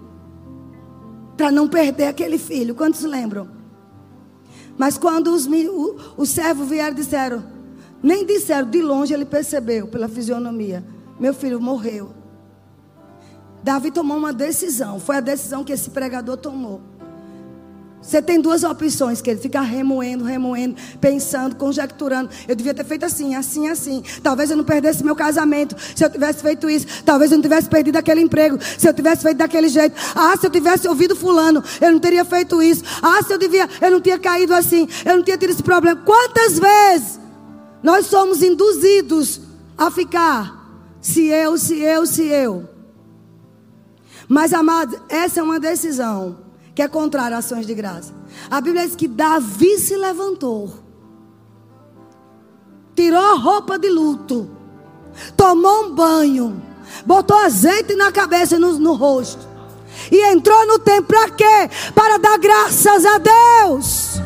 para 1.35 1.51
não 1.51 1.67
perder 1.67 2.05
aquele 2.05 2.37
filho. 2.37 2.75
Quantos 2.75 3.03
lembram? 3.03 3.47
Mas 4.77 4.97
quando 4.97 5.33
os, 5.33 5.47
os 6.15 6.29
servos 6.29 6.69
vieram, 6.69 6.93
disseram, 6.93 7.43
nem 8.01 8.25
disseram, 8.25 8.69
de 8.69 8.81
longe 8.81 9.13
ele 9.13 9.25
percebeu 9.25 9.87
pela 9.87 10.07
fisionomia. 10.07 10.83
Meu 11.19 11.33
filho 11.33 11.59
morreu. 11.59 12.11
Davi 13.63 13.91
tomou 13.91 14.17
uma 14.17 14.31
decisão. 14.31 14.99
Foi 14.99 15.17
a 15.17 15.19
decisão 15.19 15.63
que 15.63 15.73
esse 15.73 15.89
pregador 15.89 16.37
tomou. 16.37 16.81
Você 18.07 18.21
tem 18.21 18.39
duas 18.39 18.63
opções, 18.63 19.19
que 19.19 19.29
ele 19.29 19.39
fica 19.41 19.59
remoendo, 19.59 20.23
remoendo, 20.23 20.77
pensando, 21.01 21.57
conjecturando. 21.57 22.29
Eu 22.47 22.55
devia 22.55 22.73
ter 22.73 22.85
feito 22.85 23.03
assim, 23.03 23.35
assim, 23.35 23.67
assim. 23.67 24.01
Talvez 24.23 24.49
eu 24.49 24.55
não 24.55 24.63
perdesse 24.63 25.03
meu 25.03 25.13
casamento. 25.13 25.75
Se 25.93 26.05
eu 26.05 26.09
tivesse 26.09 26.41
feito 26.41 26.69
isso, 26.69 27.03
talvez 27.03 27.31
eu 27.31 27.37
não 27.37 27.41
tivesse 27.41 27.67
perdido 27.67 27.97
aquele 27.97 28.21
emprego. 28.21 28.57
Se 28.77 28.87
eu 28.87 28.93
tivesse 28.93 29.23
feito 29.23 29.39
daquele 29.39 29.67
jeito. 29.67 29.93
Ah, 30.15 30.37
se 30.39 30.47
eu 30.47 30.49
tivesse 30.49 30.87
ouvido 30.87 31.17
fulano, 31.17 31.61
eu 31.81 31.91
não 31.91 31.99
teria 31.99 32.23
feito 32.23 32.63
isso. 32.63 32.81
Ah, 33.01 33.21
se 33.21 33.33
eu 33.33 33.37
devia, 33.37 33.67
eu 33.81 33.91
não 33.91 33.99
tinha 33.99 34.17
caído 34.17 34.53
assim. 34.53 34.87
Eu 35.03 35.17
não 35.17 35.23
tinha 35.23 35.37
tido 35.37 35.49
esse 35.49 35.63
problema. 35.63 36.01
Quantas 36.05 36.57
vezes 36.57 37.19
nós 37.83 38.05
somos 38.05 38.41
induzidos 38.41 39.41
a 39.77 39.91
ficar 39.91 40.81
se 41.01 41.25
eu, 41.25 41.57
se 41.57 41.81
eu, 41.81 42.05
se 42.05 42.23
eu. 42.23 42.69
Mas, 44.29 44.53
amados, 44.53 44.97
essa 45.09 45.41
é 45.41 45.43
uma 45.43 45.59
decisão 45.59 46.46
que 46.77 46.83
é 46.83 46.87
contrária 46.87 47.35
a 47.35 47.39
ações 47.39 47.65
de 47.65 47.73
graça. 47.73 48.13
A 48.51 48.61
Bíblia 48.61 48.85
diz 48.85 48.95
que 48.95 49.07
Davi 49.07 49.79
se 49.79 49.97
levantou, 49.97 50.71
tirou 52.95 53.19
a 53.19 53.33
roupa 53.33 53.79
de 53.79 53.89
luto, 53.89 54.47
tomou 55.35 55.85
um 55.85 55.95
banho, 55.95 56.61
botou 57.03 57.35
azeite 57.35 57.95
na 57.95 58.11
cabeça 58.11 58.57
e 58.57 58.59
no, 58.59 58.77
no 58.77 58.93
rosto. 58.93 59.47
E 60.11 60.23
entrou 60.31 60.67
no 60.67 60.77
templo 60.77 61.07
para 61.07 61.31
quê? 61.31 61.69
Para 61.95 62.19
dar 62.19 62.37
graças 62.37 63.03
a 63.07 63.17
Deus. 63.17 64.21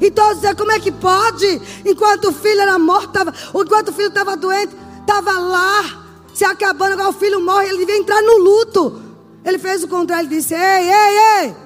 E 0.00 0.08
todos 0.08 0.40
dizem, 0.40 0.54
como 0.54 0.70
é 0.70 0.78
que 0.78 0.92
pode? 0.92 1.60
Enquanto 1.84 2.28
o 2.28 2.32
filho 2.32 2.60
era 2.60 2.78
morto, 2.78 3.10
tava, 3.10 3.34
enquanto 3.52 3.88
o 3.88 3.92
filho 3.92 4.06
estava 4.06 4.36
doente, 4.36 4.72
estava 5.00 5.32
lá, 5.32 6.06
se 6.32 6.44
acabando, 6.44 6.92
agora 6.92 7.08
o 7.08 7.12
filho 7.12 7.40
morre, 7.40 7.70
ele 7.70 7.78
devia 7.78 7.98
entrar 7.98 8.22
no 8.22 8.38
luto. 8.38 9.07
Ele 9.48 9.58
fez 9.58 9.82
o 9.82 9.88
contrário, 9.88 10.28
ele 10.28 10.36
disse, 10.36 10.52
ei, 10.52 10.90
ei, 10.90 11.46
ei, 11.46 11.56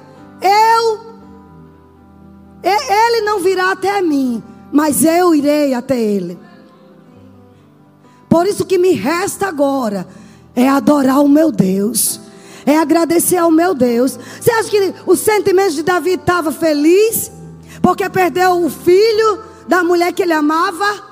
eu, 0.41 1.01
ele 2.62 3.22
não 3.22 3.41
virá 3.41 3.72
até 3.72 4.01
mim, 4.01 4.41
mas 4.70 5.05
eu 5.05 5.35
irei 5.35 5.74
até 5.74 6.01
ele. 6.01 6.39
Por 8.28 8.47
isso 8.47 8.64
que 8.64 8.78
me 8.78 8.93
resta 8.93 9.49
agora 9.49 10.07
é 10.55 10.68
adorar 10.68 11.20
o 11.24 11.28
meu 11.28 11.51
Deus. 11.51 12.20
É 12.64 12.78
agradecer 12.78 13.39
ao 13.39 13.51
meu 13.51 13.74
Deus. 13.74 14.16
Você 14.41 14.53
acha 14.53 14.70
que 14.70 14.95
o 15.05 15.16
sentimento 15.16 15.74
de 15.74 15.83
Davi 15.83 16.12
estava 16.12 16.53
feliz? 16.53 17.33
Porque 17.83 18.09
perdeu 18.09 18.64
o 18.64 18.70
filho 18.70 19.43
da 19.66 19.83
mulher 19.83 20.12
que 20.12 20.22
ele 20.22 20.33
amava? 20.33 21.03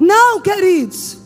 Não, 0.00 0.40
queridos. 0.40 1.18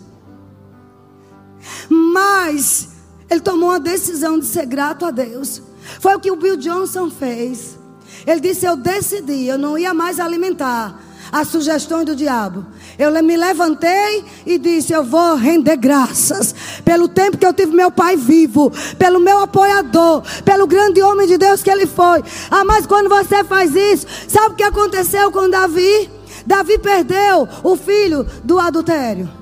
Mas 1.88 2.91
ele 3.32 3.40
tomou 3.40 3.70
a 3.70 3.78
decisão 3.78 4.38
de 4.38 4.44
ser 4.44 4.66
grato 4.66 5.06
a 5.06 5.10
Deus. 5.10 5.62
Foi 6.00 6.14
o 6.14 6.20
que 6.20 6.30
o 6.30 6.36
Bill 6.36 6.56
Johnson 6.56 7.10
fez. 7.10 7.78
Ele 8.26 8.40
disse: 8.40 8.66
Eu 8.66 8.76
decidi, 8.76 9.46
eu 9.46 9.58
não 9.58 9.78
ia 9.78 9.94
mais 9.94 10.20
alimentar 10.20 11.00
as 11.32 11.48
sugestões 11.48 12.04
do 12.04 12.14
diabo. 12.14 12.66
Eu 12.98 13.10
me 13.22 13.36
levantei 13.36 14.22
e 14.44 14.58
disse: 14.58 14.92
Eu 14.92 15.02
vou 15.02 15.34
render 15.34 15.76
graças 15.76 16.54
pelo 16.84 17.08
tempo 17.08 17.38
que 17.38 17.46
eu 17.46 17.54
tive 17.54 17.74
meu 17.74 17.90
pai 17.90 18.16
vivo, 18.16 18.70
pelo 18.98 19.18
meu 19.18 19.38
apoiador, 19.38 20.22
pelo 20.44 20.66
grande 20.66 21.02
homem 21.02 21.26
de 21.26 21.38
Deus 21.38 21.62
que 21.62 21.70
ele 21.70 21.86
foi. 21.86 22.22
Ah, 22.50 22.64
mas 22.64 22.86
quando 22.86 23.08
você 23.08 23.42
faz 23.44 23.74
isso, 23.74 24.06
sabe 24.28 24.52
o 24.52 24.56
que 24.56 24.62
aconteceu 24.62 25.32
com 25.32 25.48
Davi? 25.48 26.10
Davi 26.46 26.78
perdeu 26.78 27.48
o 27.62 27.76
filho 27.76 28.26
do 28.44 28.58
adultério. 28.58 29.41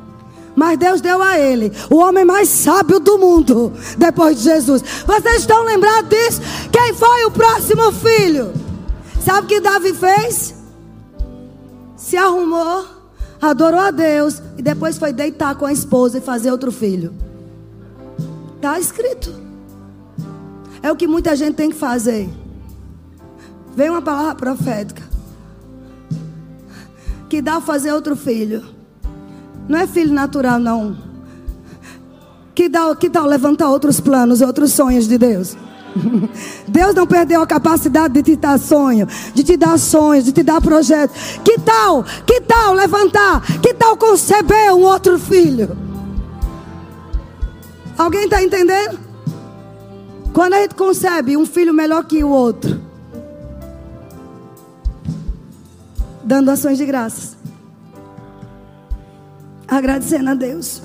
Mas 0.55 0.79
Deus 0.79 1.01
deu 1.01 1.23
a 1.23 1.39
ele 1.39 1.73
o 1.91 1.97
homem 1.97 2.25
mais 2.25 2.49
sábio 2.49 3.01
do 3.01 3.19
mundo 3.19 3.73
depois 3.97 4.39
de 4.39 4.45
Jesus. 4.45 4.83
Vocês 5.07 5.41
estão 5.41 5.65
lembrados 5.65 6.11
disso? 6.11 6.41
Quem 6.73 6.93
foi 6.95 7.25
o 7.25 7.31
próximo 7.31 7.93
filho? 7.93 8.53
Sabe 9.25 9.47
o 9.47 9.49
que 9.49 9.61
Davi 9.61 9.93
fez? 9.95 10.61
se 12.11 12.17
arrumou, 12.17 12.85
adorou 13.41 13.79
a 13.79 13.93
Deus 13.93 14.43
e 14.59 14.63
depois 14.63 14.99
foi 14.99 15.13
deitar 15.13 15.55
com 15.55 15.67
a 15.67 15.73
esposa 15.73 16.19
e 16.19 16.21
fazer 16.21 16.51
outro 16.51 16.73
filho. 16.73 17.15
Está 18.57 18.81
escrito. 18.81 19.33
É 20.83 20.91
o 20.91 20.97
que 20.97 21.07
muita 21.07 21.37
gente 21.37 21.55
tem 21.55 21.71
que 21.71 21.77
fazer. 21.77 22.29
Vem 23.77 23.91
uma 23.91 24.03
palavra 24.03 24.35
profética. 24.35 25.03
Que 27.29 27.41
dá 27.41 27.61
fazer 27.61 27.93
outro 27.93 28.17
filho. 28.17 28.65
Não 29.71 29.79
é 29.79 29.87
filho 29.87 30.13
natural, 30.13 30.59
não. 30.59 30.97
Que 32.57 32.69
dá, 32.69 32.93
que 32.97 33.09
tal 33.09 33.25
levantar 33.25 33.69
outros 33.69 34.01
planos, 34.01 34.41
outros 34.41 34.73
sonhos 34.73 35.07
de 35.07 35.17
Deus. 35.17 35.57
Deus 36.67 36.93
não 36.93 37.07
perdeu 37.07 37.41
a 37.41 37.47
capacidade 37.47 38.15
de 38.15 38.21
te 38.21 38.35
dar 38.35 38.59
sonho, 38.59 39.07
de 39.33 39.45
te 39.45 39.57
dar 39.57 39.79
sonhos, 39.79 40.25
de 40.25 40.33
te 40.33 40.43
dar 40.43 40.61
projetos. 40.61 41.17
Que 41.45 41.57
tal? 41.61 42.03
Que 42.27 42.41
tal 42.41 42.75
levantar? 42.75 43.43
Que 43.63 43.73
tal 43.73 43.97
conceber 43.97 44.75
um 44.75 44.83
outro 44.83 45.21
filho? 45.21 45.77
Alguém 47.97 48.25
está 48.25 48.43
entendendo? 48.43 48.99
Quando 50.33 50.55
a 50.55 50.63
gente 50.63 50.75
concebe 50.75 51.37
um 51.37 51.47
filho 51.47 51.73
melhor 51.73 52.03
que 52.07 52.25
o 52.25 52.29
outro, 52.29 52.81
dando 56.25 56.51
ações 56.51 56.77
de 56.77 56.85
graças, 56.85 57.40
agradecendo 59.71 60.31
a 60.31 60.35
Deus. 60.35 60.83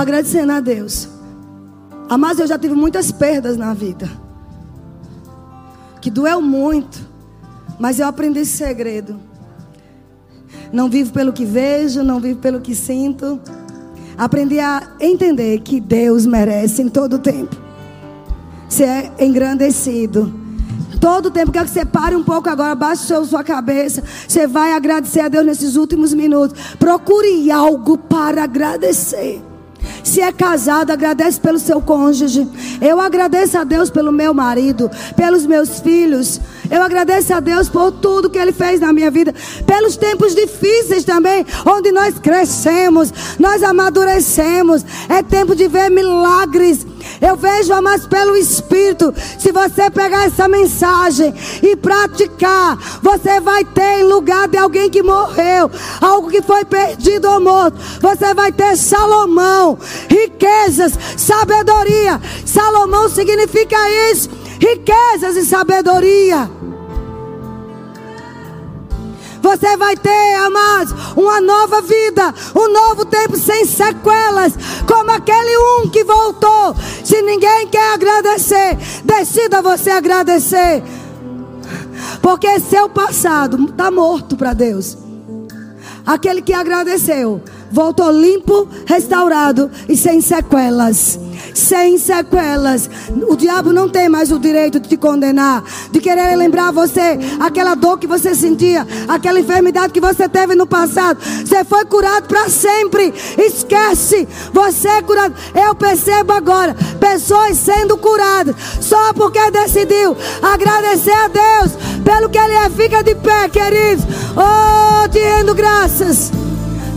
agradecendo 0.00 0.52
a 0.52 0.60
Deus. 0.60 1.08
Mas 2.18 2.38
eu 2.38 2.46
já 2.46 2.58
tive 2.58 2.74
muitas 2.74 3.10
perdas 3.10 3.56
na 3.56 3.74
vida. 3.74 4.08
Que 6.00 6.10
doeu 6.10 6.40
muito. 6.40 7.06
Mas 7.78 7.98
eu 7.98 8.06
aprendi 8.06 8.40
esse 8.40 8.56
segredo. 8.56 9.20
Não 10.72 10.88
vivo 10.88 11.12
pelo 11.12 11.32
que 11.32 11.44
vejo, 11.44 12.02
não 12.02 12.20
vivo 12.20 12.38
pelo 12.38 12.60
que 12.60 12.74
sinto. 12.74 13.40
Aprendi 14.16 14.58
a 14.58 14.82
entender 15.00 15.60
que 15.60 15.80
Deus 15.80 16.26
merece 16.26 16.82
em 16.82 16.88
todo 16.88 17.18
tempo 17.18 17.56
ser 18.68 19.10
engrandecido. 19.18 20.32
Todo 21.00 21.30
tempo, 21.30 21.52
quero 21.52 21.66
que 21.66 21.70
você 21.70 21.84
pare 21.84 22.16
um 22.16 22.24
pouco 22.24 22.48
agora, 22.48 22.74
baixe 22.74 23.04
sua 23.26 23.44
cabeça. 23.44 24.02
Você 24.26 24.46
vai 24.46 24.72
agradecer 24.72 25.20
a 25.20 25.28
Deus 25.28 25.46
nesses 25.46 25.76
últimos 25.76 26.12
minutos. 26.12 26.76
Procure 26.78 27.50
algo 27.50 27.96
para 27.96 28.44
agradecer. 28.44 29.42
Se 30.02 30.20
é 30.20 30.32
casado, 30.32 30.90
agradece 30.90 31.40
pelo 31.40 31.58
seu 31.58 31.80
cônjuge. 31.80 32.48
Eu 32.80 33.00
agradeço 33.00 33.58
a 33.58 33.64
Deus 33.64 33.90
pelo 33.90 34.10
meu 34.10 34.32
marido, 34.32 34.90
pelos 35.16 35.46
meus 35.46 35.80
filhos. 35.80 36.40
Eu 36.70 36.82
agradeço 36.82 37.32
a 37.34 37.40
Deus 37.40 37.68
por 37.68 37.92
tudo 37.92 38.30
que 38.30 38.38
Ele 38.38 38.52
fez 38.52 38.80
na 38.80 38.92
minha 38.92 39.10
vida, 39.10 39.34
pelos 39.66 39.96
tempos 39.96 40.34
difíceis 40.34 41.04
também, 41.04 41.44
onde 41.66 41.92
nós 41.92 42.18
crescemos, 42.18 43.12
nós 43.38 43.62
amadurecemos. 43.62 44.84
É 45.08 45.22
tempo 45.22 45.54
de 45.54 45.68
ver 45.68 45.90
milagres. 45.90 46.86
Eu 47.20 47.36
vejo, 47.36 47.80
mas 47.82 48.06
pelo 48.06 48.36
Espírito. 48.36 49.12
Se 49.38 49.52
você 49.52 49.90
pegar 49.90 50.26
essa 50.26 50.48
mensagem 50.48 51.34
e 51.62 51.76
praticar, 51.76 52.78
você 53.02 53.40
vai 53.40 53.64
ter 53.64 54.00
em 54.00 54.04
lugar 54.04 54.48
de 54.48 54.56
alguém 54.56 54.90
que 54.90 55.02
morreu, 55.02 55.70
algo 56.00 56.30
que 56.30 56.42
foi 56.42 56.64
perdido 56.64 57.28
ou 57.28 57.40
morto. 57.40 57.76
Você 58.00 58.34
vai 58.34 58.52
ter 58.52 58.76
Salomão, 58.76 59.78
riquezas, 60.08 60.98
sabedoria. 61.16 62.20
Salomão 62.44 63.08
significa 63.08 63.76
isso: 64.12 64.30
riquezas 64.60 65.36
e 65.36 65.44
sabedoria. 65.44 66.50
Você 69.40 69.76
vai 69.76 69.96
ter, 69.96 70.34
amados, 70.34 70.94
uma 71.16 71.40
nova 71.40 71.80
vida, 71.82 72.34
um 72.54 72.72
novo 72.72 73.04
tempo 73.04 73.36
sem 73.36 73.64
sequelas, 73.64 74.54
como 74.86 75.10
aquele 75.10 75.56
um 75.56 75.88
que 75.88 76.04
voltou. 76.04 76.74
Se 77.04 77.22
ninguém 77.22 77.68
quer 77.68 77.94
agradecer, 77.94 78.76
decida 79.04 79.62
você 79.62 79.90
agradecer. 79.90 80.82
Porque 82.20 82.60
seu 82.60 82.88
passado 82.88 83.64
está 83.64 83.90
morto 83.90 84.36
para 84.36 84.52
Deus. 84.52 84.96
Aquele 86.06 86.40
que 86.42 86.52
agradeceu 86.52 87.42
voltou 87.70 88.10
limpo, 88.10 88.68
restaurado 88.86 89.70
e 89.88 89.96
sem 89.96 90.20
sequelas 90.20 91.18
sem 91.54 91.98
sequelas. 91.98 92.88
O 93.28 93.36
diabo 93.36 93.72
não 93.72 93.88
tem 93.88 94.08
mais 94.08 94.30
o 94.30 94.38
direito 94.38 94.80
de 94.80 94.88
te 94.88 94.96
condenar, 94.96 95.62
de 95.90 96.00
querer 96.00 96.36
lembrar 96.36 96.72
você 96.72 97.18
aquela 97.40 97.74
dor 97.74 97.98
que 97.98 98.06
você 98.06 98.34
sentia, 98.34 98.86
aquela 99.06 99.40
enfermidade 99.40 99.92
que 99.92 100.00
você 100.00 100.28
teve 100.28 100.54
no 100.54 100.66
passado. 100.66 101.20
Você 101.44 101.64
foi 101.64 101.84
curado 101.84 102.26
para 102.26 102.48
sempre. 102.48 103.12
Esquece, 103.36 104.28
você 104.52 104.88
é 104.88 105.02
curado. 105.02 105.34
Eu 105.54 105.74
percebo 105.74 106.32
agora 106.32 106.74
pessoas 107.00 107.56
sendo 107.56 107.96
curadas 107.96 108.54
só 108.80 109.12
porque 109.12 109.50
decidiu 109.50 110.16
agradecer 110.42 111.12
a 111.12 111.28
Deus 111.28 111.72
pelo 112.04 112.28
que 112.28 112.38
Ele 112.38 112.54
é. 112.54 112.68
Fica 112.70 113.02
de 113.02 113.14
pé, 113.14 113.48
queridos. 113.48 114.04
Oh, 114.36 115.08
te 115.08 115.18
rendo 115.18 115.54
graças. 115.54 116.30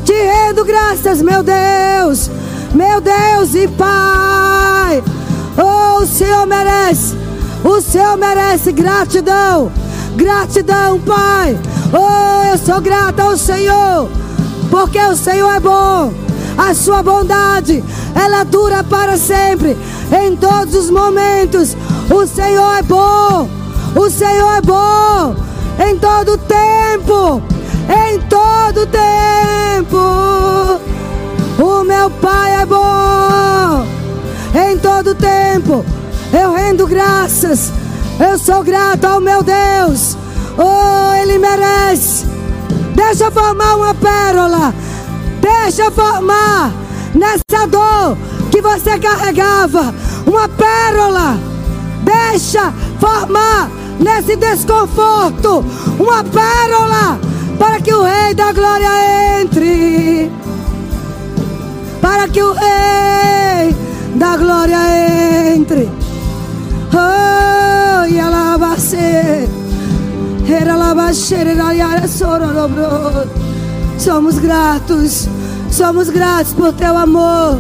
Te 0.04 0.14
rendo 0.14 0.66
graças, 0.66 1.22
meu 1.22 1.44
Deus. 1.44 2.30
Meu 2.74 3.02
Deus 3.02 3.54
e 3.56 3.68
Pai. 3.68 5.04
Oh, 5.58 6.02
o 6.02 6.08
Senhor 6.08 6.46
merece. 6.46 7.16
O 7.64 7.82
Senhor 7.82 8.18
merece 8.18 8.72
gratidão. 8.72 9.72
Gratidão, 10.16 11.00
Pai. 11.00 11.58
Oh, 11.94 12.52
eu 12.52 12.58
sou 12.58 12.82
grata 12.82 13.24
ao 13.24 13.38
Senhor. 13.38 14.10
Porque 14.70 15.00
o 15.00 15.16
Senhor 15.16 15.54
é 15.54 15.60
bom. 15.60 16.14
A 16.58 16.74
sua 16.74 17.04
bondade, 17.04 17.84
ela 18.16 18.44
dura 18.44 18.84
para 18.84 19.18
sempre. 19.18 19.78
Em 20.12 20.36
todos 20.36 20.76
os 20.76 20.90
momentos. 20.90 21.76
O 22.10 22.26
Senhor 22.26 22.78
é 22.78 22.82
bom. 22.82 23.50
O 23.96 24.10
Senhor 24.10 24.58
é 24.58 24.62
bom. 24.62 25.36
Em 25.80 25.98
todo 25.98 26.38
tempo. 26.38 27.51
Em 27.92 28.20
todo 28.22 28.88
tempo. 28.88 29.98
O 31.62 31.84
meu 31.84 32.10
Pai 32.10 32.62
é 32.62 32.66
bom 32.66 33.86
em 34.54 34.78
todo 34.78 35.16
tempo. 35.16 35.86
Eu 36.32 36.54
rendo 36.54 36.88
graças. 36.88 37.72
Eu 38.20 38.38
sou 38.38 38.64
grato 38.64 39.06
ao 39.06 39.20
meu 39.20 39.44
Deus. 39.44 40.18
Oh, 40.58 41.14
Ele 41.16 41.38
merece. 41.38 42.26
Deixa 42.96 43.32
formar 43.32 43.76
uma 43.76 43.94
pérola. 43.94 44.74
Deixa 45.42 45.90
formar 45.92 46.72
nessa 47.14 47.68
dor 47.68 48.18
que 48.52 48.62
você 48.62 48.98
carregava 49.00 49.94
uma 50.26 50.48
pérola. 50.48 51.38
Deixa 52.04 52.74
formar 53.00 53.70
nesse 54.00 54.36
desconforto 54.36 55.66
uma 56.00 56.24
pérola 56.24 57.31
para 57.62 57.80
que 57.80 57.94
o 57.94 58.02
Rei 58.02 58.34
da 58.34 58.52
Glória 58.54 58.90
entre. 59.40 60.32
Para 62.02 62.28
que 62.28 62.42
o 62.42 62.54
Rei 62.54 63.76
da 64.16 64.36
Glória 64.36 64.80
entre. 65.56 65.88
Oh, 66.92 68.06
e 68.08 68.20
alabace, 68.20 68.98
era 70.50 70.76
Somos 74.00 74.40
gratos, 74.40 75.30
somos 75.70 76.10
gratos 76.10 76.54
por 76.54 76.74
teu 76.74 76.98
amor, 76.98 77.60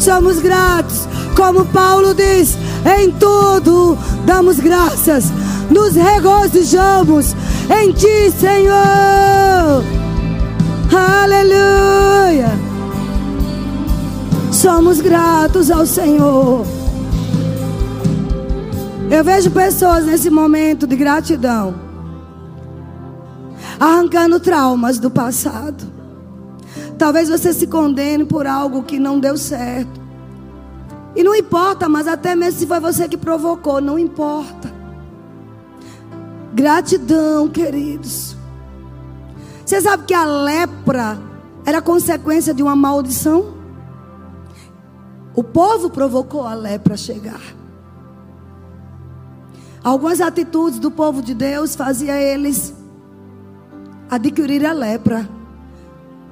somos 0.00 0.40
gratos, 0.40 1.08
como 1.36 1.64
Paulo 1.66 2.12
diz, 2.12 2.58
em 2.84 3.12
tudo 3.12 3.96
damos 4.26 4.58
graças, 4.58 5.26
nos 5.70 5.94
regozijamos 5.94 7.36
em 7.70 7.92
ti, 7.92 8.30
Senhor. 8.30 9.84
Aleluia. 10.92 12.48
Somos 14.52 15.00
gratos 15.00 15.70
ao 15.70 15.86
Senhor. 15.86 16.64
Eu 19.10 19.24
vejo 19.24 19.50
pessoas 19.50 20.04
nesse 20.04 20.28
momento 20.28 20.86
de 20.86 20.94
gratidão, 20.94 21.74
arrancando 23.80 24.38
traumas 24.38 24.98
do 24.98 25.10
passado. 25.10 25.84
Talvez 26.98 27.28
você 27.28 27.52
se 27.52 27.66
condene 27.66 28.24
por 28.24 28.46
algo 28.46 28.82
que 28.82 28.98
não 28.98 29.20
deu 29.20 29.36
certo. 29.36 29.98
E 31.14 31.22
não 31.22 31.34
importa, 31.34 31.88
mas 31.88 32.06
até 32.06 32.34
mesmo 32.34 32.60
se 32.60 32.66
foi 32.66 32.80
você 32.80 33.08
que 33.08 33.16
provocou, 33.16 33.80
não 33.80 33.98
importa. 33.98 34.77
Gratidão, 36.58 37.48
queridos. 37.48 38.36
Você 39.64 39.80
sabe 39.80 40.06
que 40.06 40.12
a 40.12 40.24
lepra 40.24 41.16
era 41.64 41.80
consequência 41.80 42.52
de 42.52 42.64
uma 42.64 42.74
maldição? 42.74 43.54
O 45.36 45.44
povo 45.44 45.88
provocou 45.88 46.44
a 46.44 46.54
lepra 46.54 46.96
chegar. 46.96 47.40
Algumas 49.84 50.20
atitudes 50.20 50.80
do 50.80 50.90
povo 50.90 51.22
de 51.22 51.32
Deus 51.32 51.76
fazia 51.76 52.20
eles 52.20 52.74
adquirir 54.10 54.66
a 54.66 54.72
lepra. 54.72 55.28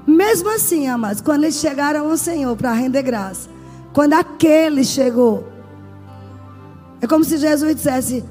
Mesmo 0.04 0.50
assim, 0.50 0.88
amados, 0.88 1.22
quando 1.22 1.44
eles 1.44 1.54
chegaram 1.54 2.10
ao 2.10 2.16
Senhor 2.16 2.56
para 2.56 2.72
render 2.72 3.02
graça, 3.02 3.48
quando 3.92 4.14
aquele 4.14 4.82
chegou, 4.82 5.46
é 7.00 7.06
como 7.06 7.22
se 7.22 7.36
Jesus 7.36 7.76
dissesse: 7.76 8.24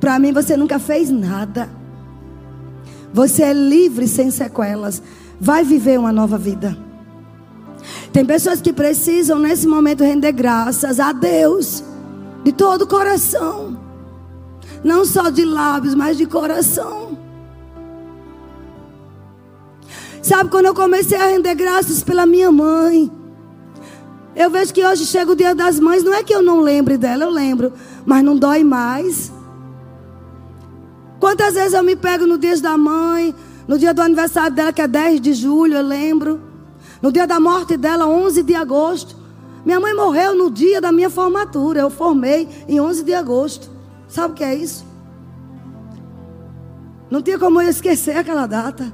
Para 0.00 0.18
mim 0.18 0.32
você 0.32 0.56
nunca 0.56 0.78
fez 0.78 1.10
nada. 1.10 1.68
Você 3.12 3.42
é 3.42 3.52
livre 3.52 4.08
sem 4.08 4.30
sequelas. 4.30 5.02
Vai 5.38 5.62
viver 5.62 5.98
uma 5.98 6.12
nova 6.12 6.38
vida. 6.38 6.76
Tem 8.12 8.24
pessoas 8.24 8.60
que 8.60 8.72
precisam 8.72 9.38
nesse 9.38 9.66
momento 9.66 10.02
render 10.02 10.32
graças 10.32 10.98
a 10.98 11.12
Deus 11.12 11.84
de 12.42 12.52
todo 12.52 12.82
o 12.82 12.86
coração. 12.86 13.78
Não 14.82 15.04
só 15.04 15.28
de 15.28 15.44
lábios, 15.44 15.94
mas 15.94 16.16
de 16.16 16.26
coração. 16.26 17.18
Sabe 20.22 20.50
quando 20.50 20.66
eu 20.66 20.74
comecei 20.74 21.18
a 21.18 21.26
render 21.26 21.54
graças 21.54 22.02
pela 22.02 22.26
minha 22.26 22.50
mãe? 22.50 23.10
Eu 24.34 24.50
vejo 24.50 24.72
que 24.72 24.84
hoje 24.84 25.04
chega 25.06 25.32
o 25.32 25.36
dia 25.36 25.54
das 25.54 25.80
mães, 25.80 26.02
não 26.02 26.14
é 26.14 26.22
que 26.22 26.34
eu 26.34 26.42
não 26.42 26.60
lembre 26.60 26.96
dela, 26.96 27.24
eu 27.24 27.30
lembro, 27.30 27.72
mas 28.06 28.22
não 28.22 28.36
dói 28.36 28.62
mais. 28.62 29.32
Quantas 31.20 31.54
vezes 31.54 31.74
eu 31.74 31.82
me 31.82 31.94
pego 31.94 32.26
no 32.26 32.38
dia 32.38 32.58
da 32.60 32.78
mãe, 32.78 33.34
no 33.68 33.78
dia 33.78 33.92
do 33.92 34.00
aniversário 34.00 34.56
dela, 34.56 34.72
que 34.72 34.80
é 34.80 34.88
10 34.88 35.20
de 35.20 35.34
julho, 35.34 35.74
eu 35.74 35.82
lembro. 35.82 36.40
No 37.02 37.12
dia 37.12 37.26
da 37.26 37.38
morte 37.38 37.76
dela, 37.76 38.06
11 38.06 38.42
de 38.42 38.54
agosto. 38.54 39.14
Minha 39.64 39.78
mãe 39.78 39.94
morreu 39.94 40.34
no 40.34 40.50
dia 40.50 40.80
da 40.80 40.90
minha 40.90 41.10
formatura. 41.10 41.80
Eu 41.80 41.90
formei 41.90 42.48
em 42.66 42.80
11 42.80 43.04
de 43.04 43.12
agosto. 43.12 43.70
Sabe 44.08 44.32
o 44.32 44.34
que 44.34 44.42
é 44.42 44.54
isso? 44.54 44.84
Não 47.10 47.20
tinha 47.20 47.38
como 47.38 47.60
eu 47.60 47.68
esquecer 47.68 48.16
aquela 48.16 48.46
data. 48.46 48.90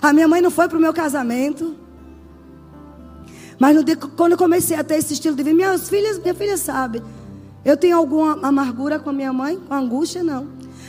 A 0.00 0.12
minha 0.12 0.28
mãe 0.28 0.40
não 0.40 0.50
foi 0.50 0.68
para 0.68 0.78
o 0.78 0.80
meu 0.80 0.92
casamento. 0.92 1.74
Mas 3.58 3.76
no 3.76 3.84
dia, 3.84 3.96
quando 3.96 4.32
eu 4.32 4.38
comecei 4.38 4.76
a 4.76 4.84
ter 4.84 4.96
esse 4.96 5.14
estilo 5.14 5.36
de 5.36 5.42
vida, 5.42 5.54
minhas 5.54 5.88
filhas, 5.88 6.18
minha 6.18 6.34
filha 6.34 6.56
sabe. 6.56 7.02
Eu 7.64 7.76
tenho 7.76 7.96
alguma 7.96 8.38
amargura 8.42 8.98
com 8.98 9.10
a 9.10 9.12
minha 9.12 9.32
mãe? 9.32 9.58
Com 9.68 9.74
angústia? 9.74 10.22
Não. 10.22 10.46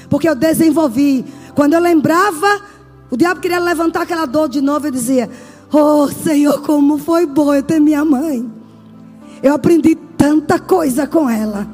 Porque 0.10 0.28
eu 0.28 0.36
desenvolvi. 0.36 1.26
Quando 1.56 1.74
eu 1.74 1.80
lembrava 1.80 2.62
o 3.14 3.16
diabo 3.16 3.40
queria 3.40 3.60
levantar 3.60 4.02
aquela 4.02 4.26
dor 4.26 4.50
de 4.50 4.60
novo 4.60 4.88
e 4.88 4.92
dizia: 4.92 5.30
Oh, 5.72 6.08
Senhor, 6.08 6.64
como 6.64 6.98
foi 6.98 7.28
bom 7.28 7.54
eu 7.54 7.62
ter 7.62 7.80
minha 7.80 8.04
mãe. 8.04 8.44
Eu 9.44 9.54
aprendi 9.54 9.94
tanta 9.94 10.58
coisa 10.58 11.06
com 11.06 11.30
ela: 11.30 11.68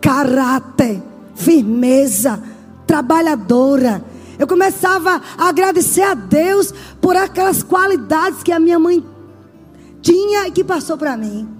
caráter, 0.00 1.02
firmeza, 1.34 2.40
trabalhadora. 2.86 4.04
Eu 4.38 4.46
começava 4.46 5.20
a 5.36 5.48
agradecer 5.48 6.02
a 6.02 6.14
Deus 6.14 6.72
por 7.00 7.16
aquelas 7.16 7.60
qualidades 7.64 8.44
que 8.44 8.52
a 8.52 8.60
minha 8.60 8.78
mãe 8.78 9.04
tinha 10.00 10.46
e 10.46 10.52
que 10.52 10.62
passou 10.62 10.96
para 10.96 11.16
mim. 11.16 11.57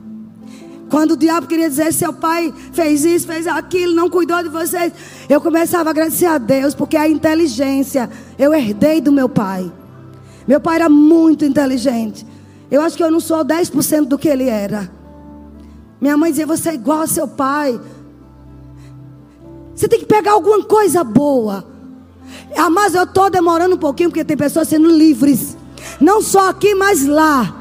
Quando 0.88 1.12
o 1.12 1.16
diabo 1.16 1.46
queria 1.46 1.68
dizer, 1.68 1.92
seu 1.92 2.12
pai 2.12 2.52
fez 2.72 3.04
isso, 3.04 3.26
fez 3.26 3.46
aquilo, 3.46 3.94
não 3.94 4.08
cuidou 4.08 4.42
de 4.42 4.48
vocês, 4.48 4.92
eu 5.28 5.40
começava 5.40 5.90
a 5.90 5.92
agradecer 5.92 6.26
a 6.26 6.38
Deus, 6.38 6.74
porque 6.74 6.96
a 6.96 7.08
inteligência 7.08 8.08
eu 8.38 8.54
herdei 8.54 9.00
do 9.00 9.12
meu 9.12 9.28
pai. 9.28 9.70
Meu 10.46 10.60
pai 10.60 10.76
era 10.76 10.88
muito 10.88 11.44
inteligente. 11.44 12.26
Eu 12.70 12.80
acho 12.80 12.96
que 12.96 13.02
eu 13.02 13.10
não 13.10 13.20
sou 13.20 13.44
10% 13.44 14.06
do 14.06 14.18
que 14.18 14.28
ele 14.28 14.48
era. 14.48 14.90
Minha 16.00 16.16
mãe 16.16 16.30
dizia, 16.30 16.46
você 16.46 16.70
é 16.70 16.74
igual 16.74 17.00
ao 17.00 17.06
seu 17.06 17.28
pai. 17.28 17.78
Você 19.74 19.88
tem 19.88 19.98
que 19.98 20.06
pegar 20.06 20.32
alguma 20.32 20.64
coisa 20.64 21.04
boa. 21.04 21.64
Ah, 22.56 22.70
mas 22.70 22.94
eu 22.94 23.02
estou 23.04 23.28
demorando 23.28 23.74
um 23.74 23.78
pouquinho, 23.78 24.10
porque 24.10 24.24
tem 24.24 24.36
pessoas 24.36 24.68
sendo 24.68 24.88
livres. 24.88 25.56
Não 26.00 26.22
só 26.22 26.48
aqui, 26.50 26.74
mas 26.74 27.06
lá. 27.06 27.57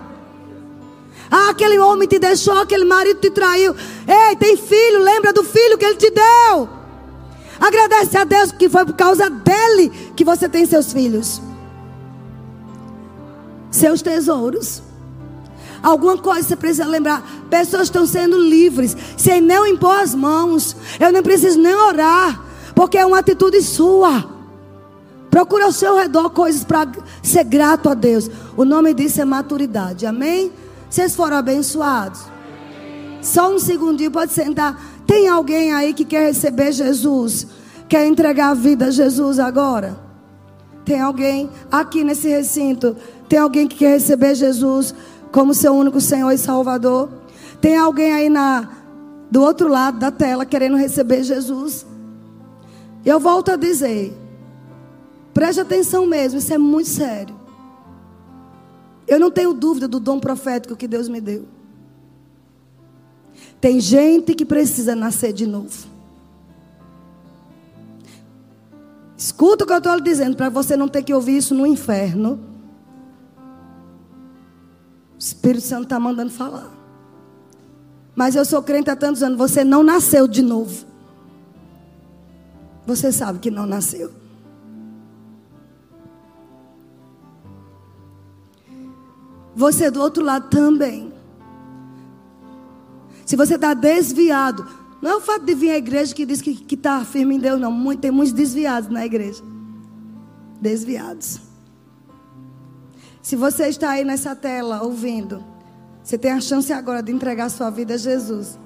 Ah, 1.30 1.50
aquele 1.50 1.78
homem 1.80 2.08
te 2.08 2.20
deixou, 2.20 2.58
aquele 2.58 2.86
marido 2.86 3.20
te 3.20 3.30
traiu. 3.30 3.76
Ei, 4.08 4.36
tem 4.38 4.56
filho, 4.56 5.04
lembra 5.04 5.34
do 5.34 5.44
filho 5.44 5.78
que 5.78 5.86
ele 5.86 5.96
te 5.96 6.10
deu. 6.10 6.70
Agradece 7.60 8.18
a 8.18 8.24
Deus 8.24 8.52
que 8.52 8.70
foi 8.70 8.86
por 8.86 8.94
causa 8.94 9.30
dele 9.30 9.90
que 10.16 10.24
você 10.24 10.48
tem 10.48 10.66
seus 10.66 10.94
filhos. 10.94 11.42
Seus 13.72 14.02
tesouros. 14.02 14.82
Alguma 15.82 16.18
coisa 16.18 16.48
você 16.48 16.56
precisa 16.56 16.86
lembrar. 16.86 17.24
Pessoas 17.50 17.84
estão 17.84 18.06
sendo 18.06 18.38
livres, 18.38 18.96
sem 19.18 19.42
nem 19.42 19.74
impor 19.74 20.00
as 20.00 20.16
mãos. 20.16 20.76
Eu 21.00 21.12
nem 21.12 21.22
preciso 21.22 21.60
nem 21.60 21.74
orar, 21.74 22.42
porque 22.74 22.98
é 22.98 23.06
uma 23.06 23.20
atitude 23.20 23.62
sua. 23.62 24.38
Procura 25.30 25.66
ao 25.66 25.72
seu 25.72 25.96
redor 25.96 26.30
coisas 26.32 26.64
para 26.64 26.88
ser 27.22 27.44
grato 27.44 27.90
a 27.90 27.94
Deus. 27.94 28.30
O 28.56 28.66
nome 28.66 28.94
disso 28.94 29.22
é 29.22 29.26
maturidade. 29.26 30.06
Amém? 30.06 30.52
Vocês 30.90 31.16
foram 31.16 31.38
abençoados? 31.38 32.22
Só 33.22 33.54
um 33.54 33.60
segundinho, 33.60 34.12
pode 34.12 34.32
sentar. 34.32 34.80
Tem 35.06 35.28
alguém 35.28 35.74
aí 35.74 35.94
que 35.94 36.06
quer 36.06 36.28
receber 36.28 36.72
Jesus? 36.72 37.48
Quer 37.90 38.06
entregar 38.06 38.50
a 38.50 38.54
vida 38.54 38.88
a 38.88 38.92
Jesus 38.92 39.40
agora? 39.40 39.98
Tem 40.86 41.02
alguém 41.02 41.50
aqui 41.72 42.04
nesse 42.04 42.30
recinto? 42.30 42.96
Tem 43.28 43.40
alguém 43.40 43.68
que 43.68 43.78
quer 43.78 43.92
receber 43.92 44.36
Jesus 44.36 44.94
como 45.32 45.54
seu 45.54 45.74
único 45.74 46.00
Senhor 46.00 46.32
e 46.32 46.38
Salvador? 46.38 47.10
Tem 47.60 47.76
alguém 47.76 48.14
aí 48.14 48.30
na 48.30 48.70
do 49.30 49.42
outro 49.42 49.68
lado 49.68 50.00
da 50.00 50.12
tela 50.12 50.46
querendo 50.46 50.78
receber 50.78 51.24
Jesus? 51.24 51.86
Eu 53.06 53.20
volto 53.20 53.52
a 53.52 53.56
dizer, 53.56 54.14
preste 55.34 55.60
atenção 55.60 56.06
mesmo, 56.06 56.40
isso 56.40 56.54
é 56.54 56.58
muito 56.58 56.90
sério. 56.90 57.37
Eu 59.08 59.20
não 59.20 59.32
tenho 59.32 59.54
dúvida 59.54 59.88
do 59.88 60.00
dom 60.00 60.20
profético 60.20 60.76
que 60.76 60.88
Deus 60.88 61.08
me 61.08 61.22
deu. 61.22 61.46
Tem 63.62 63.80
gente 63.80 64.36
que 64.36 64.46
precisa 64.46 64.96
nascer 64.96 65.32
de 65.32 65.48
novo. 65.48 65.88
Escuta 69.18 69.64
o 69.64 69.68
que 69.68 69.74
eu 69.74 69.78
estou 69.78 69.96
lhe 69.96 70.02
dizendo, 70.02 70.36
para 70.36 70.50
você 70.50 70.78
não 70.78 70.88
ter 70.88 71.04
que 71.04 71.14
ouvir 71.14 71.38
isso 71.38 71.56
no 71.56 71.66
inferno. 71.66 72.40
O 75.16 75.18
Espírito 75.18 75.64
Santo 75.64 75.84
está 75.84 76.00
mandando 76.00 76.32
falar. 76.32 76.72
Mas 78.16 78.36
eu 78.36 78.46
sou 78.46 78.62
crente 78.62 78.90
há 78.90 78.96
tantos 78.96 79.24
anos. 79.24 79.38
Você 79.38 79.64
não 79.64 79.84
nasceu 79.84 80.28
de 80.28 80.42
novo. 80.42 80.86
Você 82.86 83.12
sabe 83.12 83.40
que 83.40 83.50
não 83.50 83.66
nasceu. 83.66 84.12
Você 89.58 89.90
do 89.90 90.00
outro 90.00 90.24
lado 90.24 90.50
também. 90.50 91.12
Se 93.26 93.36
você 93.36 93.56
está 93.56 93.74
desviado, 93.74 94.64
não 95.02 95.12
é 95.12 95.16
o 95.16 95.20
fato 95.20 95.44
de 95.46 95.56
vir 95.56 95.72
à 95.72 95.78
igreja 95.78 96.14
que 96.14 96.28
diz 96.28 96.44
que 96.44 96.76
está 96.76 97.04
firme 97.04 97.36
em 97.36 97.40
Deus, 97.40 97.60
não. 97.60 97.96
Tem 97.96 98.12
muitos 98.12 98.34
desviados 98.34 98.88
na 98.88 99.04
igreja. 99.04 99.44
Desviados. 100.62 101.40
Se 103.20 103.36
você 103.36 103.68
está 103.68 103.90
aí 103.90 104.06
nessa 104.06 104.36
tela 104.36 104.84
ouvindo, 104.84 105.44
você 106.04 106.20
tem 106.20 106.32
a 106.32 106.40
chance 106.40 106.72
agora 106.72 107.02
de 107.02 107.12
entregar 107.12 107.50
sua 107.50 107.72
vida 107.72 107.96
a 107.96 107.98
Jesus. 107.98 108.60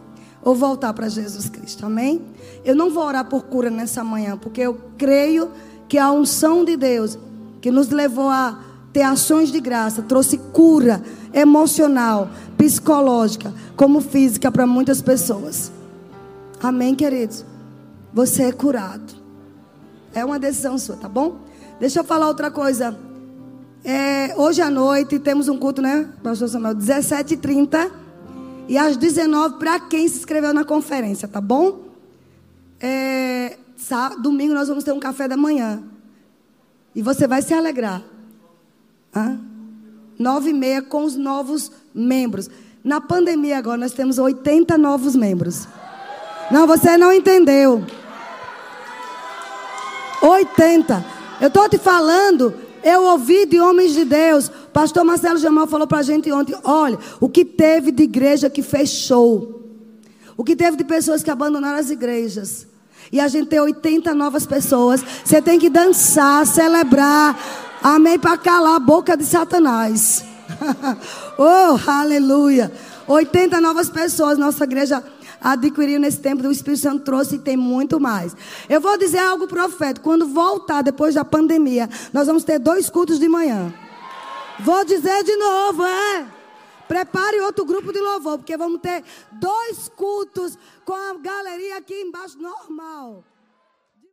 Ou 0.43 0.53
voltar 0.53 0.93
para 0.93 1.07
Jesus 1.07 1.47
Cristo, 1.47 1.85
amém? 1.85 2.21
Eu 2.65 2.75
não 2.75 2.89
vou 2.89 3.05
orar 3.05 3.23
por 3.29 3.43
cura 3.43 3.69
nessa 3.69 4.03
manhã, 4.03 4.37
porque 4.37 4.59
eu 4.59 4.77
creio 4.97 5.51
que 5.87 5.97
a 5.97 6.11
unção 6.11 6.65
de 6.65 6.75
Deus 6.75 7.17
que 7.61 7.71
nos 7.71 7.89
levou 7.89 8.29
a 8.29 8.70
ter 8.93 9.01
ações 9.01 9.51
de 9.51 9.59
graça, 9.59 10.01
trouxe 10.01 10.37
cura 10.37 11.01
emocional, 11.33 12.29
psicológica, 12.57 13.53
como 13.75 14.01
física 14.01 14.51
para 14.51 14.67
muitas 14.67 15.01
pessoas. 15.01 15.71
Amém, 16.61 16.93
queridos? 16.93 17.45
Você 18.13 18.43
é 18.43 18.51
curado. 18.51 19.13
É 20.13 20.23
uma 20.25 20.37
decisão 20.37 20.77
sua, 20.77 20.97
tá 20.97 21.07
bom? 21.07 21.39
Deixa 21.79 21.99
eu 21.99 22.03
falar 22.03 22.27
outra 22.27 22.51
coisa. 22.51 22.97
É, 23.83 24.35
hoje 24.37 24.61
à 24.61 24.69
noite 24.69 25.17
temos 25.17 25.47
um 25.47 25.57
culto, 25.57 25.81
né, 25.81 26.07
Pastor 26.21 26.47
Samuel? 26.47 26.75
17h30 26.75 27.89
e 28.67 28.77
às 28.77 28.95
19 28.95 29.57
para 29.57 29.79
quem 29.79 30.07
se 30.07 30.19
inscreveu 30.19 30.53
na 30.53 30.63
conferência, 30.63 31.27
tá 31.27 31.41
bom? 31.41 31.79
É, 32.79 33.57
domingo 34.21 34.53
nós 34.53 34.67
vamos 34.67 34.83
ter 34.83 34.91
um 34.91 34.99
café 34.99 35.27
da 35.27 35.37
manhã. 35.37 35.81
E 36.93 37.01
você 37.01 37.27
vai 37.27 37.41
se 37.41 37.53
alegrar. 37.53 38.03
Nove 40.17 40.51
e 40.51 40.53
meia 40.53 40.81
com 40.81 41.03
os 41.03 41.15
novos 41.15 41.71
membros. 41.93 42.49
Na 42.83 43.01
pandemia 43.01 43.57
agora 43.57 43.77
nós 43.77 43.91
temos 43.91 44.17
80 44.17 44.77
novos 44.77 45.15
membros. 45.15 45.67
Não, 46.49 46.67
você 46.67 46.97
não 46.97 47.11
entendeu. 47.11 47.85
80. 50.21 51.05
Eu 51.39 51.47
estou 51.47 51.67
te 51.67 51.77
falando, 51.77 52.53
eu 52.83 53.03
ouvi 53.03 53.45
de 53.45 53.59
homens 53.59 53.93
de 53.93 54.05
Deus. 54.05 54.49
Pastor 54.71 55.03
Marcelo 55.03 55.37
Jamal 55.39 55.67
falou 55.67 55.87
para 55.87 55.99
a 55.99 56.03
gente 56.03 56.31
ontem: 56.31 56.55
olha, 56.63 56.97
o 57.19 57.27
que 57.27 57.43
teve 57.43 57.91
de 57.91 58.03
igreja 58.03 58.49
que 58.49 58.61
fechou. 58.61 59.59
O 60.37 60.43
que 60.43 60.55
teve 60.55 60.77
de 60.77 60.83
pessoas 60.83 61.21
que 61.21 61.29
abandonaram 61.29 61.77
as 61.77 61.89
igrejas. 61.89 62.67
E 63.11 63.19
a 63.19 63.27
gente 63.27 63.47
tem 63.47 63.59
80 63.59 64.13
novas 64.13 64.45
pessoas. 64.45 65.03
Você 65.23 65.41
tem 65.41 65.59
que 65.59 65.69
dançar, 65.69 66.45
celebrar. 66.47 67.37
Amém. 67.81 68.19
Para 68.19 68.37
calar 68.37 68.75
a 68.75 68.79
boca 68.79 69.17
de 69.17 69.25
Satanás. 69.25 70.23
oh, 71.37 71.89
aleluia. 71.89 72.71
80 73.07 73.59
novas 73.59 73.89
pessoas. 73.89 74.37
Nossa 74.37 74.63
igreja 74.63 75.03
adquiriu 75.41 75.99
nesse 75.99 76.19
tempo. 76.19 76.47
O 76.47 76.51
Espírito 76.51 76.81
Santo 76.81 77.03
trouxe 77.03 77.35
e 77.35 77.39
tem 77.39 77.57
muito 77.57 77.99
mais. 77.99 78.35
Eu 78.69 78.79
vou 78.79 78.97
dizer 78.97 79.19
algo 79.19 79.47
profético. 79.47 80.03
Quando 80.03 80.27
voltar 80.27 80.83
depois 80.83 81.15
da 81.15 81.25
pandemia, 81.25 81.89
nós 82.13 82.27
vamos 82.27 82.43
ter 82.43 82.59
dois 82.59 82.89
cultos 82.89 83.19
de 83.19 83.27
manhã. 83.27 83.73
Vou 84.59 84.85
dizer 84.85 85.23
de 85.23 85.35
novo, 85.35 85.83
é. 85.83 86.25
Prepare 86.87 87.39
outro 87.39 87.65
grupo 87.65 87.91
de 87.91 87.99
louvor, 87.99 88.37
porque 88.37 88.57
vamos 88.57 88.81
ter 88.81 89.03
dois 89.31 89.89
cultos 89.95 90.57
com 90.83 90.93
a 90.93 91.13
galeria 91.15 91.77
aqui 91.77 91.93
embaixo 91.93 92.37
normal. 92.37 93.23